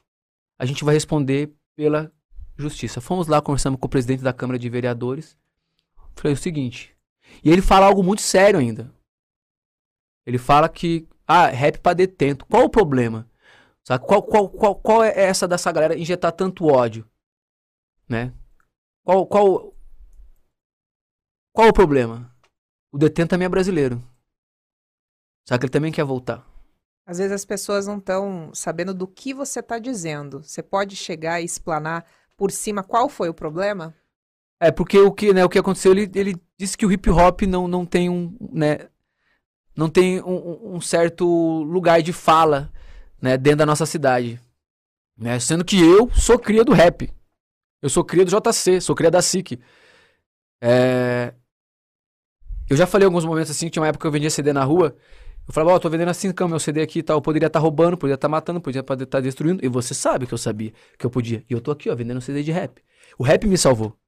A 0.59 0.65
gente 0.65 0.85
vai 0.85 0.95
responder 0.95 1.53
pela 1.77 2.11
justiça. 2.57 3.01
Fomos 3.01 3.27
lá, 3.27 3.43
conversamos 3.43 3.79
com 3.79 3.87
o 3.87 3.91
presidente 3.91 4.23
da 4.23 4.33
Câmara 4.33 4.59
de 4.59 4.69
Vereadores. 4.69 5.37
Falei 6.17 6.35
o 6.35 6.37
seguinte. 6.37 6.97
E 7.45 7.51
ele 7.51 7.63
fala 7.63 7.87
algo 7.87 8.03
muito 8.03 8.23
sério 8.23 8.59
ainda. 8.59 8.93
Ele 10.27 10.39
fala 10.39 10.69
que, 10.69 11.07
ah, 11.27 11.47
rap 11.47 11.79
pra 11.79 11.95
detento. 11.95 12.45
Qual 12.47 12.65
o 12.65 12.71
problema? 12.71 13.29
Sabe? 13.85 14.05
Qual, 14.05 14.23
qual, 14.23 14.49
qual, 14.49 14.75
qual 14.75 15.05
é 15.05 15.19
essa 15.19 15.47
dessa 15.47 15.71
galera 15.73 15.97
injetar 15.97 16.33
tanto 16.33 16.67
ódio? 16.67 17.09
Né? 18.09 18.33
Qual, 19.05 19.27
qual, 19.27 19.75
qual 21.53 21.69
o 21.69 21.73
problema? 21.73 22.35
O 22.93 22.99
detento 22.99 23.31
também 23.31 23.47
é 23.47 23.49
brasileiro. 23.49 24.03
Só 25.47 25.57
que 25.57 25.65
ele 25.65 25.73
também 25.73 25.93
quer 25.93 26.05
voltar. 26.05 26.47
Às 27.07 27.19
vezes 27.19 27.33
as 27.33 27.45
pessoas 27.45 27.87
não 27.87 27.99
estão 27.99 28.51
sabendo 28.53 28.93
do 28.93 29.07
que 29.07 29.33
você 29.33 29.61
está 29.61 29.79
dizendo. 29.79 30.43
Você 30.43 30.63
pode 30.63 30.95
chegar 30.95 31.41
e 31.41 31.45
explanar 31.45 32.05
por 32.37 32.51
cima 32.51 32.83
qual 32.83 33.09
foi 33.09 33.29
o 33.29 33.35
problema? 33.35 33.95
É, 34.61 34.71
porque 34.71 34.99
o 34.99 35.13
que, 35.13 35.33
né, 35.33 35.45
o 35.45 35.49
que 35.49 35.59
aconteceu, 35.59 35.93
ele, 35.93 36.11
ele 36.15 36.37
disse 36.59 36.77
que 36.77 36.85
o 36.85 36.93
hip 36.93 37.09
hop 37.09 37.43
não, 37.43 37.69
não 37.69 37.87
tem 37.87 38.11
um, 38.11 38.37
né, 38.53 38.89
não 39.77 39.89
tem 39.89 40.21
um, 40.23 40.75
um 40.75 40.81
certo 40.81 41.25
lugar 41.63 42.03
de 42.03 42.13
fala, 42.13 42.73
né, 43.23 43.37
dentro 43.37 43.59
da 43.59 43.67
nossa 43.67 43.87
cidade. 43.87 44.41
Né? 45.17 45.39
Sendo 45.39 45.65
que 45.65 45.81
eu 45.81 46.11
sou 46.11 46.39
cria 46.39 46.65
do 46.65 46.73
rap. 46.73 47.13
Eu 47.81 47.89
sou 47.89 48.05
cria 48.05 48.25
do 48.25 48.31
JC, 48.31 48.81
sou 48.81 48.95
cria 48.97 49.11
da 49.11 49.23
SIC. 49.23 49.61
É... 50.61 51.33
Eu 52.69 52.77
já 52.77 52.87
falei 52.87 53.07
alguns 53.07 53.25
momentos 53.25 53.51
assim, 53.51 53.67
que 53.67 53.73
tinha 53.73 53.83
uma 53.83 53.89
época 53.89 54.03
que 54.03 54.07
eu 54.07 54.13
vendia 54.13 54.31
CD 54.31 54.53
na 54.53 54.65
rua, 54.65 54.95
eu 55.49 55.55
falava, 55.55 55.73
ó, 55.73 55.77
oh, 55.77 55.81
tô 55.81 55.89
vendendo 55.89 56.11
assim, 56.11 56.31
cama, 56.31 56.51
meu 56.51 56.61
CD 56.61 56.83
aqui 56.83 56.99
e 56.99 57.03
tal. 57.03 57.17
Eu 57.17 57.23
poderia 57.23 57.47
estar 57.47 57.59
tá 57.59 57.63
roubando, 57.63 57.97
poderia 57.97 58.17
estar 58.17 58.29
tá 58.29 58.31
matando, 58.31 58.61
poderia 58.61 58.81
estar 58.81 59.07
tá 59.07 59.21
destruindo. 59.21 59.65
E 59.65 59.69
você 59.69 59.95
sabe 59.95 60.27
que 60.27 60.35
eu 60.35 60.39
sabia 60.39 60.75
que 60.99 61.07
eu 61.07 61.11
podia. 61.11 61.43
E 61.49 61.55
eu 61.55 61.61
tô 61.61 61.71
aqui, 61.71 61.89
ó, 61.89 61.97
vendendo 61.97 62.21
CD 62.21 62.43
de 62.43 62.53
rap. 62.53 62.85
O 63.19 63.25
rap 63.25 63.47
me 63.47 63.57
salvou. 63.57 63.99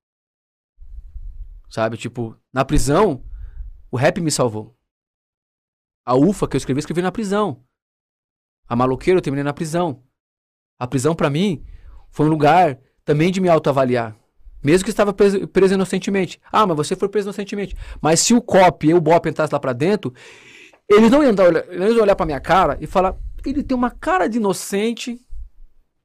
Sabe? 1.71 1.97
Tipo, 1.97 2.37
na 2.53 2.63
prisão, 2.63 3.25
o 3.91 3.97
rap 3.97 4.21
me 4.21 4.31
salvou. 4.31 4.77
A 6.05 6.15
UFA 6.15 6.47
que 6.47 6.57
eu 6.57 6.59
escrevi, 6.59 6.81
escrevi 6.81 7.01
na 7.01 7.11
prisão. 7.11 7.65
A 8.69 8.77
Maloqueiro 8.77 9.19
eu 9.19 9.23
terminei 9.23 9.45
na 9.45 9.55
prisão. 9.55 10.03
A 10.79 10.87
prisão 10.87 11.15
para 11.15 11.31
mim 11.31 11.65
foi 12.11 12.27
um 12.27 12.29
lugar 12.31 12.79
também 13.03 13.33
de 13.33 13.41
me 13.41 13.49
autoavaliar. 13.49 14.15
Mesmo 14.63 14.85
que 14.85 14.91
estava 14.91 15.13
preso, 15.13 15.47
preso, 15.49 15.75
inocentemente. 15.75 16.41
Ah, 16.53 16.67
mas 16.67 16.77
você 16.77 16.95
foi 16.95 17.09
preso 17.09 17.29
inocentemente. 17.29 17.77
Mas 18.01 18.21
se 18.21 18.35
o 18.35 18.43
COP 18.43 18.89
e 18.89 18.95
o 18.95 19.01
BOP 19.01 19.27
entrassem 19.27 19.55
lá 19.55 19.61
pra 19.61 19.73
dentro, 19.73 20.13
eles 20.89 21.11
não 21.11 21.23
iam, 21.23 21.35
dar, 21.35 21.55
eles 21.73 21.95
iam 21.95 22.03
olhar 22.03 22.17
pra 22.17 22.27
minha 22.27 22.41
cara 22.41 22.77
e 22.81 22.87
falar, 22.87 23.17
ele 23.45 23.63
tem 23.63 23.77
uma 23.77 23.91
cara 23.91 24.29
de 24.29 24.39
inocente, 24.39 25.19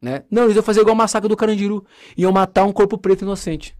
né? 0.01 0.23
Não, 0.29 0.43
eles 0.43 0.55
iam 0.55 0.63
fazer 0.63 0.81
igual 0.81 0.93
o 0.93 0.97
massacre 0.97 1.27
do 1.27 1.35
Carandiru. 1.35 1.85
Iam 2.17 2.31
matar 2.31 2.63
um 2.63 2.71
corpo 2.71 2.97
preto 2.97 3.23
inocente. 3.23 3.77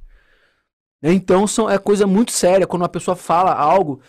Então 1.02 1.46
são, 1.46 1.70
é 1.70 1.78
coisa 1.78 2.08
muito 2.08 2.32
séria 2.32 2.66
quando 2.66 2.82
uma 2.82 2.90
pessoa 2.90 3.16
fala 3.16 3.54
algo 3.54 4.02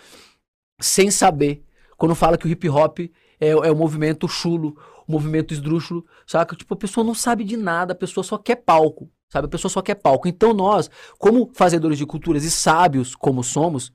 sem 0.81 1.11
saber. 1.11 1.63
Quando 1.97 2.15
fala 2.15 2.37
que 2.37 2.47
o 2.47 2.51
hip 2.51 2.69
hop 2.69 3.01
é, 3.41 3.49
é 3.49 3.71
o 3.71 3.77
movimento 3.77 4.27
chulo, 4.29 4.77
o 5.07 5.13
movimento 5.13 5.53
esdrúxulo, 5.53 6.05
saca? 6.27 6.57
Tipo, 6.57 6.75
a 6.75 6.77
pessoa 6.77 7.05
não 7.05 7.15
sabe 7.15 7.45
de 7.45 7.57
nada, 7.57 7.93
a 7.93 7.97
pessoa 7.97 8.25
só 8.25 8.37
quer 8.37 8.57
palco, 8.57 9.11
sabe? 9.29 9.47
A 9.47 9.51
pessoa 9.51 9.71
só 9.71 9.83
quer 9.83 9.97
palco. 9.97 10.29
Então 10.29 10.53
nós, 10.53 10.91
como 11.19 11.51
fazedores 11.55 11.99
de 11.99 12.07
culturas 12.07 12.45
e 12.45 12.51
sábios 12.51 13.15
como 13.15 13.43
somos, 13.43 13.93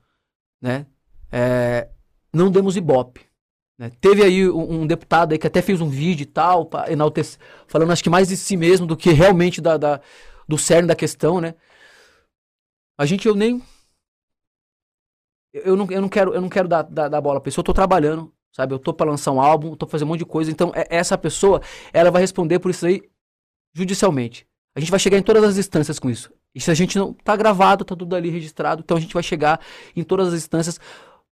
né? 0.60 0.86
É, 1.30 1.88
não 2.32 2.50
demos 2.50 2.76
ibope. 2.76 3.20
Né? 3.78 3.90
Teve 4.00 4.22
aí 4.22 4.48
um, 4.48 4.82
um, 4.82 4.86
deputado 4.86 5.32
aí 5.32 5.38
que 5.38 5.46
até 5.46 5.62
fez 5.62 5.80
um 5.80 5.88
vídeo 5.88 6.22
e 6.22 6.26
tal, 6.26 6.66
pra 6.66 6.92
enaltecer, 6.92 7.40
falando 7.66 7.90
acho 7.90 8.02
que 8.02 8.10
mais 8.10 8.28
de 8.28 8.36
si 8.36 8.56
mesmo 8.56 8.86
do 8.86 8.96
que 8.96 9.10
realmente 9.10 9.60
da, 9.60 9.76
da, 9.76 10.00
do 10.46 10.58
cerne 10.58 10.86
da 10.86 10.94
questão, 10.94 11.40
né? 11.40 11.54
A 12.98 13.06
gente, 13.06 13.26
eu 13.26 13.34
nem. 13.34 13.62
Eu 15.52 15.76
não, 15.76 15.90
eu 15.90 16.00
não 16.00 16.08
quero, 16.08 16.32
eu 16.32 16.40
não 16.40 16.48
quero 16.48 16.68
dar, 16.68 16.82
dar, 16.82 17.08
dar 17.08 17.20
bola 17.20 17.40
pra 17.40 17.44
pessoa, 17.46 17.62
eu 17.62 17.66
tô 17.66 17.74
trabalhando, 17.74 18.32
sabe? 18.52 18.74
Eu 18.74 18.78
tô 18.78 18.94
pra 18.94 19.10
lançar 19.10 19.32
um 19.32 19.40
álbum, 19.40 19.74
tô 19.74 19.86
fazendo 19.86 20.08
um 20.08 20.10
monte 20.10 20.20
de 20.20 20.26
coisa. 20.26 20.50
Então, 20.50 20.72
é, 20.74 20.86
essa 20.88 21.18
pessoa, 21.18 21.60
ela 21.92 22.10
vai 22.10 22.22
responder 22.22 22.58
por 22.58 22.70
isso 22.70 22.86
aí 22.86 23.02
judicialmente. 23.74 24.46
A 24.74 24.80
gente 24.80 24.90
vai 24.90 24.98
chegar 24.98 25.18
em 25.18 25.22
todas 25.22 25.44
as 25.44 25.58
instâncias 25.58 25.98
com 25.98 26.08
isso. 26.08 26.30
E 26.54 26.60
se 26.60 26.70
a 26.70 26.74
gente 26.74 26.98
não. 26.98 27.12
Tá 27.12 27.36
gravado, 27.36 27.84
tá 27.84 27.94
tudo 27.94 28.16
ali 28.16 28.30
registrado. 28.30 28.82
Então 28.84 28.96
a 28.96 29.00
gente 29.00 29.14
vai 29.14 29.22
chegar 29.22 29.60
em 29.94 30.02
todas 30.02 30.28
as 30.28 30.34
instâncias 30.34 30.80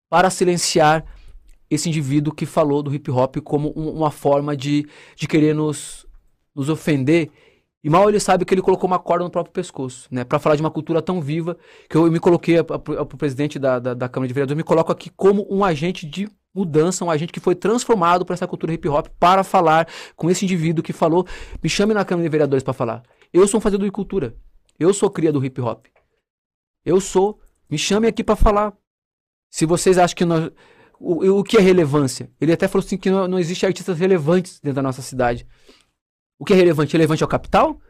para 0.09 0.29
silenciar 0.29 1.05
esse 1.71 1.89
indivíduo 1.89 2.35
que 2.35 2.45
falou 2.45 2.83
do 2.83 2.93
hip 2.93 3.11
hop 3.11 3.37
como 3.39 3.73
um, 3.77 3.91
uma 3.91 4.11
forma 4.11 4.57
de, 4.57 4.87
de 5.17 5.29
querer 5.29 5.55
nos, 5.55 6.05
nos 6.55 6.69
ofender. 6.69 7.31
E 7.83 7.89
mal 7.89 8.09
ele 8.09 8.21
sabe 8.21 8.45
que 8.45 8.53
ele 8.53 8.61
colocou 8.61 8.87
uma 8.87 8.99
corda 8.99 9.25
no 9.25 9.31
próprio 9.31 9.53
pescoço, 9.55 10.07
né? 10.11 10.23
Para 10.23 10.39
falar 10.39 10.57
de 10.57 10.61
uma 10.61 10.71
cultura 10.71 11.01
tão 11.01 11.21
viva 11.23 11.57
que 11.89 11.97
eu 11.97 12.11
me 12.11 12.21
coloquei 12.21 12.63
para 12.63 12.77
o 12.77 13.07
presidente 13.07 13.59
da, 13.59 13.79
da, 13.79 13.95
da, 13.95 14.09
Câmara 14.09 14.29
de 14.29 14.35
Vereadores, 14.35 14.57
me 14.57 14.65
coloco 14.65 14.93
aqui 14.93 15.09
como 15.17 15.47
um 15.49 15.65
agente 15.65 16.05
de 16.05 16.29
mudança, 16.55 17.05
um 17.05 17.11
agente 17.11 17.33
que 17.33 17.41
foi 17.41 17.55
transformado 17.55 18.27
para 18.27 18.35
essa 18.35 18.47
cultura 18.47 18.75
hip 18.75 18.87
hop 18.87 19.07
para 19.19 19.43
falar 19.43 19.89
com 20.15 20.29
esse 20.29 20.45
indivíduo 20.45 20.83
que 20.83 20.93
falou. 20.93 21.27
Me 21.63 21.71
chame 21.71 21.95
na 21.95 22.05
Câmara 22.05 22.25
de 22.25 22.31
Vereadores 22.31 22.63
para 22.63 22.75
falar. 22.75 23.03
Eu 23.33 23.47
sou 23.47 23.59
um 23.59 23.61
fazedor 23.61 23.87
de 23.87 23.93
cultura. 23.93 24.37
Eu 24.79 24.93
sou 24.93 25.11
cria 25.11 25.33
do 25.33 25.45
hip 25.45 25.61
hop. 25.61 25.87
Eu 26.85 27.01
sou. 27.01 27.41
Me 27.69 27.79
chame 27.79 28.07
aqui 28.07 28.25
para 28.25 28.35
falar. 28.35 28.73
Se 29.51 29.67
vocês 29.67 29.99
acham 29.99 30.17
que 30.17 30.25
nós, 30.25 30.51
o, 30.99 31.39
o 31.39 31.45
que 31.45 31.57
é 31.57 31.61
relevância? 31.61 32.31
Ele 32.41 32.53
até 32.53 32.69
falou 32.69 32.85
assim 32.85 32.97
que 32.97 33.11
não, 33.11 33.27
não 33.27 33.39
existe 33.39 33.65
artistas 33.65 33.99
relevantes 33.99 34.61
dentro 34.61 34.77
da 34.77 34.83
nossa 34.83 35.03
cidade. 35.03 35.47
O 36.39 36.45
que 36.45 36.53
é 36.53 36.57
relevante? 36.57 36.93
Relevante 36.93 37.23
é 37.23 37.27
o 37.27 37.29
capital? 37.29 37.81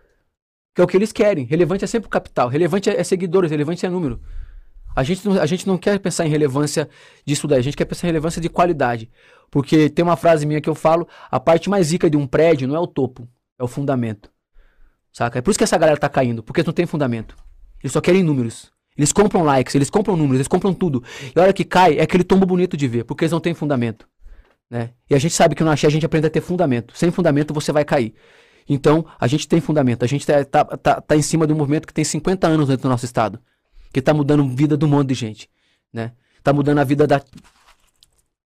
Que 0.75 0.81
é 0.81 0.85
o 0.85 0.87
que 0.87 0.97
eles 0.97 1.13
querem. 1.13 1.45
Relevante 1.45 1.85
é 1.85 1.87
sempre 1.87 2.07
o 2.07 2.11
capital. 2.11 2.49
Relevante 2.49 2.91
é, 2.91 3.01
é 3.01 3.05
seguidores, 3.05 3.51
relevante 3.51 3.85
é 3.85 3.89
número. 3.89 4.21
A 4.95 5.03
gente, 5.03 5.27
não, 5.27 5.41
a 5.41 5.47
gente 5.47 5.67
não 5.67 5.79
quer 5.79 5.99
pensar 6.01 6.27
em 6.27 6.31
relevância 6.31 6.89
disso 7.25 7.47
daí, 7.47 7.61
a 7.61 7.63
gente 7.63 7.77
quer 7.77 7.85
pensar 7.85 8.07
em 8.07 8.11
relevância 8.11 8.41
de 8.41 8.49
qualidade. 8.49 9.11
Porque 9.51 9.89
tem 9.89 10.05
uma 10.05 10.17
frase 10.17 10.45
minha 10.47 10.61
que 10.61 10.69
eu 10.69 10.75
falo: 10.75 11.07
a 11.31 11.39
parte 11.39 11.71
mais 11.71 11.93
rica 11.93 12.11
de 12.11 12.17
um 12.17 12.27
prédio 12.27 12.69
não 12.69 12.77
é 12.77 12.81
o 12.81 12.87
topo, 12.87 13.29
é 13.59 13.65
o 13.65 13.69
fundamento. 13.69 14.31
Saca? 15.13 15.39
É 15.39 15.43
por 15.43 15.51
isso 15.51 15.59
que 15.59 15.65
essa 15.65 15.79
galera 15.79 15.99
tá 15.99 16.09
caindo, 16.09 16.43
porque 16.43 16.63
não 16.63 16.73
tem 16.73 16.87
fundamento. 16.87 17.37
Eles 17.83 17.93
só 17.93 18.01
querem 18.01 18.23
números. 18.23 18.71
Eles 18.97 19.13
compram 19.13 19.43
likes, 19.43 19.75
eles 19.75 19.89
compram 19.89 20.17
números, 20.17 20.37
eles 20.37 20.49
compram 20.49 20.75
tudo. 20.75 21.03
E 21.35 21.39
a 21.39 21.43
hora 21.43 21.53
que 21.53 21.65
cai, 21.65 21.99
é 21.99 22.03
aquele 22.03 22.25
tombo 22.25 22.45
bonito 22.45 22.77
de 22.77 22.87
ver, 22.87 23.05
porque 23.05 23.25
eles 23.25 23.33
não 23.33 23.41
têm 23.41 23.55
fundamento. 23.55 24.07
Né? 24.69 24.91
E 25.09 25.15
a 25.15 25.19
gente 25.19 25.35
sabe 25.35 25.55
que 25.55 25.65
no 25.65 25.71
axé 25.71 25.87
a 25.87 25.91
gente 25.91 26.07
aprende 26.07 26.27
a 26.27 26.31
ter 26.31 26.41
fundamento. 26.41 26.97
Sem 26.97 27.11
fundamento 27.11 27.53
você 27.53 27.73
vai 27.73 27.85
cair. 27.85 28.15
Então, 28.69 29.05
a 29.19 29.27
gente 29.27 29.49
tem 29.49 29.61
fundamento. 29.61 30.05
A 30.05 30.07
gente 30.07 30.25
tá, 30.25 30.45
tá, 30.45 30.65
tá, 30.65 31.01
tá 31.01 31.17
em 31.17 31.23
cima 31.23 31.47
de 31.47 31.53
um 31.53 31.57
movimento 31.57 31.87
que 31.87 31.95
tem 31.95 32.05
50 32.05 32.47
anos 32.47 32.69
dentro 32.69 32.85
do 32.85 32.89
nosso 32.89 33.05
estado. 33.05 33.41
Que 33.93 34.01
tá 34.01 34.15
mudando 34.15 34.45
a 34.45 34.47
vida 34.47 34.77
do 34.77 34.87
monte 34.87 35.09
de 35.09 35.15
gente. 35.15 35.51
Né? 35.93 36.13
Tá 36.43 36.53
mudando 36.53 36.79
a 36.79 36.85
vida 36.85 37.07
da, 37.07 37.21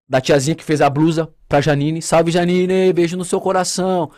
da 0.07 0.20
tiazinha 0.20 0.55
que 0.55 0.64
fez 0.64 0.82
a 0.82 0.89
blusa 0.89 1.30
pra 1.47 1.62
Janine. 1.62 2.01
Salve 2.01 2.32
Janine, 2.32 2.91
beijo 2.91 3.16
no 3.16 3.24
seu 3.24 3.39
coração. 3.39 4.12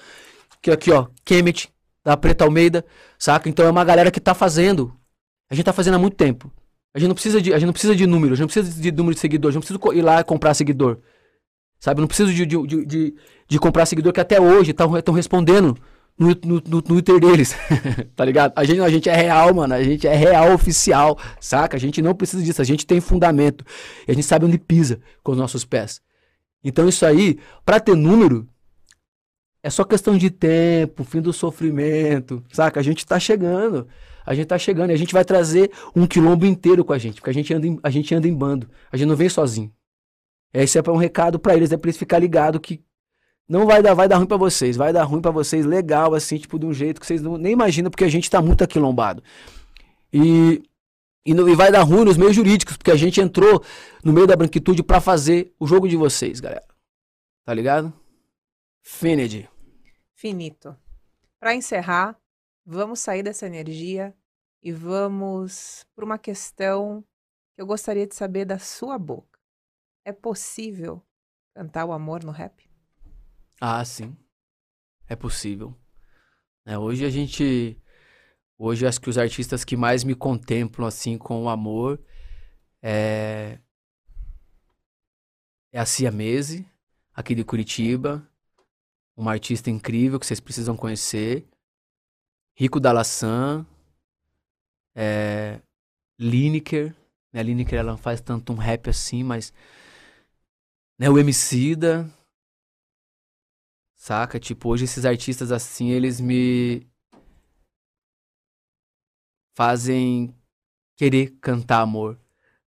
Que 0.60 0.72
aqui, 0.72 0.92
ó, 0.92 1.08
Kemet, 1.24 1.70
da 2.04 2.18
Preta 2.18 2.44
Almeida, 2.44 2.84
saca? 3.18 3.50
Então 3.50 3.66
é 3.66 3.70
uma 3.70 3.84
galera 3.84 4.12
que 4.12 4.20
tá 4.20 4.34
fazendo 4.34 4.94
a 5.52 5.54
gente 5.54 5.66
tá 5.66 5.74
fazendo 5.74 5.96
há 5.96 6.00
muito 6.00 6.16
tempo. 6.16 6.50
A 6.94 7.00
gente 7.00 7.10
não 7.10 7.14
precisa 7.14 7.42
de, 7.42 7.54
a 7.54 7.60
gente 7.60 7.66
não 7.66 7.74
precisa 7.74 7.94
de 7.94 8.08
números, 8.08 8.34
a 8.34 8.36
gente 8.38 8.56
não 8.56 8.62
precisa 8.62 8.82
de 8.82 8.92
número 8.94 9.14
de 9.14 9.20
seguidores, 9.20 9.54
a 9.54 9.60
gente 9.60 9.70
não 9.70 9.80
precisa 9.80 10.00
ir 10.00 10.02
lá 10.02 10.24
comprar 10.24 10.54
seguidor. 10.54 11.00
Sabe? 11.78 12.00
Eu 12.00 12.04
não 12.04 12.08
preciso 12.08 12.34
de, 12.34 12.46
de, 12.46 12.86
de, 12.86 13.16
de, 13.50 13.60
comprar 13.60 13.86
seguidor 13.86 14.14
que 14.14 14.22
até 14.22 14.40
hoje 14.40 14.72
estão 14.72 15.14
respondendo 15.14 15.78
no, 16.18 16.30
no, 16.30 16.64
no, 16.66 16.82
Twitter 16.82 17.20
deles. 17.20 17.54
tá 18.16 18.24
ligado? 18.24 18.54
A 18.56 18.64
gente, 18.64 18.80
a 18.80 18.90
gente 18.90 19.10
é 19.10 19.16
real, 19.16 19.54
mano. 19.54 19.74
A 19.74 19.84
gente 19.84 20.08
é 20.08 20.16
real 20.16 20.54
oficial, 20.54 21.20
saca? 21.40 21.76
A 21.76 21.80
gente 21.80 22.02
não 22.02 22.16
precisa 22.16 22.42
disso. 22.42 22.62
A 22.62 22.66
gente 22.66 22.86
tem 22.86 23.02
fundamento. 23.02 23.66
A 24.08 24.14
gente 24.14 24.24
sabe 24.24 24.46
onde 24.46 24.58
pisa 24.58 25.02
com 25.22 25.34
os 25.34 25.38
nossos 25.38 25.66
pés. 25.66 26.02
Então 26.64 26.88
isso 26.88 27.06
aí, 27.06 27.40
para 27.66 27.80
ter 27.80 27.96
número, 27.96 28.48
é 29.64 29.70
só 29.70 29.84
questão 29.84 30.18
de 30.18 30.30
tempo, 30.30 31.04
fim 31.04 31.22
do 31.22 31.32
sofrimento, 31.32 32.44
saca? 32.52 32.80
A 32.80 32.84
gente 32.84 33.06
tá 33.06 33.20
chegando 33.20 33.88
a 34.26 34.34
gente 34.34 34.48
tá 34.48 34.58
chegando 34.58 34.92
e 34.92 34.94
a 34.94 34.98
gente 34.98 35.14
vai 35.14 35.26
trazer 35.26 35.72
um 35.96 36.06
quilombo 36.06 36.46
inteiro 36.46 36.86
com 36.86 36.94
a 36.94 36.98
gente, 36.98 37.16
porque 37.16 37.30
a 37.30 37.34
gente 37.34 37.54
anda 37.54 37.68
em, 37.68 37.80
a 37.82 37.90
gente 37.90 38.14
anda 38.14 38.28
em 38.28 38.34
bando, 38.34 38.70
a 38.92 38.98
gente 38.98 39.08
não 39.08 39.16
vem 39.16 39.30
sozinho. 39.30 39.72
Esse 40.54 40.78
é 40.78 40.82
um 40.90 40.98
recado 40.98 41.40
para 41.40 41.56
eles, 41.56 41.72
é 41.72 41.78
pra 41.78 41.88
eles 41.88 41.98
ficar 41.98 42.20
ligado 42.20 42.60
que 42.60 42.82
não 43.48 43.66
vai 43.66 43.82
dar, 43.82 43.94
vai 43.94 44.08
dar 44.08 44.18
ruim 44.18 44.28
para 44.28 44.38
vocês, 44.38 44.78
vai 44.78 44.94
dar 44.94 45.04
ruim 45.04 45.22
para 45.22 45.32
vocês 45.32 45.66
legal 45.66 46.14
assim, 46.14 46.38
tipo 46.38 46.60
de 46.60 46.66
um 46.66 46.74
jeito 46.74 47.00
que 47.00 47.08
vocês 47.08 47.22
não, 47.22 47.38
nem 47.38 47.54
imaginam, 47.54 47.90
porque 47.90 48.04
a 48.04 48.10
gente 48.10 48.30
tá 48.30 48.42
muito 48.42 48.64
aquilombado. 48.64 49.24
E 50.12 50.62
e, 51.24 51.34
e 51.34 51.56
vai 51.56 51.72
dar 51.72 51.84
ruim 51.84 52.04
nos 52.04 52.18
meios 52.18 52.36
jurídicos, 52.36 52.76
porque 52.76 52.90
a 52.90 52.96
gente 52.96 53.22
entrou 53.22 53.64
no 54.04 54.12
meio 54.12 54.26
da 54.26 54.36
branquitude 54.36 54.82
para 54.82 55.00
fazer 55.00 55.54
o 55.60 55.68
jogo 55.68 55.88
de 55.88 55.96
vocês, 55.96 56.40
galera. 56.40 56.66
Tá 57.46 57.54
ligado? 57.54 57.94
Finity. 58.84 59.50
Finito. 60.14 60.78
Para 61.40 61.56
encerrar, 61.56 62.22
Vamos 62.66 63.00
sair 63.00 63.24
dessa 63.24 63.48
energia 63.48 64.16
e 64.62 64.72
vamos 64.72 65.84
para 65.96 66.06
uma 66.06 66.18
questão 66.18 67.04
que 67.56 67.62
eu 67.62 67.66
gostaria 67.66 68.06
de 68.06 68.16
saber 68.16 68.46
da 68.46 68.60
sua 68.60 69.00
boca. 69.00 69.40
É 70.06 70.12
possível 70.12 71.02
cantar 71.56 71.86
o 71.86 71.92
amor 71.92 72.24
no 72.24 72.32
rap? 72.32 72.70
Ah, 73.60 73.84
sim. 73.84 74.16
É 75.08 75.16
possível. 75.16 75.76
É, 76.64 76.78
hoje 76.78 77.04
a 77.04 77.10
gente. 77.10 77.82
Hoje 78.58 78.86
acho 78.86 79.02
que 79.02 79.10
os 79.10 79.18
artistas 79.18 79.66
que 79.66 79.76
mais 79.76 80.04
me 80.04 80.14
contemplam 80.14 80.88
assim 80.88 81.18
com 81.18 81.44
o 81.44 81.50
amor 81.50 82.00
é. 82.82 83.60
É 85.74 85.80
a 85.80 85.86
Siamese, 85.86 86.68
aqui 87.14 87.34
de 87.34 87.44
Curitiba. 87.44 88.30
Uma 89.22 89.34
artista 89.34 89.70
incrível 89.70 90.20
que 90.20 90.26
vocês 90.26 90.40
precisam 90.40 90.76
conhecer. 90.76 91.48
Rico 92.58 92.80
Dalassan. 92.80 93.64
É, 94.96 95.62
Lineker. 96.20 96.96
Né? 97.32 97.44
Lineker 97.44 97.78
ela 97.78 97.92
não 97.92 98.00
faz 98.00 98.20
tanto 98.20 98.52
um 98.52 98.56
rap 98.56 98.90
assim, 98.90 99.22
mas. 99.24 99.54
Né, 100.98 101.08
o 101.08 101.20
Emicida. 101.20 102.12
Saca? 103.96 104.40
Tipo, 104.40 104.70
hoje 104.70 104.86
esses 104.86 105.06
artistas 105.06 105.52
assim, 105.52 105.92
eles 105.92 106.20
me 106.20 106.88
fazem 109.56 110.36
querer 110.98 111.38
cantar 111.40 111.82
amor, 111.82 112.20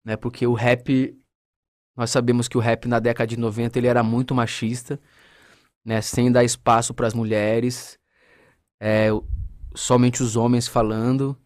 né? 0.04 0.18
Porque 0.18 0.48
o 0.48 0.56
rap, 0.56 1.16
nós 1.96 2.10
sabemos 2.10 2.48
que 2.48 2.58
o 2.58 2.60
rap 2.60 2.88
na 2.88 2.98
década 2.98 3.28
de 3.28 3.38
90 3.38 3.78
ele 3.78 3.86
era 3.86 4.02
muito 4.02 4.34
machista, 4.34 5.00
né? 5.86 6.02
Sem 6.02 6.32
dar 6.32 6.44
espaço 6.44 6.94
para 6.94 7.08
as 7.08 7.14
mulheres, 7.14 8.00
é, 8.80 9.10
somente 9.76 10.22
os 10.24 10.36
homens 10.36 10.68
falando. 10.68 11.38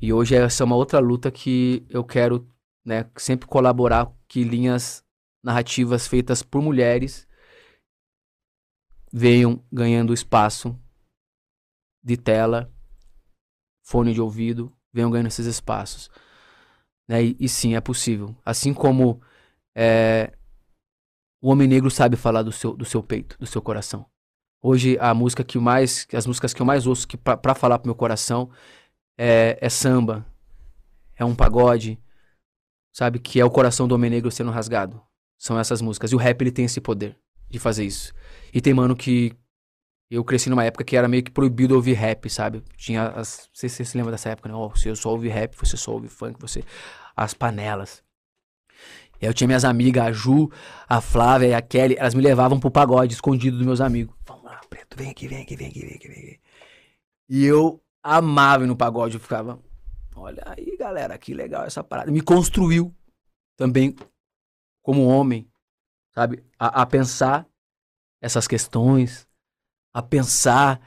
E 0.00 0.12
hoje 0.12 0.34
essa 0.34 0.62
é 0.62 0.66
uma 0.66 0.76
outra 0.76 0.98
luta 0.98 1.30
que 1.30 1.86
eu 1.88 2.04
quero, 2.04 2.48
né? 2.84 3.08
Sempre 3.16 3.46
colaborar 3.46 4.12
que 4.28 4.44
linhas 4.44 5.04
narrativas 5.42 6.06
feitas 6.06 6.42
por 6.42 6.62
mulheres 6.62 7.28
venham 9.12 9.62
ganhando 9.70 10.12
espaço 10.12 10.76
de 12.02 12.16
tela, 12.16 12.72
fone 13.84 14.12
de 14.12 14.20
ouvido, 14.20 14.76
venham 14.92 15.10
ganhando 15.10 15.28
esses 15.28 15.46
espaços. 15.46 16.10
Né? 17.08 17.24
E, 17.24 17.36
e, 17.38 17.48
sim, 17.48 17.74
é 17.76 17.80
possível. 17.80 18.34
Assim 18.44 18.74
como 18.74 19.22
é, 19.74 20.36
o 21.44 21.50
homem 21.50 21.68
negro 21.68 21.90
sabe 21.90 22.16
falar 22.16 22.40
do 22.40 22.50
seu, 22.50 22.74
do 22.74 22.86
seu 22.86 23.02
peito, 23.02 23.36
do 23.38 23.44
seu 23.44 23.60
coração. 23.60 24.06
Hoje 24.62 24.96
a 24.98 25.12
música 25.12 25.44
que 25.44 25.58
mais, 25.58 26.08
as 26.14 26.26
músicas 26.26 26.54
que 26.54 26.62
eu 26.62 26.64
mais 26.64 26.86
ouço 26.86 27.06
que 27.06 27.18
para 27.18 27.54
falar 27.54 27.78
pro 27.78 27.86
meu 27.86 27.94
coração 27.94 28.48
é, 29.18 29.58
é 29.60 29.68
samba, 29.68 30.24
é 31.14 31.22
um 31.22 31.34
pagode, 31.34 32.00
sabe 32.94 33.18
que 33.18 33.38
é 33.38 33.44
o 33.44 33.50
coração 33.50 33.86
do 33.86 33.94
homem 33.94 34.08
negro 34.08 34.30
sendo 34.30 34.50
rasgado. 34.50 35.02
São 35.38 35.58
essas 35.58 35.82
músicas. 35.82 36.12
E 36.12 36.14
o 36.14 36.18
rap 36.18 36.40
ele 36.40 36.50
tem 36.50 36.64
esse 36.64 36.80
poder 36.80 37.14
de 37.50 37.58
fazer 37.58 37.84
isso. 37.84 38.14
E 38.50 38.58
tem 38.62 38.72
mano 38.72 38.96
que. 38.96 39.36
Eu 40.10 40.24
cresci 40.24 40.48
numa 40.48 40.64
época 40.64 40.84
que 40.84 40.96
era 40.96 41.08
meio 41.08 41.22
que 41.22 41.30
proibido 41.30 41.74
ouvir 41.74 41.94
rap, 41.94 42.30
sabe? 42.30 42.62
Tinha 42.74 43.08
as. 43.08 43.50
Se 43.52 43.68
você 43.68 43.84
se 43.84 43.98
lembra 43.98 44.12
dessa 44.12 44.30
época, 44.30 44.48
né? 44.48 44.54
Oh, 44.54 44.72
eu 44.86 44.96
só 44.96 45.10
ouvi 45.10 45.28
rap, 45.28 45.54
você 45.56 45.76
só 45.76 45.92
ouve 45.92 46.08
funk, 46.08 46.40
você. 46.40 46.64
As 47.14 47.34
panelas. 47.34 48.03
E 49.20 49.26
aí 49.26 49.30
eu 49.30 49.34
tinha 49.34 49.46
minhas 49.46 49.64
amigas, 49.64 50.04
a 50.04 50.12
Ju, 50.12 50.50
a 50.88 51.00
Flávia 51.00 51.48
e 51.48 51.54
a 51.54 51.62
Kelly, 51.62 51.96
elas 51.98 52.14
me 52.14 52.22
levavam 52.22 52.58
pro 52.58 52.70
pagode 52.70 53.14
escondido 53.14 53.56
dos 53.56 53.66
meus 53.66 53.80
amigos. 53.80 54.14
Vamos 54.26 54.44
lá, 54.44 54.60
preto, 54.68 54.96
vem 54.96 55.10
aqui, 55.10 55.28
vem 55.28 55.42
aqui, 55.42 55.56
vem 55.56 55.68
aqui, 55.68 55.80
vem 55.80 55.94
aqui, 55.94 56.08
vem 56.08 56.18
aqui. 56.18 56.40
E 57.28 57.44
eu 57.44 57.82
amava 58.02 58.64
ir 58.64 58.66
no 58.66 58.76
pagode, 58.76 59.14
eu 59.14 59.20
ficava. 59.20 59.58
Olha 60.14 60.42
aí, 60.46 60.76
galera, 60.76 61.16
que 61.18 61.34
legal 61.34 61.64
essa 61.64 61.82
parada. 61.82 62.10
Me 62.10 62.20
construiu 62.20 62.94
também 63.56 63.96
como 64.82 65.06
homem, 65.06 65.48
sabe? 66.14 66.44
A, 66.58 66.82
a 66.82 66.86
pensar 66.86 67.46
essas 68.20 68.46
questões, 68.46 69.26
a 69.92 70.02
pensar 70.02 70.80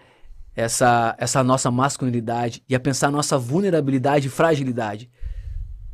essa, 0.55 1.15
essa 1.19 1.43
nossa 1.43 1.69
masculinidade 1.69 2.63
e 2.67 2.75
a 2.75 2.79
pensar 2.79 3.11
nossa 3.11 3.37
vulnerabilidade 3.37 4.27
e 4.27 4.31
fragilidade, 4.31 5.09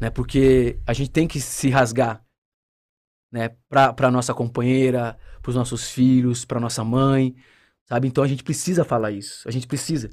né? 0.04 0.10
Porque 0.10 0.78
a 0.86 0.92
gente 0.92 1.10
tem 1.10 1.26
que 1.26 1.40
se 1.40 1.70
rasgar, 1.70 2.22
né? 3.32 3.56
Para 3.70 4.12
nossa 4.12 4.34
companheira, 4.34 5.18
para 5.42 5.50
os 5.50 5.56
nossos 5.56 5.90
filhos, 5.90 6.44
para 6.44 6.60
nossa 6.60 6.84
mãe, 6.84 7.34
sabe? 7.86 8.10
Então 8.10 8.22
a 8.22 8.28
gente 8.28 8.44
precisa 8.44 8.84
falar 8.84 9.12
isso, 9.12 9.48
a 9.48 9.52
gente 9.52 9.66
precisa. 9.66 10.10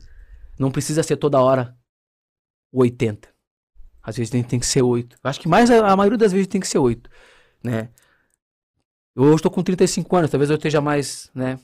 Não 0.56 0.70
precisa 0.70 1.02
ser 1.02 1.16
toda 1.16 1.42
hora 1.42 1.76
o 2.70 2.82
80. 2.82 3.28
Às 4.00 4.16
vezes 4.16 4.30
tem, 4.30 4.44
tem 4.44 4.60
que 4.60 4.66
ser 4.66 4.82
8. 4.82 5.18
Acho 5.24 5.40
que 5.40 5.48
mais 5.48 5.68
a, 5.72 5.90
a 5.90 5.96
maioria 5.96 6.18
das 6.18 6.30
vezes 6.30 6.46
tem 6.46 6.60
que 6.60 6.68
ser 6.68 6.78
8, 6.78 7.10
né? 7.60 7.88
Eu 9.16 9.24
hoje 9.24 9.36
estou 9.36 9.50
com 9.50 9.60
35 9.60 10.16
anos, 10.16 10.30
talvez 10.30 10.50
eu 10.50 10.56
esteja 10.56 10.80
mais, 10.80 11.32
né? 11.34 11.58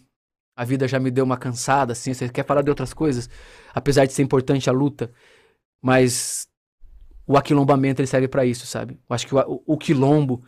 A 0.57 0.65
vida 0.65 0.89
já 0.89 0.99
me 0.99 1.13
deu 1.13 1.25
uma 1.25 1.37
cansada, 1.37 1.93
assim. 1.93 2.13
Você 2.13 2.29
quer 2.29 2.45
falar 2.45 2.63
de 2.63 2.71
outras 2.71 2.93
coisas, 2.93 3.31
apesar 3.73 4.05
de 4.05 4.13
ser 4.13 4.23
importante 4.23 4.69
a 4.69 4.73
luta, 4.73 5.13
mas 5.81 6.49
o 7.27 7.37
aquilombamento 7.37 8.01
ele 8.01 8.07
serve 8.07 8.29
para 8.29 8.45
isso, 8.45 8.67
sabe? 8.67 8.95
Eu 9.09 9.15
acho 9.15 9.27
que 9.27 9.35
o, 9.35 9.63
o, 9.67 9.77
quilombo, 9.77 10.43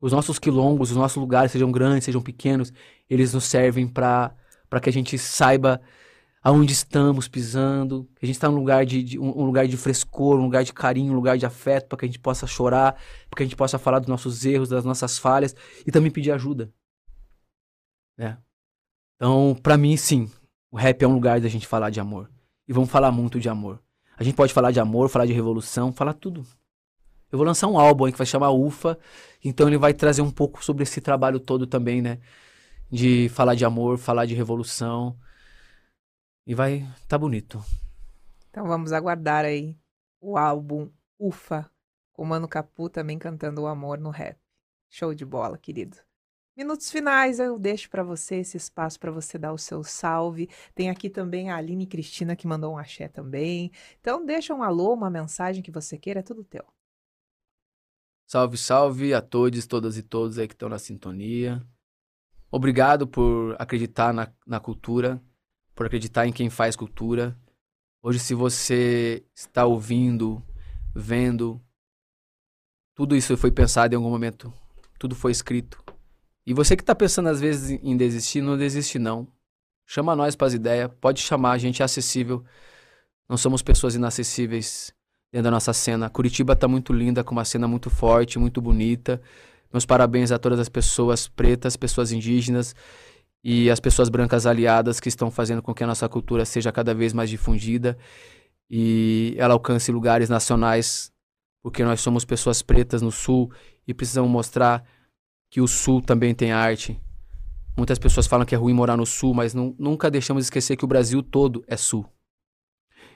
os 0.00 0.12
nossos 0.12 0.38
quilombos, 0.38 0.90
os 0.90 0.96
nossos 0.96 1.16
lugares, 1.16 1.52
sejam 1.52 1.70
grandes, 1.70 2.04
sejam 2.04 2.20
pequenos, 2.20 2.72
eles 3.08 3.32
nos 3.32 3.44
servem 3.44 3.86
para 3.86 4.34
que 4.82 4.88
a 4.88 4.92
gente 4.92 5.16
saiba 5.18 5.80
aonde 6.42 6.72
estamos 6.72 7.26
pisando, 7.26 8.08
que 8.16 8.24
a 8.24 8.26
gente 8.26 8.36
está 8.36 8.48
num 8.48 8.56
lugar 8.56 8.86
de, 8.86 9.02
de 9.02 9.18
um, 9.18 9.40
um, 9.40 9.44
lugar 9.44 9.66
de 9.66 9.76
frescor, 9.76 10.38
um 10.38 10.44
lugar 10.44 10.62
de 10.62 10.72
carinho, 10.72 11.12
um 11.12 11.16
lugar 11.16 11.36
de 11.36 11.44
afeto, 11.44 11.88
para 11.88 11.98
que 11.98 12.04
a 12.04 12.08
gente 12.08 12.20
possa 12.20 12.46
chorar, 12.46 12.92
para 13.28 13.36
que 13.36 13.42
a 13.42 13.46
gente 13.46 13.56
possa 13.56 13.78
falar 13.78 13.98
dos 13.98 14.08
nossos 14.08 14.44
erros, 14.44 14.68
das 14.68 14.84
nossas 14.84 15.18
falhas 15.18 15.54
e 15.84 15.90
também 15.90 16.10
pedir 16.10 16.30
ajuda. 16.30 16.72
Né? 18.16 18.38
Então, 19.16 19.56
para 19.60 19.76
mim, 19.76 19.96
sim, 19.96 20.30
o 20.70 20.76
rap 20.76 21.02
é 21.02 21.08
um 21.08 21.14
lugar 21.14 21.40
da 21.40 21.48
gente 21.48 21.66
falar 21.66 21.90
de 21.90 21.98
amor. 21.98 22.30
E 22.68 22.72
vamos 22.72 22.90
falar 22.90 23.10
muito 23.10 23.40
de 23.40 23.48
amor. 23.48 23.82
A 24.16 24.24
gente 24.24 24.34
pode 24.34 24.52
falar 24.52 24.70
de 24.70 24.80
amor, 24.80 25.08
falar 25.08 25.26
de 25.26 25.32
revolução, 25.32 25.92
falar 25.92 26.14
tudo. 26.14 26.46
Eu 27.30 27.38
vou 27.38 27.46
lançar 27.46 27.66
um 27.66 27.78
álbum 27.78 28.04
aí 28.06 28.12
que 28.12 28.18
vai 28.18 28.26
chamar 28.26 28.50
UFA, 28.50 28.98
então 29.44 29.66
ele 29.66 29.76
vai 29.76 29.92
trazer 29.92 30.22
um 30.22 30.30
pouco 30.30 30.64
sobre 30.64 30.84
esse 30.84 31.00
trabalho 31.00 31.38
todo 31.38 31.66
também, 31.66 32.00
né? 32.00 32.18
De 32.90 33.28
falar 33.30 33.54
de 33.54 33.64
amor, 33.64 33.98
falar 33.98 34.26
de 34.26 34.34
revolução, 34.34 35.18
e 36.46 36.54
vai 36.54 36.88
tá 37.08 37.18
bonito. 37.18 37.62
Então 38.48 38.66
vamos 38.66 38.92
aguardar 38.92 39.44
aí 39.44 39.76
o 40.20 40.38
álbum 40.38 40.88
Ufa, 41.18 41.68
com 42.12 42.24
Mano 42.24 42.48
Capu 42.48 42.88
também 42.88 43.18
cantando 43.18 43.62
o 43.62 43.66
amor 43.66 43.98
no 43.98 44.10
rap. 44.10 44.38
Show 44.88 45.12
de 45.14 45.24
bola, 45.24 45.58
querido. 45.58 46.05
Minutos 46.56 46.90
finais, 46.90 47.38
eu 47.38 47.58
deixo 47.58 47.90
para 47.90 48.02
você 48.02 48.36
esse 48.36 48.56
espaço 48.56 48.98
para 48.98 49.10
você 49.10 49.36
dar 49.36 49.52
o 49.52 49.58
seu 49.58 49.84
salve. 49.84 50.48
Tem 50.74 50.88
aqui 50.88 51.10
também 51.10 51.50
a 51.50 51.56
Aline 51.56 51.86
Cristina 51.86 52.34
que 52.34 52.46
mandou 52.46 52.72
um 52.72 52.78
axé 52.78 53.08
também. 53.08 53.70
Então 54.00 54.24
deixa 54.24 54.54
um 54.54 54.62
alô, 54.62 54.94
uma 54.94 55.10
mensagem 55.10 55.62
que 55.62 55.70
você 55.70 55.98
queira, 55.98 56.20
é 56.20 56.22
tudo 56.22 56.42
teu. 56.42 56.64
Salve, 58.26 58.56
salve 58.56 59.12
a 59.12 59.20
todos, 59.20 59.66
todas 59.66 59.98
e 59.98 60.02
todos 60.02 60.38
aí 60.38 60.48
que 60.48 60.54
estão 60.54 60.70
na 60.70 60.78
sintonia. 60.78 61.62
Obrigado 62.50 63.06
por 63.06 63.54
acreditar 63.58 64.14
na, 64.14 64.32
na 64.46 64.58
cultura, 64.58 65.22
por 65.74 65.84
acreditar 65.84 66.26
em 66.26 66.32
quem 66.32 66.48
faz 66.48 66.74
cultura. 66.74 67.38
Hoje, 68.02 68.18
se 68.18 68.34
você 68.34 69.22
está 69.34 69.66
ouvindo, 69.66 70.42
vendo, 70.94 71.62
tudo 72.94 73.14
isso 73.14 73.36
foi 73.36 73.50
pensado 73.50 73.92
em 73.92 73.96
algum 73.96 74.08
momento, 74.08 74.50
tudo 74.98 75.14
foi 75.14 75.32
escrito. 75.32 75.84
E 76.46 76.54
você 76.54 76.76
que 76.76 76.82
está 76.82 76.94
pensando 76.94 77.28
às 77.28 77.40
vezes 77.40 77.78
em 77.82 77.96
desistir, 77.96 78.40
não 78.40 78.56
desiste 78.56 78.98
não. 78.98 79.26
Chama 79.84 80.14
nós 80.14 80.36
para 80.36 80.46
as 80.46 80.54
ideias, 80.54 80.90
pode 81.00 81.20
chamar, 81.20 81.52
a 81.52 81.58
gente 81.58 81.82
é 81.82 81.84
acessível. 81.84 82.44
Não 83.28 83.36
somos 83.36 83.62
pessoas 83.62 83.94
inacessíveis 83.96 84.92
dentro 85.32 85.44
da 85.44 85.50
nossa 85.50 85.72
cena. 85.72 86.08
Curitiba 86.08 86.52
está 86.52 86.68
muito 86.68 86.92
linda, 86.92 87.24
com 87.24 87.32
uma 87.32 87.44
cena 87.44 87.66
muito 87.66 87.90
forte, 87.90 88.38
muito 88.38 88.60
bonita. 88.60 89.20
Meus 89.72 89.84
parabéns 89.84 90.30
a 90.30 90.38
todas 90.38 90.60
as 90.60 90.68
pessoas 90.68 91.26
pretas, 91.26 91.76
pessoas 91.76 92.12
indígenas 92.12 92.74
e 93.42 93.68
as 93.68 93.80
pessoas 93.80 94.08
brancas 94.08 94.46
aliadas 94.46 95.00
que 95.00 95.08
estão 95.08 95.30
fazendo 95.30 95.60
com 95.60 95.74
que 95.74 95.82
a 95.82 95.86
nossa 95.86 96.08
cultura 96.08 96.44
seja 96.44 96.70
cada 96.70 96.94
vez 96.94 97.12
mais 97.12 97.28
difundida 97.28 97.98
e 98.70 99.34
ela 99.36 99.54
alcance 99.54 99.90
lugares 99.92 100.28
nacionais, 100.28 101.12
porque 101.62 101.84
nós 101.84 102.00
somos 102.00 102.24
pessoas 102.24 102.62
pretas 102.62 103.02
no 103.02 103.10
Sul 103.10 103.50
e 103.86 103.92
precisamos 103.94 104.30
mostrar 104.30 104.84
que 105.56 105.60
o 105.62 105.66
Sul 105.66 106.02
também 106.02 106.34
tem 106.34 106.52
arte. 106.52 107.00
Muitas 107.74 107.98
pessoas 107.98 108.26
falam 108.26 108.44
que 108.44 108.54
é 108.54 108.58
ruim 108.58 108.74
morar 108.74 108.94
no 108.94 109.06
Sul, 109.06 109.32
mas 109.32 109.54
nunca 109.54 110.10
deixamos 110.10 110.42
de 110.42 110.48
esquecer 110.48 110.76
que 110.76 110.84
o 110.84 110.86
Brasil 110.86 111.22
todo 111.22 111.64
é 111.66 111.78
Sul. 111.78 112.06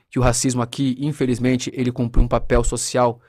Que 0.09 0.19
o 0.19 0.23
racismo 0.23 0.63
aqui, 0.63 0.97
infelizmente, 1.01 1.71
ele 1.75 1.93
cumpre 1.93 2.19
um 2.19 2.27
papel 2.27 2.65
social 2.65 3.21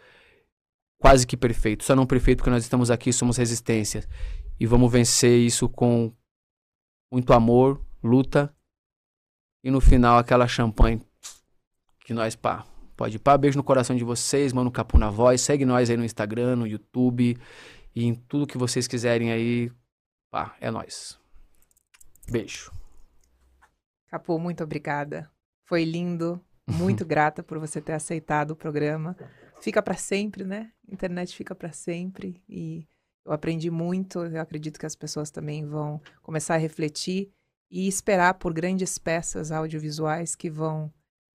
quase 0.98 1.28
que 1.28 1.36
perfeito. 1.36 1.84
Só 1.84 1.94
não 1.94 2.06
perfeito 2.06 2.38
porque 2.38 2.50
nós 2.50 2.64
estamos 2.64 2.90
aqui, 2.90 3.12
somos 3.12 3.36
resistência. 3.36 4.08
E 4.58 4.66
vamos 4.66 4.90
vencer 4.90 5.42
isso 5.42 5.68
com 5.68 6.14
muito 7.12 7.34
amor, 7.34 7.86
luta 8.02 8.56
e 9.62 9.70
no 9.70 9.82
final 9.82 10.20
aquela 10.20 10.48
champanhe 10.48 11.02
que 12.06 12.14
nós, 12.14 12.34
pá, 12.34 12.66
pode 12.96 13.20
pá, 13.20 13.38
beijo 13.38 13.58
no 13.58 13.64
coração 13.64 13.94
de 13.94 14.06
vocês, 14.06 14.54
mano, 14.54 14.72
Capu 14.72 14.98
na 14.98 15.10
voz, 15.10 15.42
segue 15.42 15.66
nós 15.66 15.90
aí 15.90 15.98
no 15.98 16.06
Instagram, 16.06 16.56
no 16.56 16.66
YouTube 16.66 17.38
e 17.96 18.06
em 18.06 18.16
tudo 18.16 18.48
que 18.48 18.58
vocês 18.58 18.88
quiserem 18.88 19.32
aí, 19.32 19.72
pá, 20.30 20.56
é 20.60 20.72
nós. 20.72 21.20
Beijo. 22.30 22.72
Capô, 24.08 24.38
muito 24.40 24.64
obrigada. 24.64 25.30
Foi 25.66 25.84
lindo. 25.84 26.44
Muito 26.68 27.04
grata 27.06 27.42
por 27.44 27.60
você 27.60 27.82
ter 27.82 27.94
aceitado 27.94 28.52
o 28.52 28.56
programa. 28.56 29.16
Fica 29.62 29.82
para 29.82 29.96
sempre, 29.96 30.44
né? 30.44 30.72
Internet 30.88 31.36
fica 31.36 31.54
para 31.54 31.72
sempre 31.72 32.42
e 32.48 32.88
eu 33.26 33.32
aprendi 33.32 33.70
muito. 33.70 34.20
Eu 34.20 34.42
acredito 34.42 34.80
que 34.80 34.86
as 34.86 34.96
pessoas 34.96 35.30
também 35.30 35.66
vão 35.66 36.02
começar 36.22 36.56
a 36.56 36.58
refletir 36.58 37.32
e 37.70 37.88
esperar 37.88 38.34
por 38.34 38.54
grandes 38.54 38.98
peças 38.98 39.52
audiovisuais 39.52 40.36
que 40.36 40.50
vão 40.50 40.92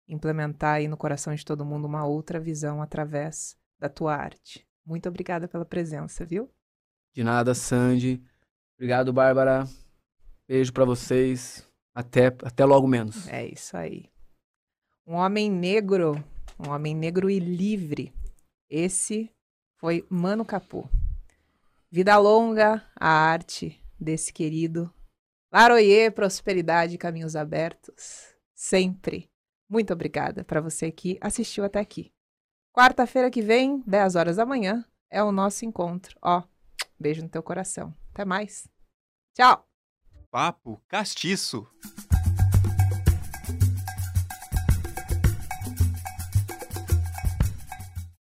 implementar 0.09 0.77
aí 0.77 0.89
no 0.89 0.97
coração 0.97 1.35
de 1.35 1.45
todo 1.45 1.65
mundo 1.65 1.87
uma 1.87 2.05
outra 2.05 2.39
visão 2.39 2.83
através 2.83 3.57
da 3.79 3.89
tua 3.89 4.15
arte. 4.15 4.66
Muito 4.87 5.09
obrigada 5.09 5.49
pela 5.49 5.65
presença, 5.65 6.25
viu? 6.25 6.49
De 7.13 7.25
nada, 7.25 7.55
Sandy. 7.55 8.23
Obrigado, 8.77 9.13
Bárbara. 9.13 9.65
Beijo 10.47 10.73
para 10.73 10.85
vocês. 10.85 11.69
Até, 11.93 12.27
até 12.27 12.65
logo 12.65 12.87
menos. 12.87 13.27
É 13.27 13.45
isso 13.47 13.77
aí. 13.77 14.09
Um 15.05 15.15
homem 15.15 15.51
negro, 15.51 16.23
um 16.59 16.71
homem 16.71 16.95
negro 16.95 17.29
e 17.29 17.39
livre. 17.41 18.13
Esse 18.71 19.31
foi 19.79 20.07
Mano 20.09 20.45
Capu. 20.45 20.89
Vida 21.91 22.17
longa 22.19 22.85
a 22.95 23.09
arte 23.09 23.83
desse 23.99 24.33
querido. 24.33 24.93
Laroie, 25.53 26.11
prosperidade, 26.11 26.99
caminhos 26.99 27.35
abertos. 27.35 28.35
Sempre. 28.55 29.29
Muito 29.69 29.93
obrigada 29.93 30.45
para 30.45 30.61
você 30.61 30.93
que 30.93 31.19
assistiu 31.21 31.65
até 31.65 31.81
aqui. 31.81 32.13
Quarta-feira 32.77 33.31
que 33.31 33.41
vem, 33.41 33.83
10 33.87 34.17
horas 34.17 34.37
da 34.37 34.45
manhã, 34.45 34.85
é 35.11 35.23
o 35.23 35.33
nosso 35.33 35.65
encontro. 35.65 36.15
Ó, 36.21 36.43
beijo 37.01 37.23
no 37.23 37.29
teu 37.31 37.43
coração. 37.43 37.95
Até 38.13 38.23
mais. 38.23 38.69
Tchau. 39.35 39.67
Papo 40.31 40.79
castiço. 40.87 41.67